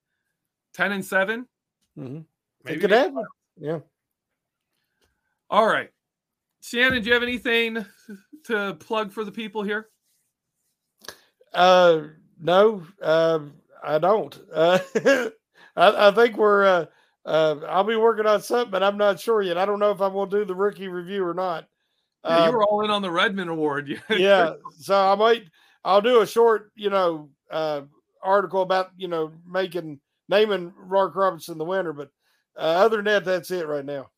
Ten 0.73 0.91
and 0.91 1.03
7 1.03 1.47
Mhm. 1.97 2.21
It 2.21 2.25
Maybe 2.63 2.79
could 2.79 2.91
happen. 2.91 3.25
Yeah. 3.57 3.79
All 5.49 5.65
right. 5.65 5.89
Shannon, 6.61 7.01
do 7.01 7.07
you 7.07 7.13
have 7.13 7.23
anything 7.23 7.85
to 8.45 8.75
plug 8.75 9.11
for 9.11 9.23
the 9.23 9.31
people 9.31 9.63
here? 9.63 9.89
Uh, 11.53 12.01
no, 12.39 12.83
uh, 13.01 13.39
I 13.83 13.97
don't. 13.97 14.39
Uh, 14.53 14.79
I, 15.75 16.09
I 16.09 16.11
think 16.11 16.37
we're. 16.37 16.65
Uh, 16.65 16.85
uh, 17.25 17.55
I'll 17.67 17.83
be 17.83 17.95
working 17.95 18.25
on 18.25 18.41
something, 18.41 18.71
but 18.71 18.83
I'm 18.83 18.97
not 18.97 19.19
sure 19.19 19.41
yet. 19.41 19.57
I 19.57 19.65
don't 19.65 19.79
know 19.79 19.91
if 19.91 20.01
I'm 20.01 20.13
going 20.13 20.29
to 20.29 20.39
do 20.39 20.45
the 20.45 20.55
rookie 20.55 20.87
review 20.87 21.25
or 21.25 21.33
not. 21.33 21.67
Yeah, 22.23 22.37
you 22.37 22.49
Um, 22.49 22.55
were 22.55 22.63
all 22.63 22.83
in 22.83 22.91
on 22.91 23.01
the 23.01 23.11
Redman 23.11 23.49
Award. 23.49 24.01
yeah, 24.09 24.53
so 24.77 24.95
I 24.95 25.15
might. 25.15 25.43
I'll 25.83 26.01
do 26.01 26.21
a 26.21 26.27
short, 26.27 26.71
you 26.75 26.89
know, 26.89 27.29
uh, 27.49 27.81
article 28.21 28.61
about 28.61 28.91
you 28.97 29.07
know 29.07 29.31
making 29.47 29.99
naming 30.27 30.73
Mark 30.87 31.15
Robinson 31.15 31.57
the 31.57 31.65
winner. 31.65 31.93
But 31.93 32.09
uh, 32.57 32.61
other 32.61 32.97
than 32.97 33.05
that, 33.05 33.25
that's 33.25 33.51
it 33.51 33.67
right 33.67 33.85
now. 33.85 34.09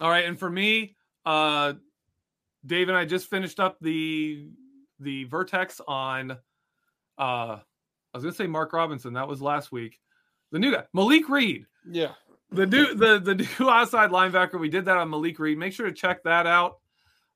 All 0.00 0.10
right. 0.10 0.24
And 0.24 0.38
for 0.38 0.50
me, 0.50 0.96
uh, 1.24 1.74
Dave 2.66 2.88
and 2.88 2.96
I 2.96 3.04
just 3.04 3.28
finished 3.28 3.60
up 3.60 3.78
the 3.80 4.48
the 5.00 5.24
Vertex 5.24 5.80
on 5.86 6.30
uh 6.30 6.34
I 7.18 7.60
was 8.14 8.22
gonna 8.22 8.34
say 8.34 8.46
Mark 8.46 8.72
Robinson. 8.72 9.12
That 9.14 9.28
was 9.28 9.42
last 9.42 9.72
week. 9.72 10.00
The 10.52 10.58
new 10.58 10.72
guy, 10.72 10.84
Malik 10.92 11.28
Reed. 11.28 11.66
Yeah. 11.90 12.12
the 12.50 12.66
new 12.66 12.94
the 12.94 13.18
the 13.18 13.34
new 13.60 13.68
outside 13.68 14.10
linebacker. 14.10 14.58
We 14.58 14.68
did 14.68 14.84
that 14.86 14.96
on 14.96 15.10
Malik 15.10 15.38
Reed. 15.38 15.58
Make 15.58 15.72
sure 15.72 15.86
to 15.86 15.92
check 15.92 16.22
that 16.24 16.46
out. 16.46 16.78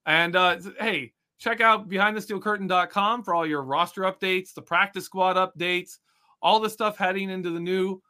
And 0.06 0.34
uh, 0.36 0.58
hey, 0.80 1.12
check 1.38 1.60
out 1.60 1.88
behindthesteelcurtain.com 1.88 3.22
for 3.24 3.34
all 3.34 3.46
your 3.46 3.62
roster 3.62 4.02
updates, 4.02 4.54
the 4.54 4.62
practice 4.62 5.04
squad 5.04 5.36
updates, 5.36 5.98
all 6.40 6.60
the 6.60 6.70
stuff 6.70 6.96
heading 6.96 7.28
into 7.28 7.50
the 7.50 7.60
new 7.60 8.00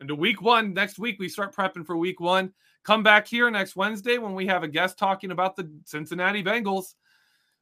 into 0.00 0.14
week 0.14 0.40
one. 0.42 0.72
Next 0.74 0.98
week 0.98 1.18
we 1.18 1.28
start 1.28 1.54
prepping 1.54 1.84
for 1.84 1.96
week 1.96 2.20
one. 2.20 2.52
Come 2.84 3.02
back 3.02 3.26
here 3.26 3.50
next 3.50 3.76
Wednesday 3.76 4.18
when 4.18 4.34
we 4.34 4.46
have 4.46 4.62
a 4.62 4.68
guest 4.68 4.98
talking 4.98 5.30
about 5.30 5.56
the 5.56 5.70
Cincinnati 5.84 6.42
Bengals, 6.42 6.94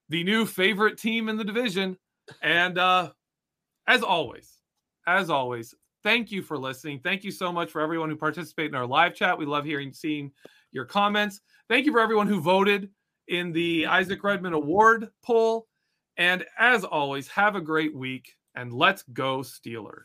the 0.09 0.23
new 0.23 0.47
favorite 0.47 0.99
team 0.99 1.29
in 1.29 1.37
the 1.37 1.45
division. 1.45 1.97
And 2.43 2.79
uh, 2.79 3.11
as 3.87 4.03
always, 4.03 4.59
as 5.07 5.31
always, 5.31 5.75
thank 6.03 6.31
you 6.31 6.43
for 6.43 6.57
listening. 6.57 7.01
Thank 7.01 7.25
you 7.25 7.33
so 7.33 7.53
much 7.53 7.71
for 7.71 7.81
everyone 7.81 8.09
who 8.09 8.17
participated 8.17 8.73
in 8.73 8.77
our 8.77 8.87
live 8.87 9.15
chat. 9.15 9.37
We 9.37 9.47
love 9.47 9.65
hearing, 9.65 9.93
seeing 9.93 10.31
your 10.73 10.85
comments. 10.85 11.41
Thank 11.69 11.87
you 11.87 11.93
for 11.93 12.01
everyone 12.01 12.29
who 12.29 12.41
voted 12.41 12.91
in 13.29 13.53
the 13.53 13.87
Isaac 13.87 14.23
Redman 14.23 14.53
Award 14.53 15.09
poll. 15.25 15.67
And 16.17 16.45
as 16.59 16.85
always, 16.85 17.29
have 17.29 17.57
a 17.57 17.61
great 17.61 17.95
week 17.95 18.35
and 18.55 18.73
let's 18.73 19.03
go 19.13 19.39
Steelers. 19.39 20.05